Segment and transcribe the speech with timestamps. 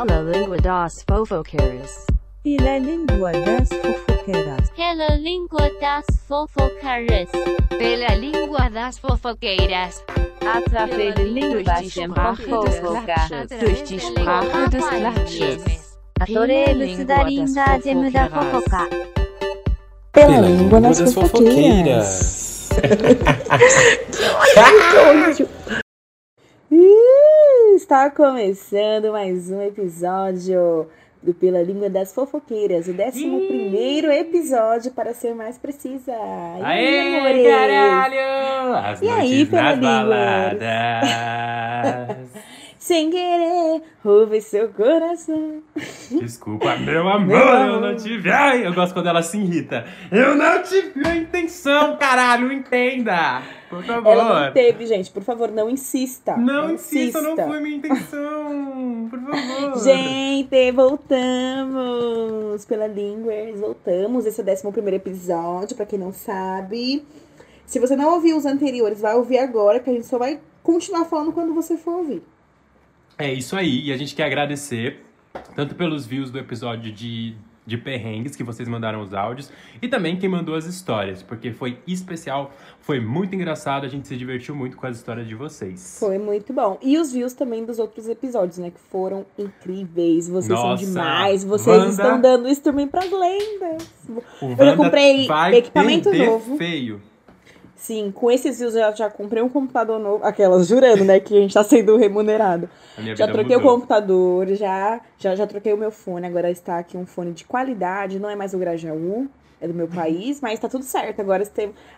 [0.00, 2.06] Hello Língua das Fofoqueiras.
[2.42, 4.70] Pela Lingua das Fofoqueiras.
[4.74, 7.28] Pela Lingua das Fofoqueiras.
[7.68, 10.02] Pela Língua das Fofoqueiras.
[10.40, 13.50] Através de Língua das Fofoqueiras.
[13.60, 15.98] Durch die Sprache des Klatsches.
[16.18, 17.26] Adorei de da
[18.30, 18.88] fofoca.
[20.12, 22.70] Pela Língua das Fofoqueiras.
[22.80, 22.88] que
[24.96, 25.46] ódio!
[27.74, 30.88] Está começando mais um episódio
[31.22, 36.10] do Pela Língua das Fofoqueiras, o 11 primeiro episódio, para ser mais precisa.
[36.10, 37.46] E aí, Aê, amores?
[37.46, 38.76] caralho!
[38.76, 40.56] As E aí, Pela Língua?
[42.80, 45.62] Sem querer, ouve seu coração.
[46.10, 47.80] Desculpa, meu amor, Meu eu amor.
[47.82, 48.30] não tive.
[48.30, 49.84] Ai, eu gosto quando ela se irrita.
[50.10, 53.42] Eu não tive a intenção, caralho, entenda.
[53.68, 54.10] Por favor.
[54.10, 56.38] Ela não teve, gente, por favor, não insista.
[56.38, 59.08] Não insista, não foi minha intenção.
[59.10, 59.84] Por favor.
[59.84, 64.24] Gente, voltamos pela Linguers, voltamos.
[64.24, 67.04] Esse é o 11 primeiro episódio, pra quem não sabe.
[67.66, 71.04] Se você não ouviu os anteriores, vai ouvir agora, que a gente só vai continuar
[71.04, 72.22] falando quando você for ouvir.
[73.20, 75.04] É isso aí, e a gente quer agradecer
[75.54, 77.34] tanto pelos views do episódio de,
[77.66, 81.78] de perrengues que vocês mandaram os áudios e também quem mandou as histórias, porque foi
[81.86, 85.98] especial, foi muito engraçado, a gente se divertiu muito com as histórias de vocês.
[86.00, 86.78] Foi muito bom.
[86.82, 88.70] E os views também dos outros episódios, né?
[88.70, 90.26] Que foram incríveis.
[90.28, 91.44] Vocês Nossa, são demais.
[91.44, 93.86] Vocês Wanda- estão dando streaming pras lendas.
[94.40, 96.56] O Eu já comprei equipamento novo.
[96.56, 97.00] feio.
[97.80, 100.22] Sim, com esses views eu já, comprei um computador novo.
[100.22, 101.18] Aquelas, jurando, né?
[101.18, 102.68] Que a gente tá sendo remunerado.
[103.16, 103.72] Já troquei mudou.
[103.72, 106.26] o computador, já, já, já troquei o meu fone.
[106.26, 109.88] Agora está aqui um fone de qualidade, não é mais o Grajaú, é do meu
[109.88, 111.20] país, mas tá tudo certo.
[111.20, 111.42] Agora,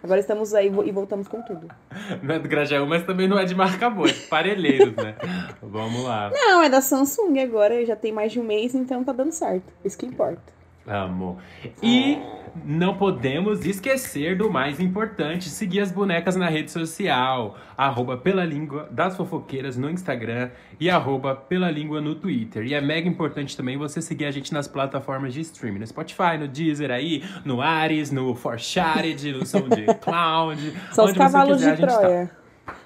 [0.01, 1.67] agora estamos aí e voltamos com tudo.
[2.23, 5.17] Não é do Grajaú, mas também não é de marca boa, é de parelheiros, né?
[5.61, 6.31] Vamos lá.
[6.33, 9.73] Não, é da Samsung agora, já tem mais de um mês, então tá dando certo.
[9.85, 10.41] Isso que importa.
[10.87, 11.39] Amo.
[11.83, 12.19] E
[12.65, 18.89] não podemos esquecer do mais importante, seguir as bonecas na rede social, arroba pela língua
[18.91, 22.67] das fofoqueiras no Instagram e arroba pela língua no Twitter.
[22.67, 26.37] E é mega importante também você seguir a gente nas plataformas de streaming, no Spotify,
[26.39, 31.81] no Deezer aí, no Ares, no Forshared, no SoundCloud, Só os onde cavalos quiser, de
[31.83, 32.42] gente tá.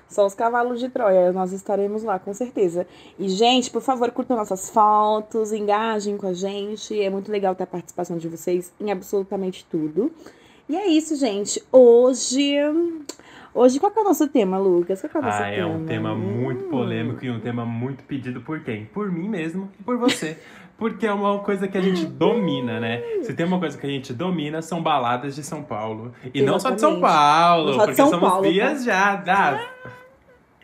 [0.08, 2.86] Só os cavalos de Troia, nós estaremos lá, com certeza.
[3.18, 7.00] E, gente, por favor, curtam nossas fotos, engajem com a gente.
[7.00, 10.12] É muito legal ter a participação de vocês em absolutamente tudo.
[10.68, 11.62] E é isso, gente.
[11.72, 12.54] Hoje.
[13.54, 15.00] Hoje, qual que é o nosso tema, Lucas?
[15.00, 15.68] Qual é o nosso Ah, é tema?
[15.70, 16.70] um tema muito Hum.
[16.70, 18.84] polêmico e um tema muito pedido por quem?
[18.86, 20.36] Por mim mesmo e por você.
[20.76, 23.00] Porque é uma coisa que a gente domina, né?
[23.22, 26.12] Se tem uma coisa que a gente domina, são baladas de São Paulo.
[26.34, 27.00] E não só de São Exatamente.
[27.00, 28.44] Paulo, só de porque São somos Paulo,
[29.24, 29.60] tá?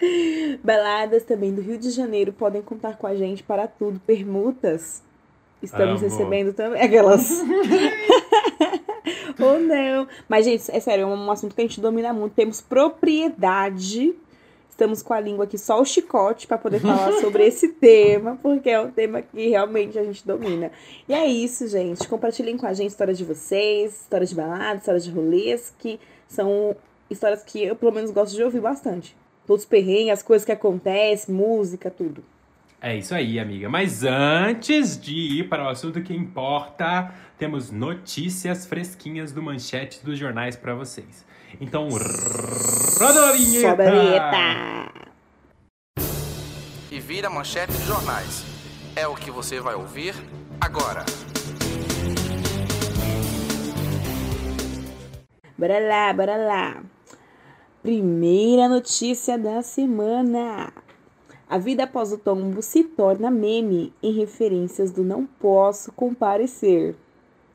[0.63, 4.01] Baladas também do Rio de Janeiro podem contar com a gente para tudo.
[4.01, 5.03] Permutas.
[5.63, 6.11] Estamos Amo.
[6.11, 6.83] recebendo também.
[6.83, 7.31] Aquelas.
[9.39, 10.09] Ou não.
[10.29, 12.35] Mas, gente, é sério, é um assunto que a gente domina muito.
[12.35, 14.15] Temos propriedade.
[14.69, 18.71] Estamos com a língua aqui só o chicote para poder falar sobre esse tema, porque
[18.71, 20.73] é um tema que realmente a gente domina.
[21.09, 22.09] E é isso, gente.
[22.09, 26.75] Compartilhem com a gente histórias de vocês, histórias de baladas, histórias de rolês, que são
[27.09, 29.15] histórias que eu, pelo menos, gosto de ouvir bastante.
[29.53, 32.25] Todos os perrengues, as coisas que acontecem, música, tudo.
[32.81, 33.69] É isso aí, amiga.
[33.69, 40.19] Mas antes de ir para o assunto que importa, temos notícias fresquinhas do manchete dos
[40.19, 41.23] jornais para vocês.
[41.61, 41.87] Então,
[42.99, 43.69] roda a vinheta!
[43.69, 45.13] Sobe a vinheta!
[46.91, 48.47] e vira manchete de jornais.
[48.97, 50.15] É o que você vai ouvir
[50.59, 51.05] agora.
[55.59, 56.83] Bora lá, bora lá.
[57.83, 60.73] Primeira notícia da semana.
[61.49, 66.95] A vida após o tombo se torna meme em referências do não posso comparecer.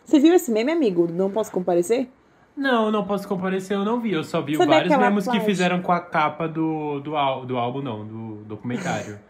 [0.04, 1.08] Você viu esse meme, amigo?
[1.12, 2.10] Não posso comparecer?
[2.56, 4.12] Não, não posso comparecer, eu não vi.
[4.14, 7.58] Eu só vi Sabe vários memes que fizeram com a capa do, do, ál- do
[7.58, 9.20] álbum, não, do documentário.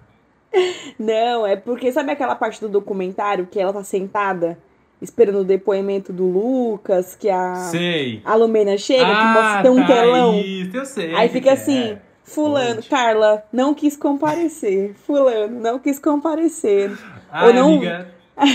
[0.97, 4.57] Não, é porque sabe aquela parte do documentário que ela tá sentada
[5.01, 8.21] esperando o depoimento do Lucas, que a, Sei.
[8.25, 10.39] a Lumena chega, que ah, mostra tem um tá, telão.
[10.39, 11.15] Isso, eu sei.
[11.15, 11.97] Aí que fica que assim, é.
[12.23, 12.89] fulano, Onde?
[12.89, 14.93] Carla, não quis comparecer.
[15.05, 16.91] Fulano, não quis comparecer.
[17.31, 18.11] Ai, Ou não- amiga,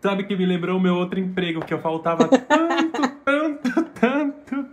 [0.00, 4.66] sabe que me lembrou o meu outro emprego, que eu faltava tanto, tanto, tanto.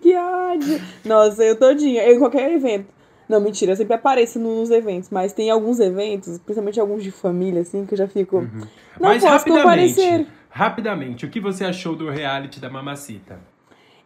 [0.00, 0.80] Que ódio.
[1.04, 2.86] Nossa, eu todinha, eu em qualquer evento.
[3.28, 7.62] Não, mentira, eu sempre apareço nos eventos, mas tem alguns eventos, principalmente alguns de família,
[7.62, 8.36] assim, que eu já fico.
[8.36, 8.66] Não Uhum.
[9.00, 10.26] Mas posso rapidamente, comparecer.
[10.50, 13.38] rapidamente, o que você achou do reality da Mamacita?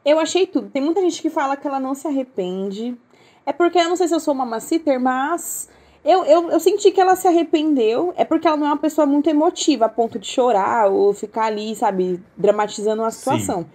[0.04, 0.70] Eu achei tudo.
[0.70, 2.96] Tem muita gente que fala que ela não se arrepende.
[3.44, 5.68] É porque eu não sei se eu sou uma massiter, mas
[6.04, 8.14] Eu, eu, eu senti que ela se arrependeu.
[8.16, 11.46] É porque ela não é uma pessoa muito emotiva, a ponto de chorar ou ficar
[11.46, 13.66] ali, sabe, dramatizando uma situação.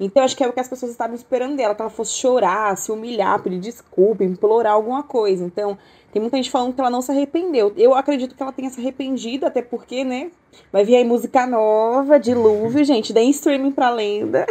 [0.00, 2.76] Então, acho que é o que as pessoas estavam esperando dela, que ela fosse chorar,
[2.76, 5.44] se humilhar, pedir desculpa, implorar alguma coisa.
[5.44, 5.78] Então,
[6.12, 7.72] tem muita gente falando que ela não se arrependeu.
[7.76, 10.30] Eu acredito que ela tenha se arrependido, até porque, né?
[10.72, 13.12] Vai vir aí música nova, dilúvio, gente.
[13.12, 14.46] Deem streaming pra lenda.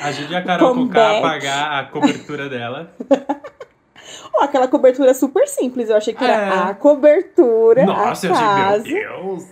[0.00, 1.22] Ajude a Carol Conká a Comeback.
[1.22, 2.92] pagar a cobertura dela.
[4.34, 5.90] Ó, aquela cobertura super simples.
[5.90, 6.28] Eu achei que É.
[6.28, 8.84] era a cobertura, Nossa, a eu casa.
[8.84, 9.44] meu Deus.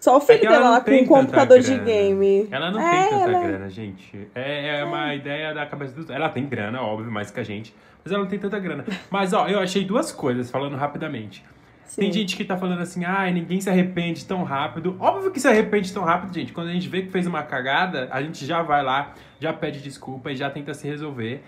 [0.00, 2.46] Só o filho É que ela dela lá com tem um computador de game.
[2.50, 4.28] Ela não É, tem tanta ela- grana, gente.
[4.34, 6.08] É, é uma ideia da cabeça dos.
[6.08, 7.74] Ela tem grana, óbvio, mais que a gente.
[8.04, 8.84] Mas ela não tem tanta grana.
[9.10, 11.44] Mas, ó, eu achei duas coisas, falando rapidamente.
[11.96, 12.20] Tem Sim.
[12.20, 14.94] gente que tá falando assim, ai, ninguém se arrepende tão rápido.
[15.00, 16.52] Óbvio que se arrepende tão rápido, gente.
[16.52, 19.80] Quando a gente vê que fez uma cagada, a gente já vai lá, já pede
[19.80, 21.42] desculpa e já tenta se resolver.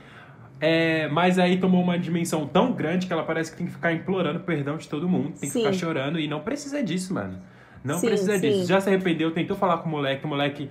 [0.58, 3.92] É, mas aí tomou uma dimensão tão grande que ela parece que tem que ficar
[3.92, 5.30] implorando perdão de todo mundo.
[5.38, 5.60] Tem que Sim.
[5.60, 7.38] ficar chorando e não precisa disso, mano.
[7.84, 8.40] Não Sim, precisa sim.
[8.40, 8.66] disso.
[8.68, 10.68] Já se arrependeu, tentou falar com o moleque, o moleque.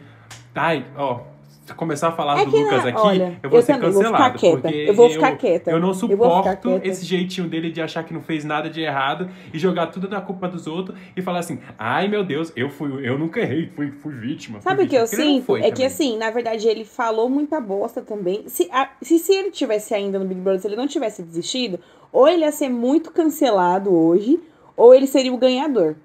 [0.56, 1.22] Ai, ó.
[1.66, 3.92] Se começar a falar É do que, Lucas aqui, olha, eu vou eu ser também
[3.92, 4.24] vou cancelado.
[4.24, 4.62] ficar quieta.
[4.64, 5.70] porque Eu vou ficar quieta.
[5.70, 6.18] Eu não Eu vou ficar
[6.54, 6.88] suporto quieta.
[6.88, 10.20] esse jeitinho dele de achar que não fez nada de errado e jogar tudo na
[10.20, 13.92] culpa dos outros e falar assim: ai meu Deus, eu fui, eu nunca errei, fui,
[13.92, 14.60] fui vítima.
[14.62, 15.58] Sabe o que eu vítima." Porque ele não sinto?
[15.58, 15.86] É que também.
[15.86, 18.44] assim, na verdade, ele falou muita bosta também.
[18.48, 21.80] Se, a- se, se ele tivesse ainda no Big Brother, se ele não tivesse desistido,
[22.12, 24.40] ou ele ia ser muito cancelado hoje,
[24.76, 25.96] ou ele seria o ganhador.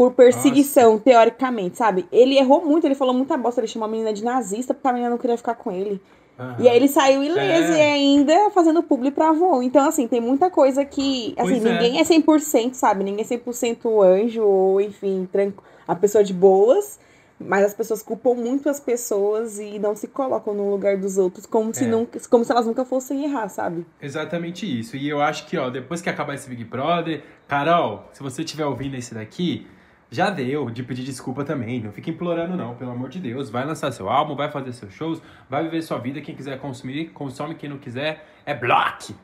[0.00, 2.06] Por perseguição, teoricamente, sabe?
[2.10, 4.92] Ele errou muito, ele falou muita bosta, ele chamou a menina de nazista porque a
[4.94, 6.00] menina não queria ficar com ele.
[6.38, 6.56] Aham.
[6.58, 7.76] E aí ele saiu ileso É.
[7.76, 9.62] e ainda fazendo publi pra Avon.
[9.62, 11.34] Então, assim, tem muita coisa que.
[11.36, 11.72] Assim, Pois é.
[11.72, 13.04] ninguém é 100%, sabe?
[13.04, 15.62] Ninguém é 100% anjo ou, enfim, tranqu...
[15.86, 16.98] a pessoa de boas.
[17.38, 21.44] Mas as pessoas culpam muito as pessoas e não se colocam no lugar dos outros
[21.44, 21.88] como, se, É.
[21.88, 23.84] nunca, como se elas nunca fossem errar, sabe?
[24.00, 24.96] Exatamente isso.
[24.96, 28.64] E eu acho que, ó, depois que acabar esse Big Brother, Carol, se você estiver
[28.64, 29.66] ouvindo esse daqui,
[30.10, 31.80] já deu de pedir desculpa também.
[31.80, 33.48] Não fica implorando, não, pelo amor de Deus.
[33.48, 36.20] Vai lançar seu álbum, vai fazer seus shows, vai viver sua vida.
[36.20, 37.54] Quem quiser consumir, consome.
[37.54, 39.14] Quem não quiser, é bloque.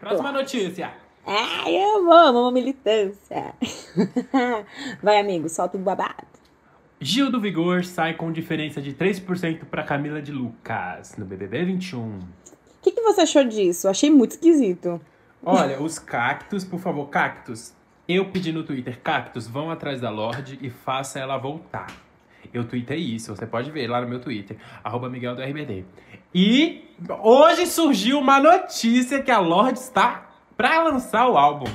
[0.00, 0.92] Próxima notícia.
[1.26, 3.52] Ai, eu amo uma militância.
[5.02, 6.36] Vai, amigo, solta o babado.
[7.00, 12.00] Gil do Vigor sai com diferença de 3% para Camila de Lucas no BBB 21.
[12.00, 12.20] O
[12.80, 13.88] que, que você achou disso?
[13.88, 15.00] Achei muito esquisito.
[15.42, 17.74] Olha, os cactos, por favor, cactos.
[18.08, 21.86] Eu pedi no Twitter, cactos, vão atrás da Lorde e faça ela voltar.
[22.54, 25.84] Eu tuitei isso, você pode ver lá no meu Twitter, arroba Miguel do RBD.
[26.32, 26.84] E
[27.20, 31.66] hoje surgiu uma notícia que a Lorde está pra lançar o álbum.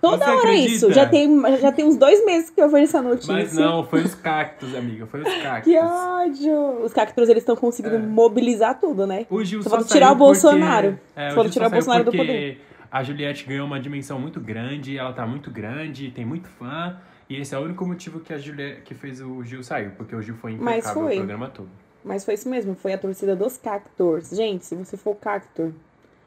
[0.00, 0.72] Toda Você hora é acredita?
[0.72, 0.92] isso.
[0.92, 3.34] Já tem, já tem uns dois meses que eu vejo essa notícia.
[3.34, 5.70] Mas não, foi os cactos, amiga, foi os cactos.
[5.70, 6.84] Que ódio!
[6.84, 7.98] Os cactos, eles estão conseguindo É.
[7.98, 9.26] mobilizar tudo, né?
[9.28, 10.98] O Gil Só só tirar o Bolsonaro.
[11.14, 12.66] Porque, é, Só tirar o Bolsonaro do saiu poder.
[12.90, 16.98] A Juliette ganhou uma dimensão muito grande, ela tá muito grande, tem muito fã.
[17.28, 20.14] E esse é o único motivo que a Juliette que fez o Gil sair, porque
[20.14, 21.68] o Gil foi impecável o programa todo.
[22.04, 24.30] Mas foi isso mesmo, foi a torcida dos cactors.
[24.30, 25.70] Gente, se você for cactor,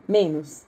[0.07, 0.65] menos.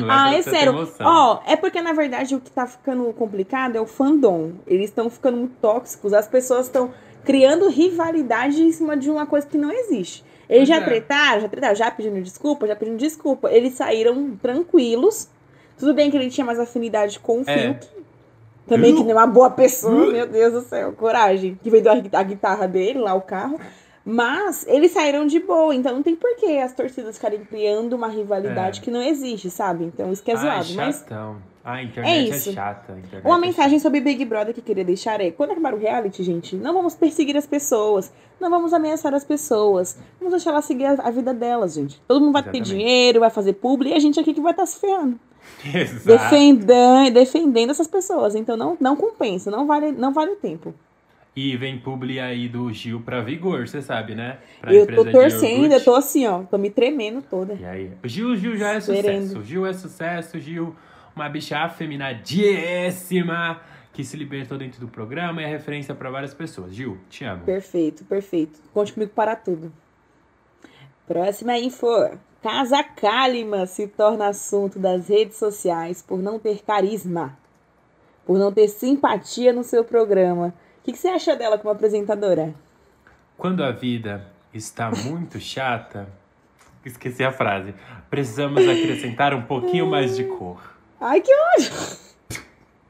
[0.00, 0.74] Não ah, é sério.
[1.00, 4.52] Ó, é porque na verdade o que tá ficando complicado é o fandom.
[4.66, 6.92] Eles estão ficando muito tóxicos, as pessoas estão
[7.24, 10.24] criando rivalidade em cima de uma coisa que não existe.
[10.48, 10.80] Eles já é.
[10.80, 13.50] tretaram, já tretaram, já pedindo desculpa, já pedindo desculpa.
[13.50, 15.28] Eles saíram tranquilos.
[15.78, 17.74] Tudo bem que ele tinha mais afinidade com o É.
[17.74, 17.86] Fiuk.
[18.66, 19.52] Também que não é uma boa Uh.
[19.52, 21.58] pessoa, meu Deus do céu, coragem.
[21.62, 23.60] Que veio a guitarra dele, lá o carro.
[24.08, 28.78] Mas eles saíram de boa, então não tem porquê as torcidas ficarem criando uma rivalidade
[28.78, 28.82] É.
[28.84, 29.84] que não existe, sabe?
[29.84, 30.74] Então isso que é Ai, zoado.
[30.74, 31.36] Mas chatão.
[31.64, 32.52] Ah, a internet é, isso.
[32.52, 32.92] chata.
[32.92, 35.74] a internet uma é mensagem sobre Big Brother que eu queria deixar é: quando acabar
[35.74, 40.50] o reality, gente, não vamos perseguir as pessoas, não vamos ameaçar as pessoas, vamos deixar
[40.50, 42.00] elas seguir a, a vida delas, gente.
[42.06, 42.68] Todo mundo vai ter Exatamente.
[42.70, 45.18] dinheiro, vai fazer publi e a gente aqui que vai estar se ferrando.
[45.64, 45.74] chata.
[45.78, 46.06] Exato.
[46.06, 48.36] Defendendo, defendendo essas pessoas.
[48.36, 50.72] Então não, não compensa, não vale, não vale o tempo.
[51.36, 54.38] E vem publi aí do Gil pra Vigor, você sabe, né?
[54.58, 57.52] Pra eu tô torcendo, eu tô assim, ó, tô me tremendo toda.
[57.52, 57.92] E aí?
[58.02, 59.22] O Gil, o Gil já é Esperando.
[59.22, 59.38] sucesso.
[59.38, 60.74] O Gil é sucesso, Gil,
[61.14, 63.60] uma bicha afeminadíssima
[63.92, 66.74] que se libertou dentro do programa e é referência pra várias pessoas.
[66.74, 67.44] Gil, te amo.
[67.44, 68.58] Perfeito, perfeito.
[68.72, 69.70] Conte comigo para tudo.
[71.06, 71.86] Próxima info.
[72.42, 77.36] Casa Kalima se torna assunto das redes sociais por não ter carisma,
[78.24, 80.54] por não ter simpatia no seu programa.
[80.86, 82.54] O que, que você acha dela como apresentadora?
[83.36, 84.24] Quando a vida
[84.54, 86.06] está muito chata,
[86.84, 87.74] esqueci a frase.
[88.08, 90.60] Precisamos acrescentar um pouquinho mais de cor.
[91.00, 91.72] Ai, que ódio!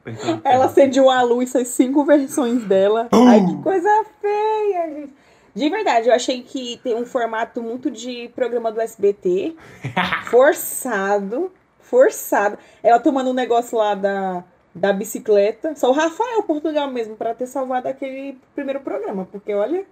[0.45, 3.09] Ela cediu à luz as cinco versões dela.
[3.11, 5.13] Ai, que coisa feia, gente.
[5.55, 9.55] De verdade, eu achei que tem um formato muito de programa do SBT.
[10.29, 11.51] forçado.
[11.79, 12.59] forçada.
[12.83, 14.43] Ela tomando um negócio lá da,
[14.77, 15.75] da bicicleta.
[15.75, 19.27] Só o Rafael Portugal mesmo pra ter salvado aquele primeiro programa.
[19.31, 19.85] Porque, olha,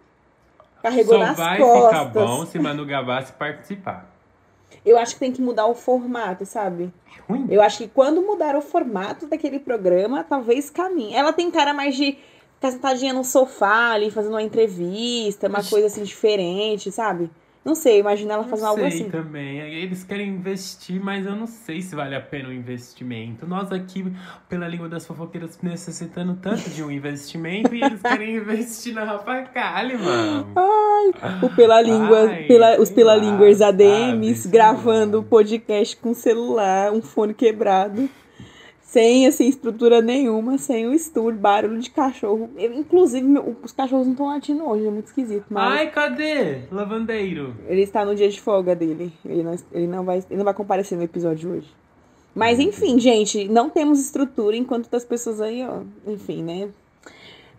[0.82, 1.86] carregou Só nas vai costas.
[1.86, 4.10] ficar bom se Manu Gavassi participar.
[4.86, 6.94] Eu acho que tem que mudar o formato, sabe?
[7.08, 7.48] É ruim.
[7.50, 11.15] Eu acho que quando mudar o formato daquele programa, talvez caminhe.
[11.15, 12.18] Ela tem cara mais de
[12.56, 17.30] ficar sentadinha no sofá ali, fazendo uma entrevista, uma coisa assim diferente, sabe?
[17.65, 19.10] Não sei, imagina ela Não fazendo algo sei assim.
[19.10, 19.57] também.
[19.60, 23.48] Eles querem investir, mas eu não sei se vale a pena o investimento.
[23.48, 24.05] Nós aqui,
[24.48, 29.41] pela língua das fofoqueiras, necessitando tanto de um investimento e eles querem investir na Rafa
[29.45, 30.45] Kalimann.
[31.41, 36.13] O pela língua, Ai, pela, os sei pela línguas sabe, ADMs sei gravando podcast com
[36.13, 38.07] celular, um fone quebrado,
[38.86, 42.50] sem assim estrutura nenhuma, sem o estúdio, barulho de cachorro.
[42.56, 46.60] Eu, inclusive, meu- os cachorros não estão latindo hoje, é muito esquisito, mas Ai, cadê?
[46.72, 47.56] Lavandeiro.
[47.68, 49.12] ele está no dia de folga dele.
[49.25, 51.74] Ele não, ele não vai, ele não vai comparecer no episódio de hoje.
[52.34, 56.70] Mas enfim, gente, não temos estrutura enquanto as pessoas aí, ó, enfim, né?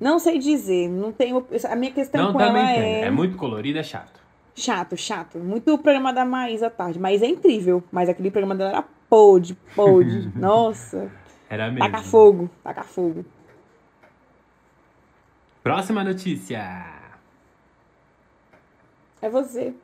[0.01, 1.45] Não sei dizer, não tenho.
[1.65, 3.01] A minha questão Não, com ela é.
[3.07, 4.21] É muito colorido, é chato.
[4.55, 5.39] Chato, chato.
[5.39, 6.99] Muito o programa da Maísa à tarde.
[6.99, 7.83] Mas é incrível.
[7.91, 10.31] Mas aquele programa dela era podre, podre.
[10.37, 11.11] Nossa.
[11.49, 11.81] Era mesmo.
[11.91, 13.25] Taca fogo, taca fogo.
[15.63, 16.87] Próxima notícia.
[19.21, 19.75] É você.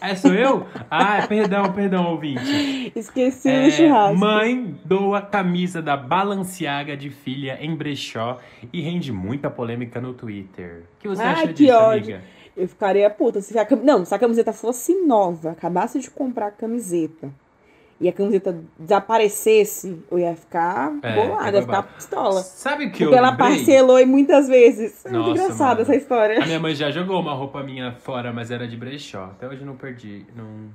[0.00, 0.66] É, sou eu?
[0.88, 2.92] Ah, perdão, perdão, ouvinte.
[2.94, 4.16] Esqueci É, do churrasco.
[4.16, 8.38] mãe doa camisa da Balenciaga de filha em brechó
[8.72, 10.84] e rende muita polêmica no Twitter.
[10.96, 12.14] O que você Ai, acha que disso, ódio.
[12.14, 12.22] amiga?
[12.56, 13.40] Eu ficaria puta.
[13.40, 13.76] Se a cam...
[13.82, 17.28] Não, se a camiseta fosse nova, acabasse de comprar a camiseta
[18.00, 22.42] e a camiseta desaparecesse, eu ia ficar É, bolada, é ia ficar pistola.
[22.42, 23.48] Sabe o que eu Porque ela lembrei?
[23.56, 25.04] parcelou e muitas vezes.
[25.06, 26.42] É muito engraçada essa história.
[26.42, 29.24] A minha mãe já jogou uma roupa minha fora, mas era de brechó.
[29.24, 30.68] Até hoje não perdi, não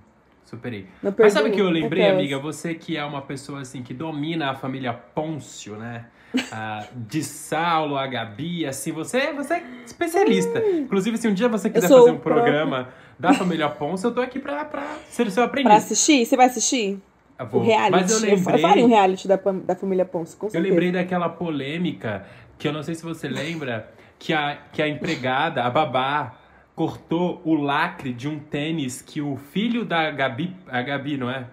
[0.44, 0.88] superei.
[1.04, 2.20] Não Mas sabe o que eu lembrei, aquelas.
[2.20, 2.40] amiga?
[2.40, 6.06] Você que é uma pessoa assim que domina a família Pôncio, né?
[6.52, 10.60] Ah, de Saulo, a Gabi, assim, você, você é especialista.
[10.66, 12.44] Inclusive, se um dia você quiser fazer um o próprio.
[12.46, 12.88] programa
[13.20, 15.74] da família Pôncio, eu tô aqui pra, pra ser o seu Pra aprendiz.
[15.84, 16.26] assistir?
[16.26, 17.00] Você vai assistir?
[17.42, 17.64] Eu O vou.
[17.64, 17.92] reality.
[17.92, 20.52] Mas eu eu, fa- eu lembrei, faria um reality da, da família Ponce, com eu
[20.52, 20.70] certeza.
[20.74, 22.26] lembrei daquela polêmica
[22.58, 26.36] que eu não sei se você lembra, que a, que a empregada, a babá,
[26.76, 30.56] cortou o lacre de um tênis que o filho da Gabi.
[30.68, 31.46] A Gabi, não é?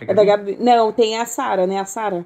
[0.00, 0.56] É da Gabi.
[0.58, 1.78] Não, tem a Sara, né?
[1.78, 2.24] A Sara.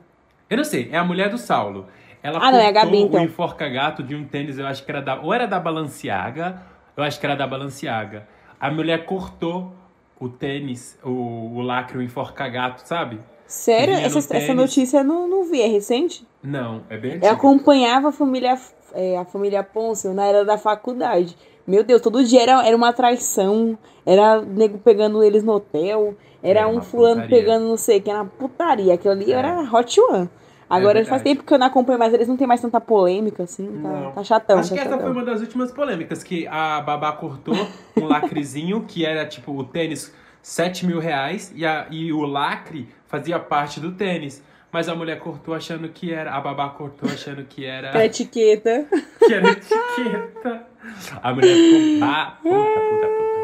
[0.49, 1.87] Eu não sei, é a mulher do Saulo.
[2.23, 3.21] Ela Ah, não, é a cortou Gabi, então.
[3.21, 5.21] o enforca-gato de um tênis, eu acho que era da.
[5.21, 6.63] Ou era da Balenciaga,
[6.97, 8.27] eu acho que era da Balenciaga.
[8.59, 9.75] A mulher cortou
[10.21, 11.11] o tênis, o,
[11.57, 13.19] o lacre, o enforca-gato, sabe?
[13.47, 13.95] Sério?
[13.97, 16.27] Vinha no Essa, essa notícia eu não, não vi, é recente?
[16.43, 17.33] Não, é bem Eu antiga.
[17.33, 18.59] acompanhava a família,
[18.93, 21.37] é, a família Ponce na era da faculdade.
[21.67, 23.77] Meu Deus, todo dia era, era uma traição.
[24.05, 26.15] Era nego pegando eles no hotel.
[26.43, 27.37] Era Era um fulano putaria.
[27.39, 28.95] pegando não sei o que, era uma putaria.
[28.95, 29.37] Aquilo ali É.
[29.37, 30.29] era hot one.
[30.69, 31.25] Agora faz verdade.
[31.25, 33.67] tempo que eu não acompanho mais, eles não tem mais tanta polêmica, assim.
[33.83, 34.13] Tá, Não.
[34.13, 34.59] tá chatão.
[34.59, 35.05] Acho tá que essa chatão.
[35.07, 37.55] foi uma das últimas polêmicas, que a babá cortou
[37.97, 42.89] um lacrezinho, que era tipo o tênis 7 mil reais, e, a, e o lacre
[43.07, 44.43] fazia parte do tênis.
[44.73, 46.33] Mas a mulher cortou achando que era.
[46.33, 47.89] A babá cortou achando que era.
[47.91, 48.87] Aquela etiqueta.
[49.19, 50.67] que era etiqueta.
[51.23, 52.07] A mulher ficou.
[52.09, 53.36] Ah, puta, puta, puta.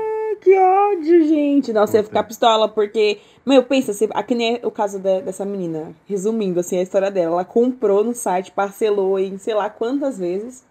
[0.43, 1.73] Que ódio, gente.
[1.73, 2.11] Nossa, eu ia Puta.
[2.17, 3.19] ficar pistola, porque.
[3.47, 5.93] Meu, pensa, assim, aqui nem é o caso da- dessa menina.
[6.07, 7.35] Resumindo, assim, a história dela.
[7.37, 10.65] Ela comprou no site, parcelou em sei lá quantas vezes.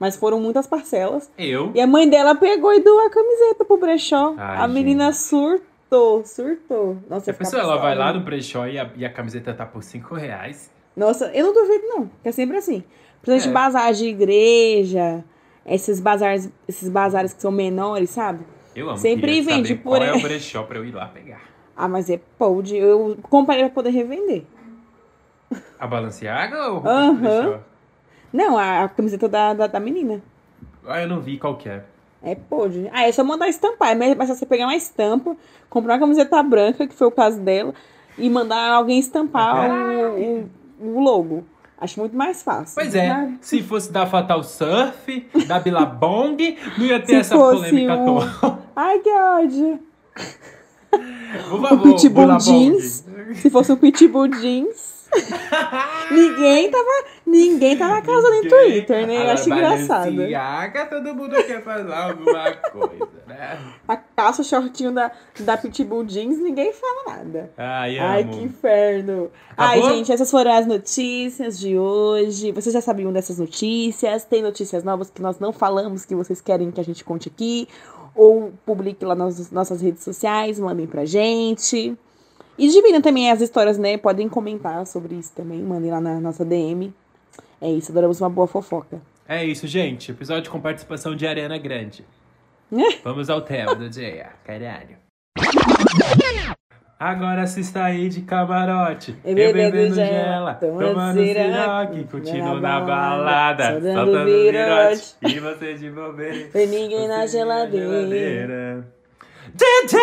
[0.00, 1.30] Mas foram muitas parcelas.
[1.36, 1.72] Eu.
[1.74, 4.34] E a mãe dela pegou e doou a camiseta pro brechó.
[4.38, 6.96] Ai, a menina surtou, surtou.
[7.10, 9.82] Nossa, A pessoa ela vai lá no brechó e a, e a camiseta tá por
[9.82, 10.70] 5 reais.
[10.96, 12.10] Nossa, eu não duvido, não.
[12.24, 12.82] É sempre assim.
[13.22, 13.52] Principalmente É.
[13.52, 15.24] bazar de igreja,
[15.66, 18.44] esses bazares, esses bazares que são menores, sabe?
[18.74, 18.98] Eu amo.
[18.98, 21.40] Sempre vende por qual é o brechó pra eu ir lá pegar.
[21.76, 22.76] Ah, mas é pode.
[22.76, 24.44] Eu comprei pra poder revender.
[25.78, 27.60] A Balenciaga ou de brechó?
[28.32, 30.22] Não, a, a camiseta da, da, da menina.
[30.86, 31.84] Ah, eu não vi qual que é.
[32.22, 32.88] É pode.
[32.92, 33.90] Ah, é só mandar estampar.
[33.90, 35.36] É mais fácil você pegar uma estampa,
[35.70, 37.72] comprar uma camiseta branca, que foi o caso dela,
[38.16, 41.44] e mandar alguém estampar o, o, o logo.
[41.80, 42.74] Acho muito mais fácil.
[42.74, 47.36] Pois é, Mas- se fosse da Fatal Surf, da Billabong, não ia ter Se essa
[47.36, 48.58] polêmica um- toda.
[48.74, 49.80] Ai, que ódio.
[51.48, 52.40] Por O Pitbull.
[52.40, 53.04] Jeans.
[53.36, 54.97] Se fosse um Pitbull Jeans.
[56.10, 57.18] ninguém tava.
[57.26, 59.26] Ninguém tava casando em Twitter, né?
[59.26, 60.10] Eu acho engraçado.
[60.10, 63.58] Balenciaga, todo mundo quer falar alguma coisa, né?
[63.86, 65.10] A calça, o shortinho da,
[65.40, 67.50] da Pitbull Jeans, ninguém fala nada.
[67.56, 69.30] Ai, Ai, que inferno.
[69.56, 69.96] Ai, Acabou?
[69.96, 72.50] gente, essas foram as notícias de hoje.
[72.52, 74.24] Vocês já sabiam dessas notícias?
[74.24, 77.68] Tem notícias novas que nós não falamos que vocês querem que a gente conte aqui?
[78.14, 81.96] Ou publique lá nas nossas redes sociais, mandem pra gente.
[82.58, 83.96] E dividam também as histórias, né?
[83.96, 85.62] Podem comentar sobre isso também.
[85.62, 86.92] Mandem lá na nossa DM.
[87.60, 89.00] É isso, adoramos uma boa fofoca.
[89.28, 90.10] É isso, gente.
[90.10, 92.04] Episódio com participação de Ariana Grande.
[93.04, 94.30] Vamos ao tema do dia.
[94.44, 94.96] Caralho.
[96.98, 102.80] Agora se está aí de camarote, E eu bebendo gela, tomando siroque, siroque, curtindo na
[102.80, 105.14] balada, soltando virote.
[105.22, 106.48] e você de bobeira.
[106.50, 108.84] Tem ninguém na geladeira.
[109.54, 109.98] DJ,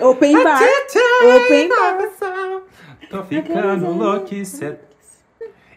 [0.00, 0.60] Open bar.
[1.36, 1.98] Open bar.
[3.10, 4.86] Tô ficando louquiceta.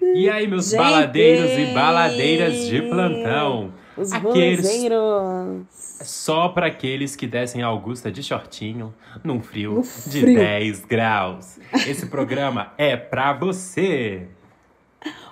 [0.01, 0.79] E aí, meus Gente!
[0.79, 3.73] baladeiros e baladeiras de plantão?
[3.97, 5.65] Os Aqueles rolezeiros.
[6.01, 10.35] só para aqueles que descem a Augusta de shortinho num frio, No de frio.
[10.37, 11.59] 10 graus.
[11.85, 14.27] Esse programa é pra você.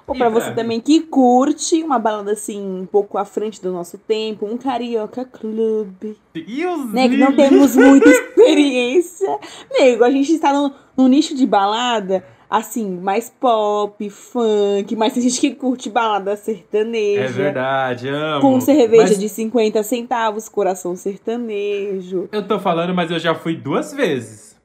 [0.07, 3.73] Ou pra pra você também que curte uma balada assim, um pouco à frente do
[3.73, 6.17] nosso tempo, um carioca clube.
[6.33, 9.37] E os Né, que não temos muita experiência.
[9.69, 15.23] Nego, a gente tá no, no nicho de balada, assim, mais pop, funk, mas tem
[15.23, 17.23] gente que curte balada sertaneja.
[17.23, 18.41] É verdade, amo.
[18.41, 22.29] Com cerveja Mas de 50 centavos, coração sertanejo.
[22.31, 24.55] Eu tô falando, mas eu já fui duas vezes.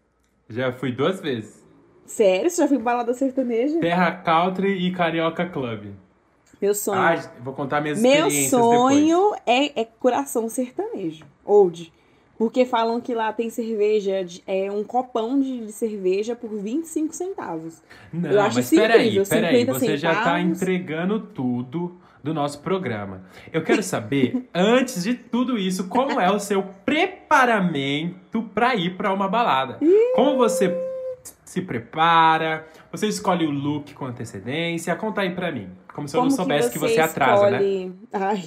[0.49, 1.62] Já fui duas vezes.
[2.13, 2.51] Sério?
[2.51, 3.79] Você já foi em balada sertaneja?
[3.81, 5.87] Terra Country e Carioca Club.
[6.61, 7.01] Meu sonho.
[7.01, 8.71] Ah, vou contar minhas Meu experiências depois.
[8.99, 11.25] sonho é, é coração sertanejo.
[11.45, 11.93] Old.
[12.39, 17.15] Porque falam que lá tem cerveja, de- é um copão de, de cerveja por 25
[17.15, 17.81] centavos.
[18.13, 19.61] Não, Eu acho mas peraí, peraí.
[19.61, 20.63] 50 Você já tá centavos.
[20.63, 23.23] entregando tudo do nosso programa.
[23.53, 29.13] Eu quero saber, antes de tudo isso, como é o seu preparamento pra ir pra
[29.13, 29.79] uma balada?
[30.15, 30.69] Como você
[31.45, 32.67] se prepara?
[32.91, 34.95] Você escolhe o look com antecedência?
[34.97, 35.69] Conta aí pra mim.
[35.95, 37.63] Como se eu não Como soubesse que você, atrasa, né?
[37.63, 37.95] escolhe...
[38.13, 38.43] Ai.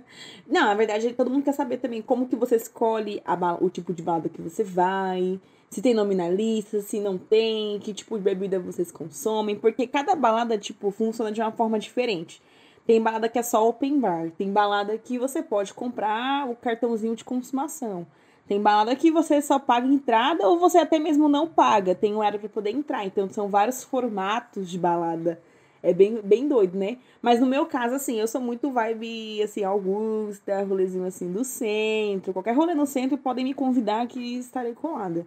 [0.46, 3.70] Não, na verdade, todo mundo quer saber também como que você escolhe a ba- o
[3.70, 7.94] tipo de balada que você vai, se tem nome na lista, se não tem, que
[7.94, 12.42] tipo de bebida vocês consomem, porque cada balada, tipo, funciona de uma forma diferente.
[12.86, 17.16] Tem balada que é só open bar, tem balada que você pode comprar o cartãozinho
[17.16, 18.06] de consumação.
[18.48, 22.18] Tem balada que você só paga entrada ou você até mesmo não paga, tem um
[22.18, 23.06] horário para poder entrar.
[23.06, 25.40] Então são vários formatos de balada.
[25.82, 26.98] É bem, bem doido, né?
[27.20, 32.32] Mas no meu caso, assim, eu sou muito vibe, assim, Augusta, rolezinho, assim, do centro.
[32.32, 35.26] Qualquer rolê no centro podem me convidar que estarei colada.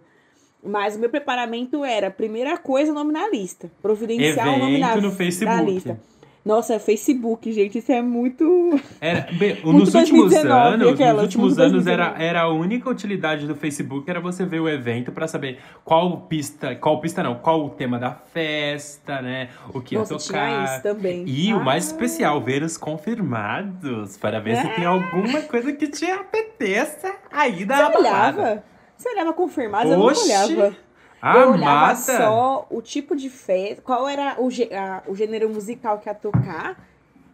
[0.64, 3.70] Mas o meu preparamento era, primeira coisa, nome na lista.
[3.82, 5.64] Providenciar o nome na, Evento no na Facebook.
[5.64, 6.00] lista.
[6.46, 8.78] Nossa, é Facebook, gente, isso é muito...
[9.00, 12.24] Era, bem, Muito nos últimos 2019, anos, aquelas, nos últimos anos era, 2019.
[12.24, 16.76] era a única utilidade do Facebook era você ver o evento pra saber qual pista,
[16.76, 19.48] qual pista não, qual o tema da festa, né?
[19.74, 20.64] O que Nossa, ia tocar.
[20.64, 21.24] isso também.
[21.26, 21.92] E o mais Ah.
[21.92, 27.90] especial, ver os confirmados, para ver se tem alguma coisa que te apeteça aí da
[27.90, 28.64] Você olhava?
[28.96, 29.90] Você olhava confirmado?
[29.90, 30.32] Eu não Oxi,
[31.22, 31.38] olhava.
[31.38, 31.94] Eu olhava Amada.
[31.96, 36.76] só o tipo de festa, qual era o, a- o gênero musical que ia tocar.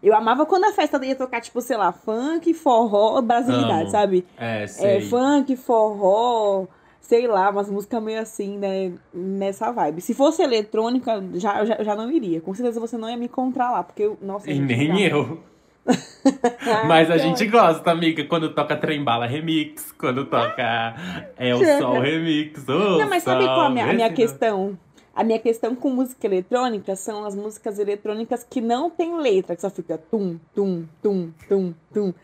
[0.02, 3.90] Eu amava quando a festa ia tocar, tipo, sei lá, funk, forró, brasilidade, Amo.
[3.90, 4.26] sabe?
[4.36, 5.00] É, É, sei.
[5.02, 6.66] funk, forró,
[7.00, 8.92] sei lá, umas músicas meio assim, né?
[9.14, 10.00] Nessa vibe.
[10.00, 12.40] Se fosse eletrônica, já, já, já não iria.
[12.40, 14.18] Com certeza você não ia me encontrar lá, porque eu.
[14.20, 15.38] Nossa, E nem eu.
[16.86, 20.94] Mas a gente gosta, amiga, quando toca Trembala Remix, quando toca
[21.36, 22.68] É o Sol Remix.
[22.68, 24.78] ô Não, mas sabe qual a sol, minha, a minha questão?
[25.14, 29.60] A minha questão com música eletrônica são as músicas eletrônicas que não tem letra, que
[29.60, 32.14] só fica tum, tum, tum, tum, tum.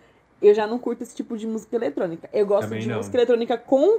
[0.40, 2.30] Eu já não curto esse tipo de música eletrônica.
[2.32, 2.96] Eu gosto Também de não.
[2.98, 3.98] música eletrônica com,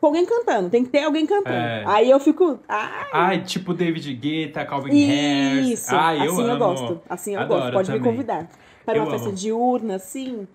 [0.00, 0.68] com alguém cantando.
[0.70, 1.56] Tem que ter alguém cantando.
[1.56, 1.82] É.
[1.86, 2.60] Aí eu fico.
[2.68, 5.80] Ah, Ai, tipo David Guetta, Calvin Harris.
[5.80, 5.96] isso!
[5.96, 6.58] Ai, eu assim eu amo.
[6.58, 7.00] gosto.
[7.08, 7.72] Assim eu Adoro gosto.
[7.72, 8.12] Pode me também.
[8.12, 8.48] convidar.
[8.84, 9.36] Para Eu uma festa amo.
[9.36, 10.46] diurna, assim.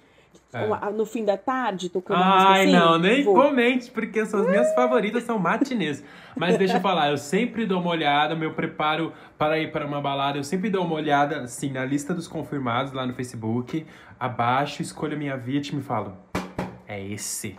[0.52, 0.65] É.
[0.92, 2.72] no fim da tarde, tocando Ai, assim.
[2.72, 3.36] não, nem vou.
[3.36, 6.04] comente, porque as minhas favoritas são matinês.
[6.36, 10.02] Mas deixa eu falar, eu sempre dou uma olhada, meu preparo para ir para uma
[10.02, 13.86] balada, eu sempre dou uma olhada, assim, na lista dos confirmados lá no Facebook,
[14.20, 16.18] abaixo, escolho a minha vítima e falo,
[16.88, 17.56] é esse.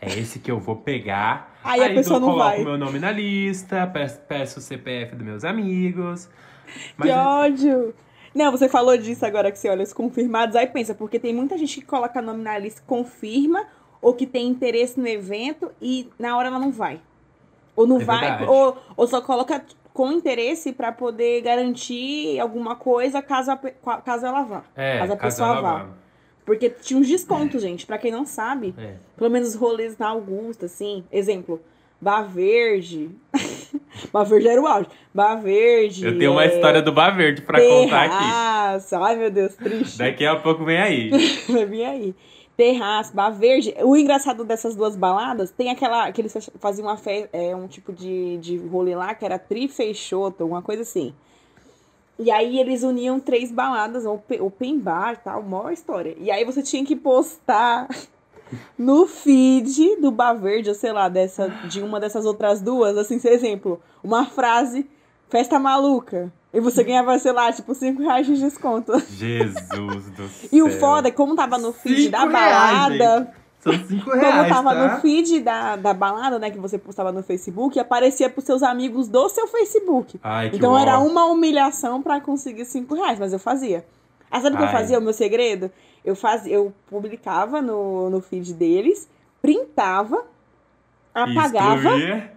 [0.00, 1.54] É esse que eu vou pegar.
[1.62, 2.64] Aí a pessoa dou- não coloco vai.
[2.64, 6.26] meu nome na lista, peço, peço o CPF dos meus amigos.
[6.64, 7.94] Que Mas ódio!
[8.34, 11.58] Não, você falou disso agora que você olha os confirmados, aí pensa, porque tem muita
[11.58, 13.66] gente que coloca nome na lista, confirma,
[14.00, 17.00] ou que tem interesse no evento e na hora ela não vai.
[17.74, 23.20] Ou não É vai, ou, ou só coloca com interesse pra poder garantir alguma coisa
[23.20, 23.56] caso, a
[24.00, 24.62] caso ela vá.
[24.76, 25.82] é, caso a caso pessoa ela vá.
[25.84, 25.88] vá.
[26.46, 28.74] Porque tinha uns descontos, gente, pra quem não sabe.
[28.78, 28.94] É.
[29.16, 31.04] Pelo menos os rolês na Augusta, assim.
[31.12, 31.60] Exemplo,
[32.00, 33.10] Bar Verde.
[34.12, 34.88] Bar Verde era o auge.
[35.14, 36.04] Bar Verde.
[36.04, 38.94] Eu tenho uma é, história do Bar Verde pra contar aqui.
[38.94, 39.98] Ai, meu Deus, triste.
[39.98, 41.10] Daqui a pouco vem aí.
[41.48, 42.14] Vai vir aí.
[42.56, 43.74] Terraço, Bar Verde.
[43.82, 47.92] O engraçado dessas duas baladas, tem aquela que eles faziam uma fe, é, um tipo
[47.92, 51.14] de, de rolê lá que era Trifeixoto, uma coisa assim.
[52.18, 56.14] E aí eles uniam três baladas, open, bar tal, maior história.
[56.18, 57.88] E aí você tinha que postar
[58.78, 63.18] no feed do Bar Verde, ou sei lá, dessa, de uma dessas outras duas, assim,
[63.18, 64.88] por exemplo, uma frase,
[65.28, 66.32] festa maluca.
[66.52, 68.92] E você ganhava, sei lá, tipo, 5 reais de desconto.
[69.08, 70.48] Jesus do céu.
[70.52, 73.34] E o foda é como tava no feed Cinco da reais, balada.
[73.60, 74.94] São cinco Como reais, tava tá?
[74.94, 79.06] no feed da, da balada, né, que você postava no Facebook, aparecia pros seus amigos
[79.06, 80.18] do seu Facebook.
[80.22, 83.84] Ai, que Então era uma humilhação pra conseguir 5 reais, mas eu fazia.
[84.30, 84.98] Ah, sabe o que eu fazia?
[84.98, 85.70] O meu segredo?
[86.04, 89.08] Eu, fazia, eu publicava no, no feed deles,
[89.42, 90.24] printava,
[91.14, 92.30] apagava, Instruir.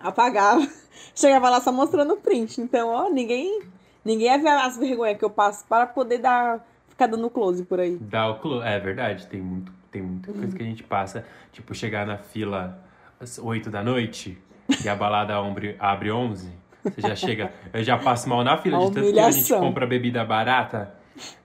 [0.00, 0.66] apagava,
[1.14, 2.60] chegava lá só mostrando o print.
[2.60, 3.62] Então, ó, ninguém,
[4.04, 7.80] ninguém ia ver as vergonhas que eu passo para poder dar, ficar dando close por
[7.80, 7.96] aí.
[8.00, 8.62] Dá o clo...
[8.62, 10.38] É verdade, tem, muito, tem muita Uhum.
[10.38, 11.24] coisa que a gente passa.
[11.52, 12.82] Tipo, chegar na fila
[13.20, 14.36] às 8 da noite
[14.84, 16.48] e a balada abre, abre 11.
[16.84, 17.50] Você já chega.
[17.72, 20.94] Eu já passo mal na fila A de tanto que a gente compra bebida barata.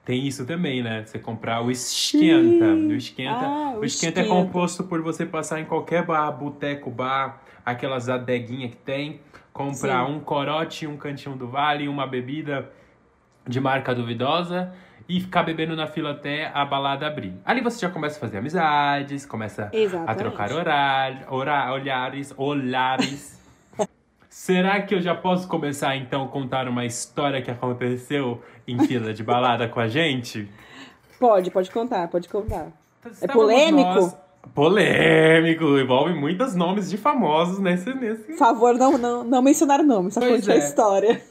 [0.04, 1.04] Tem isso também, né?
[1.06, 2.66] Você comprar o esquenta.
[2.66, 6.90] O esquenta, Ah, o o esquenta é composto por você passar em qualquer bar, boteco,
[6.90, 9.20] bar, aquelas adeguinhas que tem,
[9.54, 10.14] comprar Sim.
[10.14, 12.72] um corote, um cantinho do vale, uma bebida
[13.48, 14.74] de marca duvidosa
[15.08, 17.34] e ficar bebendo na fila até a balada abrir.
[17.46, 20.18] Ali você já começa a fazer amizades, começa a Exatamente.
[20.20, 23.39] trocar horário, ora- olhares, olhares.
[24.30, 29.12] Será que eu já posso começar então a contar uma história que aconteceu em fila
[29.14, 30.48] de balada com a gente?
[31.20, 32.68] Pode, pode contar, pode contar.
[33.12, 33.90] Estávamos polêmico?
[33.96, 34.18] nós-
[34.54, 40.12] Polêmico, envolve muitos nomes de famosos nesse, nesse Por favor, não, não, não mencionar nome,
[40.12, 40.58] só Pois conte a é.
[40.60, 41.22] história.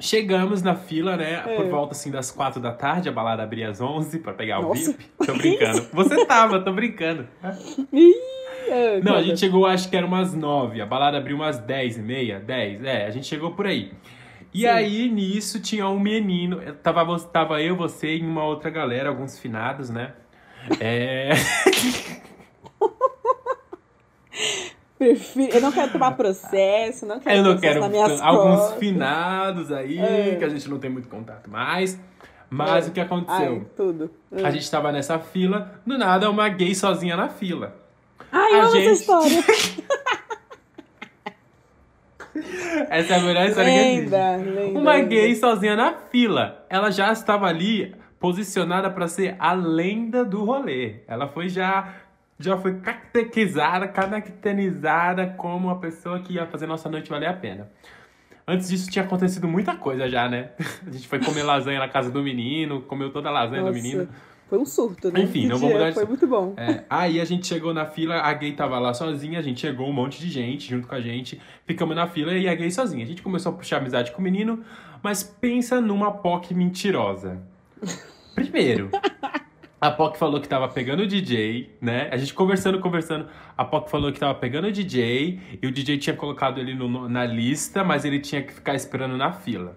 [0.00, 1.42] Chegamos na fila, né?
[1.46, 1.56] É.
[1.56, 4.62] Por volta assim das quatro da tarde, a balada abria às 11 pra pegar o
[4.68, 4.90] Nossa.
[4.92, 5.04] VIP.
[5.24, 5.86] Tô brincando.
[5.92, 7.26] Você tava, tô brincando.
[8.70, 10.80] Ah, Não, a gente chegou, acho que era umas 9.
[10.80, 12.84] A balada abriu umas 10 e meia, 10.
[12.84, 13.92] É, a gente chegou por aí.
[14.52, 14.66] E Sim.
[14.66, 16.60] aí, nisso, tinha um menino.
[16.82, 20.12] Tava, tava eu, você e uma outra galera, alguns finados, né?
[20.80, 21.30] É.
[25.00, 28.78] Eu não quero tomar processo, não quero Eu não quero alguns costas.
[28.78, 30.36] finados aí, É.
[30.36, 32.00] que a gente não tem muito contato mais.
[32.48, 32.90] Mas É.
[32.90, 33.52] o que aconteceu?
[33.54, 34.10] Ai, tudo.
[34.32, 37.74] A gente tava nessa fila, do nada uma gay sozinha na fila.
[38.36, 39.44] Ai, a eu amo gente- essa história.
[42.90, 44.00] Essa é a melhor história que existe.
[44.10, 44.78] lenda, lenda.
[44.78, 45.08] Uma lenda.
[45.08, 46.66] gay sozinha na fila.
[46.68, 50.96] Ela já estava ali posicionada para ser a lenda do rolê.
[51.06, 51.94] Ela foi já
[52.36, 57.70] já foi catequizada, caracterizada como uma pessoa que ia fazer nossa noite valer a pena.
[58.46, 60.50] Antes disso tinha acontecido muita coisa já, né?
[60.84, 63.80] A gente foi comer lasanha na casa do menino, comeu toda a lasanha do Nossa,
[63.80, 64.08] menino.
[64.48, 65.22] Foi um surto, né?
[65.22, 66.54] Enfim, Esse não vou dia mudar de- Foi muito bom.
[66.56, 69.88] É, aí a gente chegou na fila, a gay tava lá sozinha, a gente chegou
[69.88, 73.04] um monte de gente junto com a gente, ficamos na fila e a gay sozinha.
[73.04, 74.62] A gente começou a puxar amizade com o menino,
[75.02, 77.38] mas pensa numa POC mentirosa.
[78.34, 78.90] Primeiro,
[79.80, 82.08] a POC falou que tava pegando o DJ, né?
[82.10, 83.26] A gente conversando, conversando,
[83.56, 87.08] a POC falou que tava pegando o DJ e o DJ tinha colocado ele no-
[87.08, 89.76] na lista, mas ele tinha que ficar esperando na fila.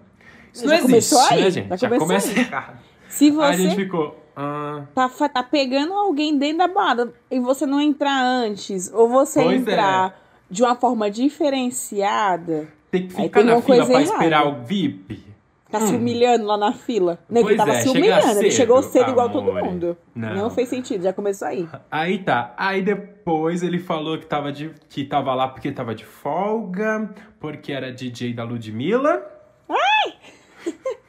[0.52, 1.40] Isso Já não existe, aí?
[1.42, 1.68] né, gente?
[1.68, 2.78] Já Já, começa errado.
[3.08, 4.27] Se Aí a gente você ficou.
[4.40, 9.42] Ah, tá, tá pegando alguém dentro da balada e você não entrar antes, ou você
[9.42, 9.72] Pois é.
[9.72, 14.02] entrar de uma forma diferenciada, Tem que ficar tem na fila pra errada.
[14.04, 15.26] esperar o VIP?
[15.70, 17.18] tá se humilhando lá na fila.
[17.28, 17.40] Né?
[17.40, 19.96] Ele Pois tava é, se humilhando, ele cedo, chegou cedo igual todo mundo.
[20.14, 20.34] Não.
[20.34, 20.50] Não.
[20.50, 21.68] fez sentido, já começou aí.
[21.90, 22.54] Aí tá.
[22.56, 27.72] Aí depois ele falou que tava, de, que tava lá porque tava de folga, porque
[27.72, 29.20] era DJ da Ludmilla.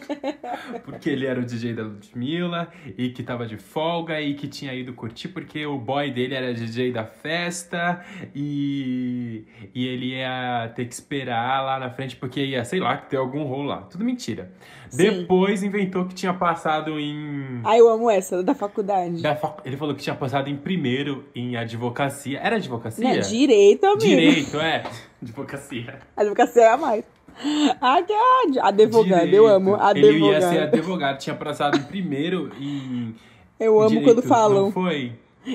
[0.84, 4.72] Porque ele era o DJ da Ludmilla e que tava de folga e que tinha
[4.74, 10.86] ido curtir porque o boy dele era DJ da festa e, e ele ia ter
[10.86, 13.78] que esperar lá na frente porque ia, sei lá, ter algum rolo lá.
[13.82, 14.50] Tudo mentira.
[14.88, 15.02] Sim.
[15.20, 17.60] Depois inventou que tinha passado em.
[17.64, 19.20] Ai, eu amo essa, da faculdade.
[19.22, 22.38] da fac- Ele falou que tinha passado em primeiro em advocacia.
[22.42, 23.04] Era advocacia?
[23.04, 23.18] Né?
[23.20, 24.00] Direito, amigo.
[24.00, 24.84] Direito, é.
[25.22, 25.98] Advocacia.
[26.16, 27.04] Advocacia é a mais.
[28.60, 30.50] Advogado, eu amo Ele ia advogado.
[30.52, 31.18] ser advogado.
[31.18, 33.14] Tinha passado em primeiro em.
[33.58, 34.64] Eu amo direito, quando falam.
[34.64, 35.12] Não foi?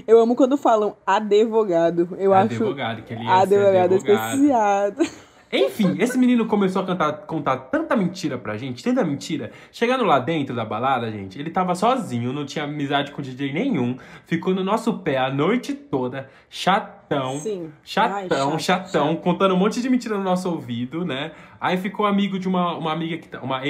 [0.07, 2.09] Eu amo quando falam advogado.
[2.17, 4.33] Eu acho advogado, que ele ia ser advogado advogado.
[4.33, 5.03] especiado.
[5.53, 9.51] Enfim, esse menino começou a cantar, contar tanta mentira pra gente, tanta mentira.
[9.71, 13.97] Chegando lá dentro da balada, gente, ele tava sozinho, não tinha amizade com DJ nenhum.
[14.25, 17.37] Ficou no nosso pé a noite toda, chatão.
[17.39, 17.69] Sim.
[17.83, 18.27] Chatão, Ai,
[18.59, 19.21] chato, chatão, chato.
[19.21, 21.31] contando um monte de mentira no nosso ouvido, né?
[21.61, 23.39] Aí ficou amigo de uma, uma amiga que tá.
[23.41, 23.61] Uma,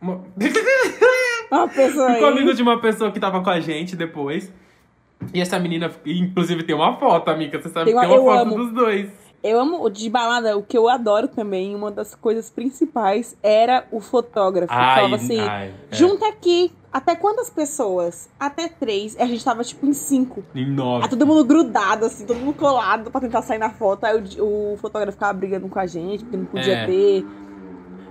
[0.00, 0.24] uma-
[1.50, 4.50] Uma pessoa ficou amigo de uma pessoa que tava com a gente depois.
[5.34, 7.60] E essa menina, inclusive, tem uma foto, amiga.
[7.60, 8.56] Você sabe Tem que uma- tem uma foto amo.
[8.56, 9.21] dos dois.
[9.42, 14.00] Eu amo de balada, o que eu adoro também, uma das coisas principais era o
[14.00, 14.72] fotógrafo.
[14.72, 15.94] Ai, Falava assim, ai, é.
[15.94, 16.70] junta aqui.
[16.92, 18.28] Até quantas pessoas?
[18.38, 19.18] Até três.
[19.18, 20.44] A gente tava tipo em cinco.
[20.54, 21.04] Em nove.
[21.04, 24.04] Aí todo mundo grudado, assim, todo mundo colado pra tentar sair na foto.
[24.04, 26.86] Aí o, o fotógrafo ficava brigando com a gente, porque não podia É.
[26.86, 27.26] ter.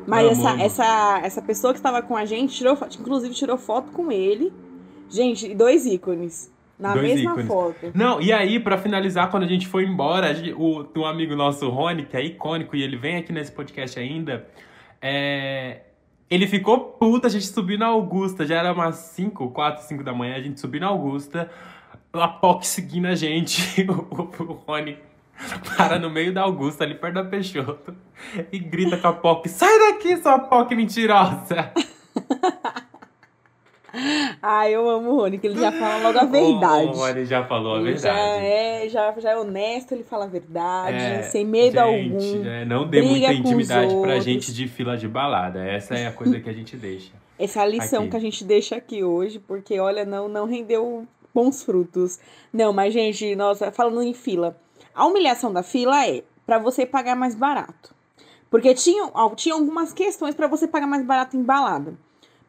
[0.07, 3.91] Mas essa, essa, essa pessoa que estava com a gente, tirou, foto- inclusive tirou foto
[3.91, 4.51] com ele.
[5.09, 6.51] Gente, e dois ícones.
[6.81, 7.47] Na Dois mesma ícones.
[7.47, 7.91] foto.
[7.93, 11.69] Não, e aí, pra finalizar, quando a gente foi embora, gente- o, um amigo nosso,
[11.69, 14.47] Rony, que é icônico, e ele vem aqui nesse podcast ainda,
[15.01, 15.81] é,
[16.29, 20.11] ele ficou puto, a gente subiu na Augusta, já era umas 5, 4, 5 da
[20.13, 21.49] manhã, a gente subiu na Augusta,
[22.11, 24.97] a POC seguindo a gente, o, o Rony
[25.77, 27.95] para no meio da Augusta, ali perto da Peixoto,
[28.51, 31.71] e grita com a POC, sai daqui, sua POC mentirosa!
[34.41, 36.87] Ah, eu amo o Rony, que ele já fala logo a verdade.
[36.87, 38.15] O Rony já falou a Ele verdade.
[38.15, 42.45] já é, já, já é honesto, ele fala a verdade, É, sem medo gente, algum.
[42.49, 45.63] é, não dê muita intimidade pra gente de fila de balada.
[45.65, 47.11] Essa é a coisa que a gente deixa.
[47.37, 48.11] Essa é a lição Aqui.
[48.11, 52.19] que a gente deixa aqui hoje, porque olha, não, não rendeu bons frutos.
[52.53, 54.55] Não, mas gente, nossa, falando em fila,
[54.93, 57.93] a humilhação da fila é pra você pagar mais barato.
[58.49, 61.93] Porque tinha, tinha algumas questões pra você pagar mais barato em balada.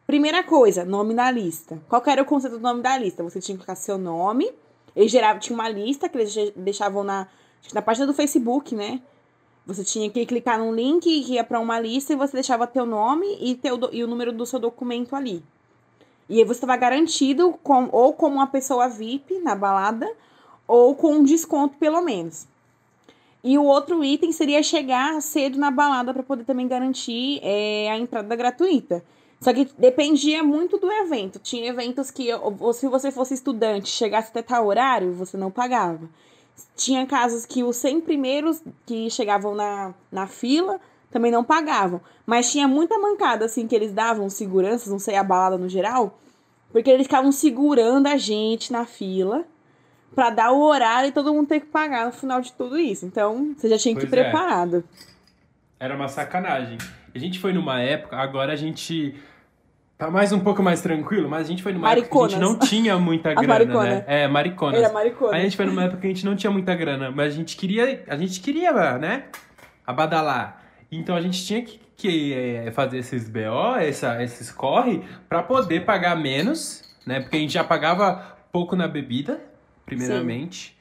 [0.05, 1.81] Primeira coisa, nome da lista.
[1.87, 3.23] Qual era o conceito do nome da lista?
[3.23, 4.51] Você tinha que colocar seu nome.
[4.93, 7.27] Eles geravam, tinha uma lista que eles deixavam na,
[7.73, 9.01] na página do Facebook, né?
[9.65, 12.85] Você tinha que clicar num link que ia pra uma lista e você deixava teu
[12.85, 15.41] nome e, teu, e o número do seu documento ali.
[16.27, 20.11] E aí você estava garantido com, ou como uma pessoa VIP na balada,
[20.67, 22.45] ou com um desconto pelo menos.
[23.41, 27.97] E o outro item seria chegar cedo na balada para poder também garantir é, a
[27.97, 29.03] entrada gratuita.
[29.43, 31.37] Só que dependia muito do evento.
[31.37, 32.29] Tinha eventos que,
[32.73, 36.07] se você fosse estudante, chegasse até tal horário, você não pagava.
[36.77, 40.79] Tinha casos que os 100 primeiros que chegavam na, na fila
[41.11, 41.99] também não pagavam.
[42.25, 46.17] Mas tinha muita mancada, assim, que eles davam seguranças, não sei, a balada no geral,
[46.71, 49.43] porque eles ficavam segurando a gente na fila
[50.15, 53.05] pra dar o horário e todo mundo ter que pagar no final de tudo isso.
[53.05, 54.09] Então, você já tinha que ir é.
[54.09, 54.85] preparado.
[55.77, 56.77] Era uma sacanagem.
[57.13, 59.13] A gente foi numa época, agora a gente
[59.97, 62.39] tá mais um pouco mais tranquilo, mas a gente foi numa época que a gente
[62.39, 62.59] Mariconas.
[62.59, 63.83] não tinha muita grana, maricona.
[63.89, 64.03] né?
[64.07, 64.79] É, mariconas.
[64.81, 65.35] Era maricona.
[65.35, 67.35] Aí a gente foi numa época que a gente não tinha muita grana, mas a
[67.35, 69.25] gente queria, a gente queria, né?
[69.85, 70.61] Abadalar.
[70.91, 75.85] Então a gente tinha que, que, eh, fazer esses BO, essa, esses corre, pra poder
[75.85, 77.19] pagar menos, né?
[77.19, 79.41] Porque a gente já pagava pouco na bebida,
[79.85, 80.77] primeiramente.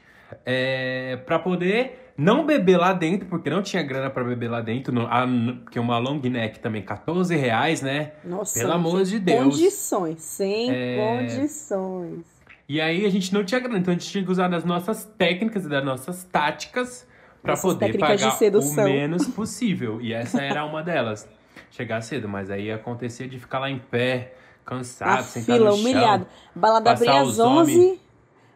[0.46, 4.92] É, para poder não beber lá dentro, porque não tinha grana pra beber lá dentro.
[4.92, 5.27] Não, a,
[5.64, 8.12] porque uma long neck também, 14 reais, né?
[8.25, 9.55] Nossa, Pelo amor de Deus.
[9.57, 10.96] Condições, sem É.
[10.96, 12.20] condições.
[12.68, 15.05] E aí a gente não tinha grana, então a gente tinha que usar das nossas
[15.18, 17.07] técnicas e das nossas táticas
[17.42, 20.01] pra Nossas poder pagar o menos possível.
[20.01, 21.29] E essa era uma delas.
[21.70, 25.77] Chegar cedo, mas aí acontecia de ficar lá em pé, cansado, A sentado fila, no
[25.77, 25.85] chão.
[25.85, 26.27] humilhado.
[26.55, 27.98] Balada abria às os homens.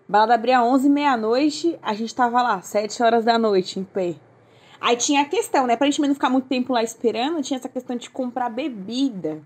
[0.07, 0.13] 11.
[0.13, 1.79] Balada abria às 11, meia-noite.
[1.83, 4.15] A gente tava lá, 7 horas da noite, em pé.
[4.81, 5.77] Aí tinha a questão, né?
[5.77, 9.41] Pra gente não ficar muito tempo lá esperando, tinha essa questão de comprar bebida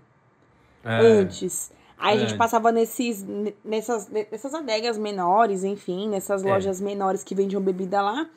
[0.83, 1.71] É, antes.
[1.97, 2.37] Aí a gente É.
[2.37, 6.47] passava nesses, ne- nessas, nessas adegas menores, enfim, nessas É.
[6.49, 8.27] lojas menores que vendiam bebida lá,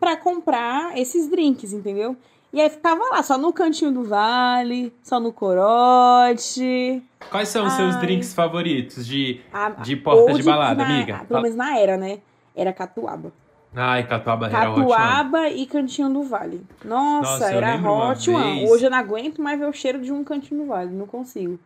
[0.00, 2.16] pra comprar esses drinks, entendeu?
[2.52, 7.02] E aí ficava lá, só no cantinho do vale, só no corote.
[7.30, 11.24] Quais são os seus drinks favoritos de, A- de porta de balada, na- amiga?
[11.28, 12.20] Pelo menos na era, né?
[12.56, 13.32] Era catuaba.
[13.76, 14.88] Ai, Catuaba era ótimo.
[14.88, 16.64] Catuaba e Cantinho do Vale.
[16.82, 18.66] Nossa, Nossa, era hot one.
[18.66, 20.90] Hoje eu não aguento mais ver o cheiro de um Cantinho do Vale.
[20.90, 21.60] Não consigo.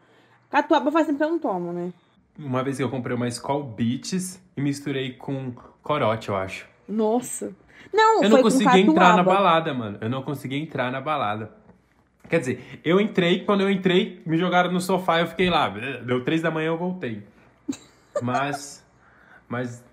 [0.51, 1.93] Catuaba faz tempo que eu não tomo, né?
[2.37, 6.67] Uma vez eu comprei uma Skull Beats e misturei com corote, eu acho.
[6.89, 7.53] Nossa.
[7.93, 9.99] Não, Eu não consegui entrar na balada, mano.
[10.01, 11.51] Eu não consegui entrar na balada.
[12.29, 15.69] Quer dizer, eu entrei, quando eu entrei, me jogaram no sofá eu fiquei lá.
[15.69, 17.23] Deu três da manhã eu voltei.
[18.23, 18.83] Mas.
[19.49, 19.85] Mas.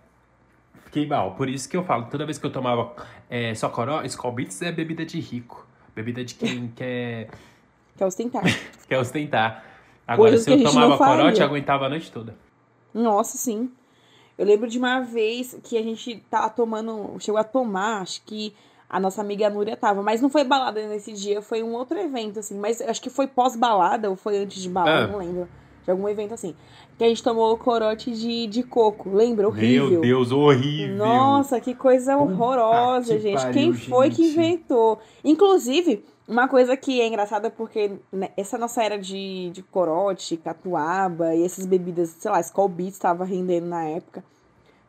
[0.85, 1.35] Fiquei mal.
[1.35, 2.95] Por isso que eu falo, toda vez que eu tomava
[3.29, 5.67] é, só coró, Skull Beats é bebida de rico.
[5.93, 7.29] Bebida de quem quer,
[7.97, 8.43] Que é ostentar.
[8.88, 9.65] quer ostentar.
[10.07, 12.35] Agora, Coisas se eu tomava corote, eu aguentava a noite toda.
[12.93, 13.71] Nossa, sim.
[14.39, 17.15] Eu lembro de uma vez que a gente tava tomando.
[17.19, 18.54] Chegou a tomar, acho que
[18.89, 20.02] a nossa amiga Núria tava.
[20.02, 22.58] Mas não foi balada nesse dia, foi um outro evento, assim.
[22.58, 25.08] Mas acho que foi pós-balada ou foi antes de balada, Ah.
[25.08, 25.47] não lembro.
[25.84, 26.56] De algum evento assim.
[26.97, 29.47] Que a gente tomou corote de, de coco, lembra?
[29.47, 29.89] Horrível.
[29.89, 30.95] Meu Deus, horrível.
[30.97, 33.36] Nossa, que coisa Puta horrorosa, que gente.
[33.41, 34.32] pariu, Quem foi que gente.
[34.34, 34.99] inventou?
[35.23, 41.35] Inclusive, uma coisa que é engraçada porque né, essa nossa era de, de corote, catuaba
[41.35, 44.23] e essas bebidas, sei lá, Skull Beats estava rendendo na época.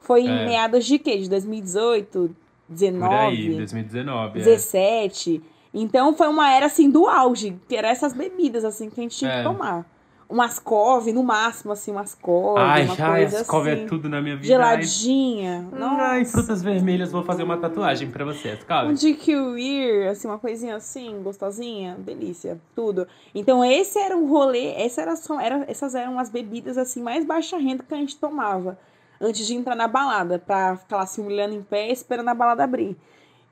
[0.01, 0.47] Foi em É.
[0.47, 1.17] meados de quê?
[1.19, 2.37] De 2018,
[2.69, 4.41] 19, Por aí, 2019.
[4.41, 4.45] é.
[4.45, 5.43] 17.
[5.73, 9.17] Então foi uma era assim do auge, que era essas bebidas assim que a gente
[9.17, 9.37] tinha É.
[9.39, 9.87] que tomar.
[10.31, 13.83] Umas cove, no máximo, assim, umas cove, Ai, uma ai, coisa as couve assim.
[13.85, 14.47] é tudo na minha vida.
[14.47, 15.69] Geladinha.
[15.73, 16.31] Ai, Nossa.
[16.33, 18.93] frutas vermelhas, vou fazer uma tatuagem pra vocês, Um calma.
[18.93, 23.09] DQR, assim, uma coisinha assim, gostosinha, delícia, tudo.
[23.35, 27.25] Então esse era o rolê, essa era só, era, essas eram as bebidas assim mais
[27.25, 28.79] baixa renda que a gente tomava
[29.21, 32.63] antes de entrar na balada, pra ficar lá se humilhando em pé esperando a balada
[32.65, 32.97] abrir.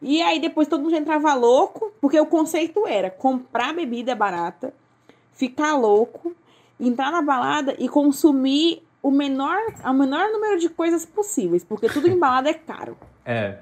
[0.01, 4.73] E aí depois todo mundo já entrava louco, porque o conceito era comprar bebida barata,
[5.35, 6.33] ficar louco,
[6.79, 12.09] entrar na balada e consumir o menor, o menor número de coisas possíveis, porque tudo
[12.09, 12.97] em balada é caro.
[13.25, 13.59] É.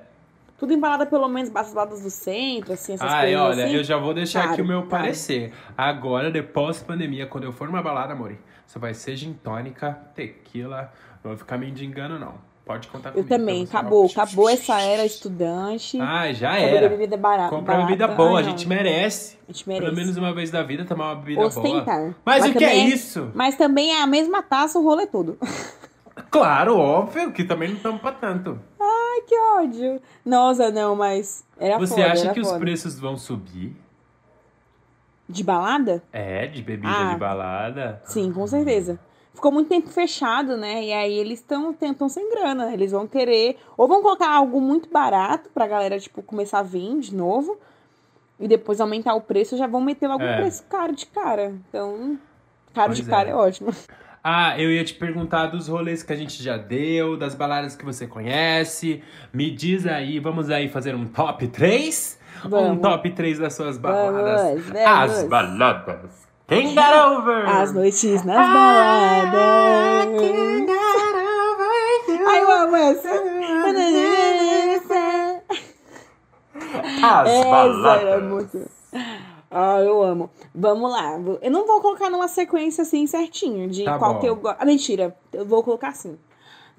[0.58, 3.76] Tudo embalada pelo menos as baladas do centro, assim, essas Ai, coisas olha, assim.
[3.76, 5.02] eu já vou deixar Caro, aqui o meu caro.
[5.02, 5.52] parecer.
[5.76, 8.34] Agora, depois da pandemia, quando eu for numa balada, amor,
[8.66, 10.90] só vai ser gin tônica, tequila.
[11.22, 12.34] Não vou ficar mendigando, não.
[12.66, 13.28] Pode contar Eu comigo.
[13.28, 14.06] também, então, acabou.
[14.06, 16.00] Acabou essa era estudante.
[16.00, 16.86] Ai, já Acabou era.
[16.86, 17.48] a bebida barata.
[17.54, 19.38] Compra bebida boa, a gente merece.
[19.48, 19.84] A gente merece.
[19.84, 21.46] Pelo menos uma vez da vida tomar uma bebida boa.
[21.46, 22.14] Ostentar.
[22.24, 23.30] Mas, o que é também isso?
[23.36, 25.38] Mas também é a mesma taça o rolê todo.
[26.30, 28.58] Claro, óbvio, que também não estamos pra tanto.
[28.80, 30.00] Ai, que ódio.
[30.24, 32.58] Nossa, não, mas era Você foda, acha era que os foda.
[32.58, 33.76] preços vão subir?
[35.28, 36.02] De balada?
[36.12, 37.12] É, de bebida Ah.
[37.12, 38.02] de balada?
[38.04, 38.98] Sim, com certeza.
[39.36, 40.82] Ficou muito tempo fechado, né?
[40.82, 42.72] E aí eles estão tentam sem grana.
[42.72, 43.56] Eles vão querer.
[43.76, 47.56] Ou vão colocar algo muito barato pra galera, tipo, começar a vir de novo.
[48.40, 50.32] E depois aumentar o preço, já vão meter logo É.
[50.32, 51.54] um preço caro de cara.
[51.68, 52.18] Então,
[52.74, 53.32] caro Pois de cara é.
[53.32, 53.70] é ótimo.
[54.28, 57.84] Ah, eu ia te perguntar dos rolês que a gente já deu, das baladas que
[57.84, 59.00] você conhece.
[59.32, 62.18] Me diz aí, vamos aí fazer um top 3?
[62.44, 62.82] Um Vamos.
[62.82, 64.64] top 3 das suas baladas.
[64.64, 65.28] Vamos, As vamos.
[65.30, 66.25] baladas.
[66.48, 67.48] Quem got over?
[67.48, 68.52] As noites nas Ah,
[69.32, 70.06] baladas.
[72.28, 73.10] Ai, eu amo essa.
[77.02, 78.68] As Essa era muito.
[79.50, 80.30] Ah, eu amo.
[80.54, 81.18] Vamos lá.
[81.42, 84.20] Eu não vou colocar numa sequência assim certinho de Tá qual bom.
[84.20, 84.56] que eu gosto.
[84.60, 85.16] Ah, mentira.
[85.32, 86.18] Eu vou colocar assim.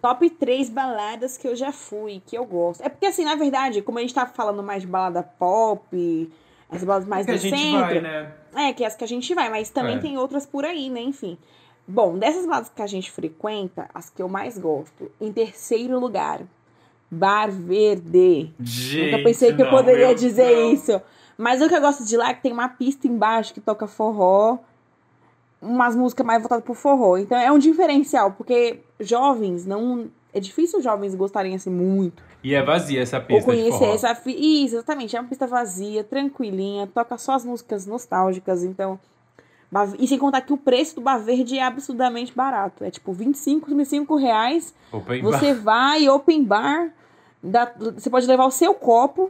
[0.01, 2.82] Top 3 baladas que eu já fui, que eu gosto.
[2.82, 6.32] É porque, assim, na verdade, como a gente tá falando mais de balada pop,
[6.69, 7.80] as baladas mais que a do gente centro.
[7.80, 8.32] vai, né?
[8.56, 9.99] É, que é as que a gente vai, mas também É.
[9.99, 11.01] tem outras por aí, né?
[11.01, 11.38] Enfim.
[11.88, 16.41] Bom, dessas baladas que a gente frequenta, as que eu mais gosto, em terceiro lugar,
[17.10, 18.51] Bar Verde.
[18.60, 20.73] Gente, Nunca pensei que eu não, poderia eu dizer não.
[20.73, 21.01] isso.
[21.38, 23.88] Mas o que eu gosto de lá é que tem uma pista embaixo que toca
[23.88, 24.58] forró,
[25.62, 27.17] umas músicas mais voltadas pro forró.
[27.17, 30.10] Então é um diferencial, porque jovens não.
[30.33, 32.21] É difícil jovens gostarem assim muito.
[32.43, 34.13] E é vazia essa Ou pista de conhecer essa.
[34.29, 35.15] Isso, exatamente.
[35.15, 38.63] É uma pista vazia, tranquilinha, toca só as músicas nostálgicas.
[38.63, 38.99] Então.
[39.99, 42.83] E sem contar que o preço do Bar Verde é absurdamente barato.
[42.83, 44.73] É tipo 25, 25 reais.
[44.91, 45.31] Open bar.
[45.31, 46.89] Você vai, open bar,
[47.43, 49.29] dá- você pode levar o seu copo.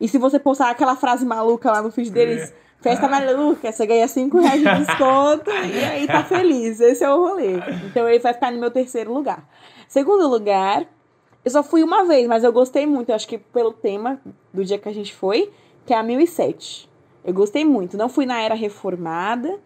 [0.00, 4.06] E se você postar aquela frase maluca lá no feed deles, festa maluca, você ganha
[4.08, 6.80] 5 reais de desconto e aí tá feliz.
[6.80, 7.56] Esse é o rolê.
[7.86, 9.44] Então ele vai ficar no meu terceiro lugar.
[9.88, 10.84] Segundo lugar,
[11.44, 13.08] eu só fui uma vez, mas eu gostei muito.
[13.10, 14.20] Eu acho que pelo tema
[14.52, 15.50] do dia que a gente foi,
[15.86, 16.90] que é a 1007.
[17.24, 17.96] Eu gostei muito.
[17.96, 19.58] Não fui na era reformada,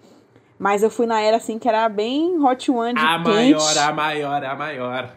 [0.58, 3.28] mas eu fui na era assim que era bem hot one de A quente.
[3.28, 5.16] maior, a maior, a maior.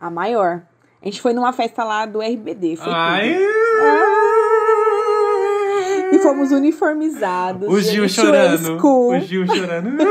[0.00, 0.62] A maior.
[1.02, 2.76] A gente foi numa festa lá do RBD.
[2.76, 4.23] Foi Ai, tudo.
[6.12, 7.68] E fomos uniformizados.
[7.68, 8.78] o Gil chorando.
[8.84, 9.96] O Gil chorando.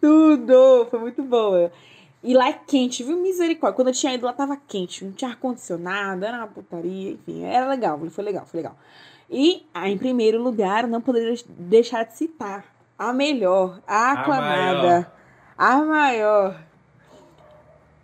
[0.00, 0.86] Tudo.
[0.90, 1.70] Foi muito boa.
[2.22, 3.16] E lá é quente, viu?
[3.16, 3.76] Misericórdia.
[3.76, 5.04] Quando eu tinha ido lá tava quente.
[5.04, 7.12] Não tinha ar-condicionado, era uma putaria.
[7.12, 7.98] Enfim, era legal.
[8.10, 8.76] Foi legal, foi legal.
[9.30, 12.64] E, ah, em primeiro lugar, não poderia deixar de citar
[12.98, 15.12] a melhor, a aclamada,
[15.56, 16.60] a maior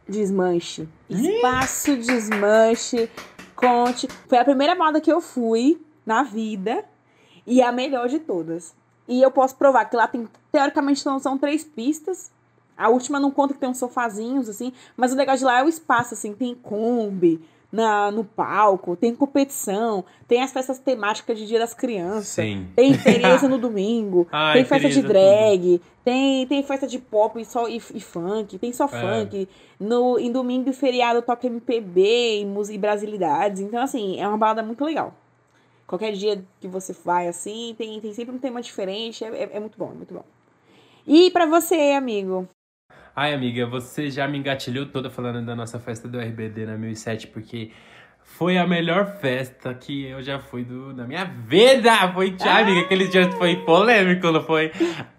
[0.09, 0.88] desmanche.
[1.09, 3.11] Espaço desmanche.
[3.55, 4.09] Conte.
[4.29, 6.85] Foi a primeira moda que eu fui na vida
[7.47, 8.75] e a melhor de todas.
[9.07, 12.33] E eu posso provar que lá tem, teoricamente, não são três pistas.
[12.77, 14.72] A última não conta que tem uns sofazinhos, assim.
[14.97, 16.33] Mas o legal de lá é o espaço, assim.
[16.33, 17.41] Tem Kombi
[17.75, 22.29] na, no palco, tem competição, tem as festas temáticas de Dia das Crianças.
[22.29, 22.68] Sim.
[22.77, 27.41] Tem Tereza no domingo, Ai, tem festa de Tereza, drag, tem, tem festa de pop
[27.41, 28.89] e, só, e, e funk, tem só É.
[28.89, 29.49] funk.
[29.81, 33.61] No, em domingo e feriado toca MPB e e brasilidades.
[33.61, 35.12] Então, assim, é uma balada muito legal.
[35.85, 39.25] Qualquer dia que você vai, assim, tem, tem sempre um tema diferente.
[39.25, 40.25] É, é, é muito bom, é muito bom.
[41.05, 42.49] E pra você, amigo?
[43.17, 47.29] Ai, amiga, você já me engatilhou toda falando da nossa festa do RBD na 1007,
[47.29, 47.71] porque
[48.25, 51.93] Foi a melhor festa que eu já fui do, na minha vida.
[52.12, 52.81] Foi, tchau, amiga.
[52.81, 54.71] Aquele dia foi polêmico, não foi?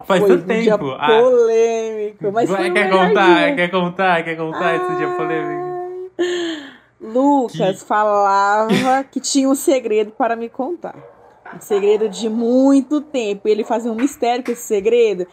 [0.06, 0.92] Faz Foi tanto um dia tempo.
[1.00, 2.32] Ah, polêmico.
[2.34, 3.46] Mas vai, quer contar?
[3.46, 3.56] dia.
[3.56, 4.24] Quer contar?
[4.24, 6.12] Quer contar esse dia polêmico?
[7.00, 10.96] Lucas falava que tinha um segredo para me contar.
[11.56, 13.48] Um segredo de muito tempo.
[13.48, 15.26] E ele fazia um mistério com esse segredo.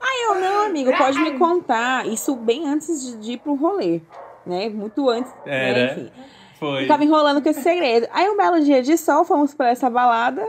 [0.00, 2.06] Aí eu, não, amigo, pode me contar.
[2.06, 4.00] Isso bem antes de, de ir pro rolê.
[4.46, 4.68] Né?
[4.68, 5.30] Muito antes.
[5.44, 5.70] né?
[5.70, 5.92] Era.
[5.92, 6.10] Enfim.
[6.58, 6.82] Foi.
[6.82, 8.06] Ficava enrolando com esse segredo.
[8.12, 10.46] Aí um belo dia de sol, fomos pra essa balada.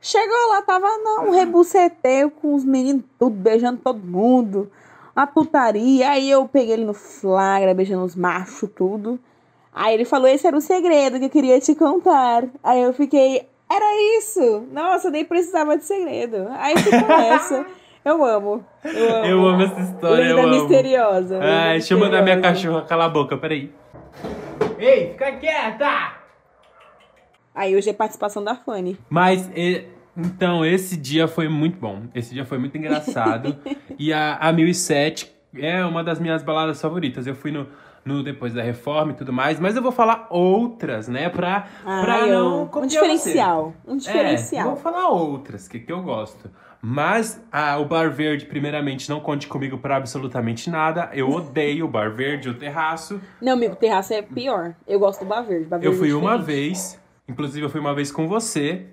[0.00, 4.70] Chegou lá, tava não, um rebuceteio com os meninos tudo, beijando todo mundo.
[5.16, 6.10] Uma putaria.
[6.10, 9.18] Aí eu peguei ele no flagra, beijando os machos, tudo.
[9.74, 12.44] Aí ele falou, esse era o segredo que eu queria te contar.
[12.62, 14.64] Aí eu fiquei, era isso?
[14.72, 16.46] Nossa, nem precisava de segredo.
[16.52, 17.66] Aí ficou essa.
[18.08, 18.64] Eu amo.
[18.84, 19.26] Eu amo.
[19.26, 20.60] Eu amo essa história, Lenda eu amo.
[20.60, 21.34] misteriosa.
[21.38, 22.62] lenda Ai, deixa eu mandar minha misteriosa.
[22.70, 23.70] cachorra calar a boca, peraí.
[24.78, 26.14] Ei, fica quieta!
[27.54, 28.96] Aí hoje é participação da Fanny.
[29.10, 29.50] Mas,
[30.16, 32.02] então, esse dia foi muito bom.
[32.14, 33.56] Esse dia foi muito engraçado.
[33.98, 37.26] e a, a 1007 é uma das minhas baladas favoritas.
[37.26, 37.66] Eu fui no,
[38.04, 39.58] no Depois da Reforma e tudo mais.
[39.58, 41.28] Mas eu vou falar outras, né?
[41.28, 43.74] Pra, pra Ai, não eu- um diferencial.
[43.86, 44.08] Um você.
[44.08, 44.68] É, diferencial.
[44.68, 46.48] vou falar outras que, que eu gosto.
[46.80, 51.10] Mas a, o Bar Verde, primeiramente, não conte comigo pra absolutamente nada.
[51.12, 53.20] Eu odeio o Bar Verde, o terraço.
[53.40, 54.74] Não, amigo, terraço é pior.
[54.86, 55.66] Eu gosto do Bar Verde.
[55.66, 58.86] Bar Eu Verde fui é uma vez, inclusive eu fui uma vez com você.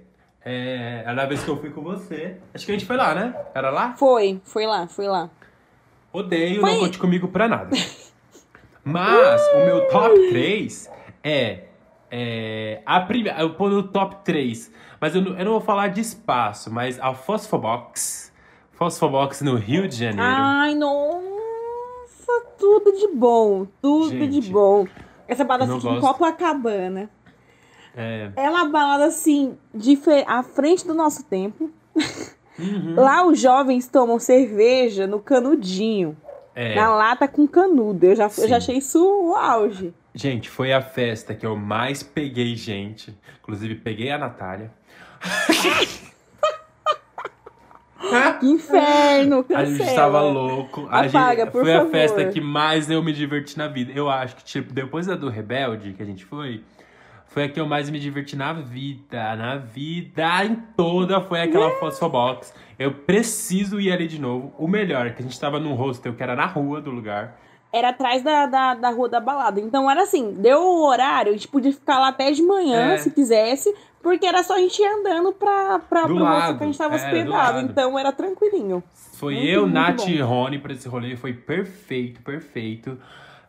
[0.44, 2.38] É, era a vez que eu fui com você.
[2.54, 3.36] Acho que a gente foi lá, né?
[3.54, 3.96] Era lá?
[3.98, 5.30] Foi, foi lá, foi lá.
[6.14, 6.72] Odeio, Foi.
[6.72, 7.76] não conte comigo pra nada.
[8.86, 10.90] Mas o meu top 3
[11.24, 11.65] é.
[12.18, 13.42] É a primeira.
[13.42, 14.72] Eu pôr no top 3.
[15.02, 18.32] Mas eu não, eu não vou falar de espaço, mas a Phosphobox.
[18.72, 20.22] Phosphobox no Rio de Janeiro.
[20.22, 23.68] Ai, nossa, tudo de bom.
[23.82, 24.88] Tudo Gente, de bom.
[25.28, 26.08] Essa balada fica em gosto.
[26.08, 27.10] Copacabana.
[27.96, 28.32] É.
[28.36, 29.58] É uma balada, assim,
[30.26, 31.70] à frente do nosso tempo.
[32.58, 32.96] Uhum.
[32.96, 36.16] Lá os jovens tomam cerveja no canudinho.
[36.56, 36.76] É.
[36.76, 38.06] Na lata com canudo.
[38.06, 39.94] Eu já, eu já achei isso o auge.
[40.16, 43.14] Gente, foi a festa que eu mais peguei gente.
[43.42, 44.72] Inclusive, peguei a Natália.
[48.40, 49.96] Que inferno, A gente cancela.
[49.96, 50.88] tava louco.
[50.90, 51.92] A Apaga, gente, por foi a favor.
[51.92, 53.92] festa que mais eu me diverti na vida.
[53.96, 56.64] Eu acho que, tipo, depois da do Rebelde, que a gente foi,
[57.28, 59.36] foi a que eu mais me diverti na vida.
[59.36, 62.54] Na vida em toda foi aquela Phosphobox.
[62.78, 64.54] Eu preciso ir ali de novo.
[64.58, 67.40] O melhor, é que a gente tava num hostel que era na rua do lugar.
[67.76, 69.60] Era atrás da, da, da rua da balada.
[69.60, 72.98] Então era assim, deu o horário, a gente podia ficar lá até de manhã, É.
[72.98, 76.64] se quisesse, porque era só a gente ir andando pra, pra, Do pro lado, que
[76.64, 77.60] a gente tava era, do hospedado.
[77.62, 78.84] Então era tranquilinho.
[79.14, 80.08] Foi Muito, eu, muito Nath bom.
[80.10, 81.16] e Rony pra esse rolê.
[81.16, 82.98] Foi perfeito, perfeito.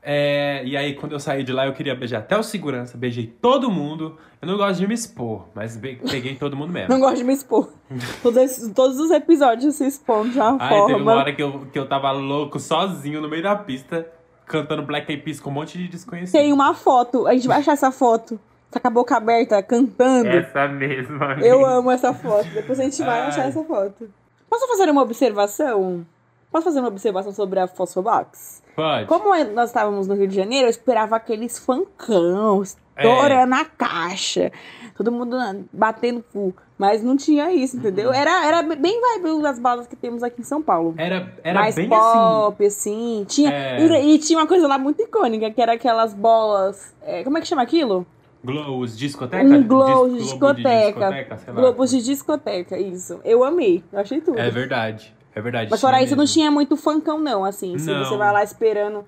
[0.09, 2.97] É, e aí, quando eu saí de lá, eu queria beijar até o segurança.
[2.97, 4.16] Beijei todo mundo.
[4.41, 6.89] Eu não gosto de me expor, mas peguei todo mundo mesmo.
[6.95, 7.68] Não gosto de me expor.
[8.22, 11.14] todos, esses- todos os episódios se expondo de uma Aí teve uma forma.
[11.16, 14.07] hora que eu, que eu tava louco, sozinho, no meio da pista,
[14.47, 16.32] cantando Black Eyed Peas com um monte de desconhecidos.
[16.32, 18.38] Tem uma foto, a gente vai achar essa foto.
[18.70, 20.28] Tá com a boca aberta, cantando.
[20.28, 21.32] Essa mesma.
[21.32, 21.47] amiga.
[21.47, 22.49] Eu amo essa foto.
[22.51, 23.28] Depois a gente vai Ai.
[23.28, 24.11] achar essa foto.
[24.51, 26.07] Posso fazer uma observação?
[26.51, 28.62] Posso fazer uma observação sobre a Phosphobox?
[28.74, 29.07] Pode.
[29.07, 32.62] Como nós estávamos no Rio de Janeiro, eu esperava aqueles funkão, É.
[33.07, 34.51] estourando a caixa.
[34.97, 35.36] Todo mundo
[35.72, 36.55] batendo cu.
[36.79, 38.09] Mas não tinha isso, entendeu?
[38.11, 38.14] Uhum.
[38.14, 40.95] Era, era bem vibe das baladas que temos aqui em São Paulo.
[40.99, 41.97] Era, era Mais bem assim.
[41.97, 43.24] pop, assim.
[43.27, 43.81] Tinha, É.
[44.05, 46.95] e, e tinha uma coisa lá muito icônica, que era aquelas bolas.
[47.03, 48.07] é, como é que chama aquilo?
[48.45, 49.43] Globos, discoteca?
[49.43, 50.87] Um glow de Dis- discoteca.
[51.01, 51.61] discoteca, sei lá.
[51.61, 53.20] Globos de discoteca, isso.
[53.24, 54.39] Eu amei, eu achei tudo.
[54.39, 55.14] É verdade.
[55.35, 55.70] É verdade.
[55.70, 57.77] Mas fora isso, não tinha muito funkão, não, assim.
[57.79, 58.05] Se Não.
[58.05, 59.05] você vai lá esperando.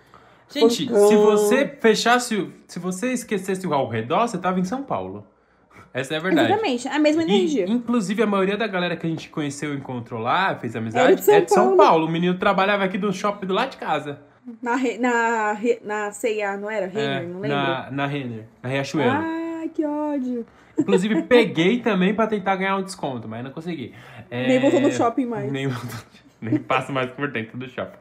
[0.48, 1.08] Gente, funkão.
[1.08, 5.24] se você fechasse, se você esquecesse o ao redor, você tava em São Paulo.
[5.92, 6.52] Essa é a verdade.
[6.52, 7.64] Exatamente, a mesma E, energia.
[7.68, 11.22] inclusive, a maioria da galera que a gente conheceu e encontrou lá, fez amizade, de
[11.24, 11.76] São é de São Paulo.
[11.76, 12.06] Paulo.
[12.06, 14.20] O menino trabalhava aqui do shopping do lado de casa.
[14.62, 16.86] Na, re- na, re- na C&A, não era?
[16.86, 17.48] Renner, É, não lembro.
[17.56, 19.10] na, na Renner, na Riachuelo.
[19.10, 20.46] Ai, que ódio.
[20.78, 23.92] Inclusive, peguei também pra tentar ganhar um desconto, mas não consegui.
[24.30, 25.50] É, Nem voltou no shopping mais.
[25.50, 25.68] Nem,
[26.40, 27.98] nem passo mais por dentro do shopping.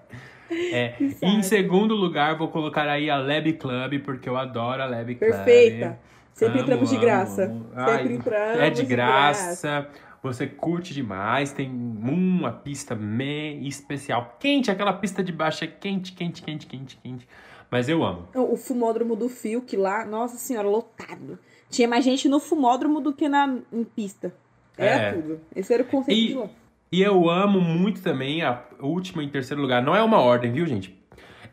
[0.50, 4.86] É, e em segundo lugar, vou colocar aí a Lab Club, porque eu adoro a
[4.86, 5.32] Lab Club.
[5.32, 6.00] Perfeita.
[6.38, 7.44] Sempre Amo, entramos de graça.
[7.46, 7.66] amo.
[7.74, 9.90] Sempre Ai, entramos É de de graça.
[10.22, 11.52] Você curte demais.
[11.52, 14.36] Tem uma pista me especial.
[14.40, 17.28] Quente, aquela pista de baixo é quente, quente, quente, quente, quente.
[17.72, 18.28] Mas eu amo.
[18.36, 21.40] O fumódromo do Fiuk lá, nossa senhora, lotado.
[21.72, 24.32] Tinha mais gente no fumódromo do que na em pista.
[24.78, 25.12] Era É.
[25.14, 25.40] tudo.
[25.56, 26.50] Esse era o conceito E- de lá.
[26.92, 29.82] E eu amo muito também a última em terceiro lugar.
[29.82, 30.96] Não é uma ordem, viu, gente?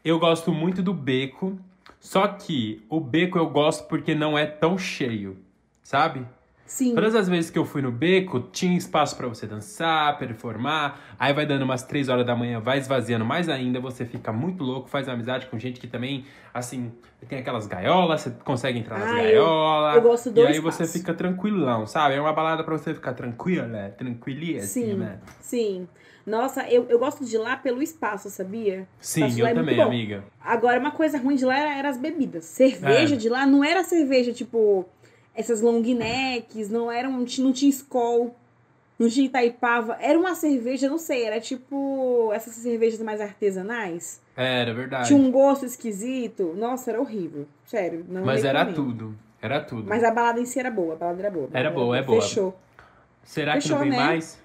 [0.05, 1.59] Eu gosto muito do Beco.
[2.05, 5.39] Só que o beco eu gosto porque não é tão cheio,
[5.83, 6.21] sabe?
[6.67, 6.95] Sim.
[6.95, 11.01] Todas as vezes que eu fui no beco, tinha espaço pra você dançar, performar.
[11.19, 14.63] Aí vai dando umas três horas da manhã, vai esvaziando mais ainda, você fica muito
[14.63, 16.93] louco, faz amizade com gente que também, assim,
[17.27, 19.97] tem aquelas gaiolas, você consegue entrar nas Ah, eu- gaiolas.
[19.97, 22.17] eu gosto do E aí você fica tranquilão, sabe?
[22.17, 24.95] É uma balada pra você ficar tranquila, tranquilinha, assim, Sim.
[24.97, 25.19] né?
[25.41, 25.89] Sim.
[26.27, 28.89] Nossa, eu, eu gosto de lá pelo espaço, sabia?
[28.99, 30.25] Sim, eu é também, amiga.
[30.41, 32.45] Agora, uma coisa ruim de lá era, era as bebidas.
[32.47, 33.19] Cerveja É.
[33.19, 34.87] de lá não era cerveja, tipo,
[35.35, 38.35] essas long necks, não era um, não tinha Skol,
[38.99, 39.99] não tinha Itaipava.
[40.01, 44.23] Era uma cerveja, não sei, era tipo essas cervejas mais artesanais.
[44.37, 45.09] Era verdade.
[45.09, 46.55] Tinha um gosto esquisito.
[46.57, 47.47] Nossa, era horrível.
[47.67, 48.77] Sério, não Mas era recomendo.
[48.93, 49.15] tudo.
[49.43, 49.87] Era tudo.
[49.89, 51.49] Mas a balada em si era boa, a balada era boa.
[51.53, 52.23] a Era balada boa, é boa.
[52.23, 52.59] Fechou.
[53.23, 53.97] Será que Fechou, não vem né?
[53.99, 54.43] mais?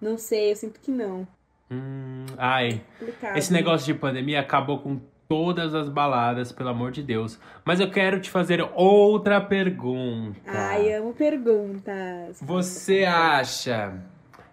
[0.00, 1.26] Não sei, eu sinto que não.
[1.70, 2.82] Hum, ai.
[2.98, 3.36] Complicado.
[3.36, 7.38] Esse negócio de pandemia acabou com todas as baladas, pelo amor de Deus.
[7.64, 10.38] Mas eu quero te fazer outra pergunta.
[10.46, 12.38] Ai, amo perguntas.
[12.42, 13.94] Você acha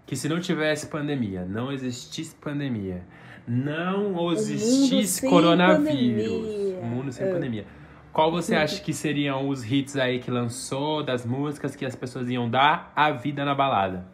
[0.05, 3.03] que se não tivesse pandemia, não existisse pandemia,
[3.47, 6.79] não existisse sem coronavírus, pandemia.
[6.79, 7.33] o mundo sem Ah.
[7.33, 7.65] pandemia,
[8.13, 12.29] qual você acha que seriam os hits aí que lançou, das músicas que as pessoas
[12.29, 14.05] iam dar a vida na balada?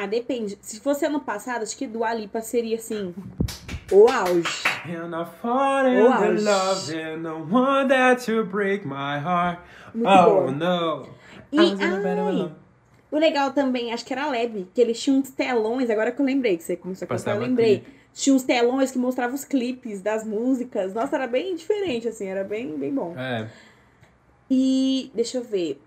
[0.00, 0.56] Ah, depende.
[0.60, 3.14] Se fosse ano passado, acho que Dua Lipa seria assim.
[3.90, 4.62] O auge.
[4.86, 5.24] And I
[5.88, 6.42] in Oh, the ouch.
[6.44, 9.58] love and I want that to break my heart.
[9.94, 10.50] Muito oh boa.
[10.52, 11.08] no.
[11.50, 12.52] E, I was in a better ai,
[13.10, 16.20] o legal também, acho que era a Leb, que eles tinham uns telões, agora que
[16.20, 17.78] eu lembrei, que você começou a Passava eu lembrei.
[17.80, 17.98] clipe.
[18.12, 20.92] Tinha uns telões que mostravam os clipes das músicas.
[20.92, 23.14] Nossa, era bem diferente, assim, era bem, bem bom.
[23.16, 23.48] É,
[24.50, 25.80] E deixa eu ver.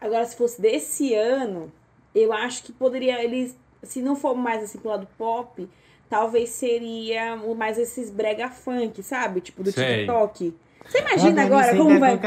[0.00, 1.72] Agora, se fosse desse ano,
[2.14, 3.22] eu acho que poderia.
[3.22, 5.68] Eles, se não for mais assim pro lado pop,
[6.08, 9.40] talvez seria mais esses brega funk, sabe?
[9.40, 10.00] Tipo do Sei.
[10.00, 10.54] TikTok.
[10.86, 12.18] Você imagina agora como vai.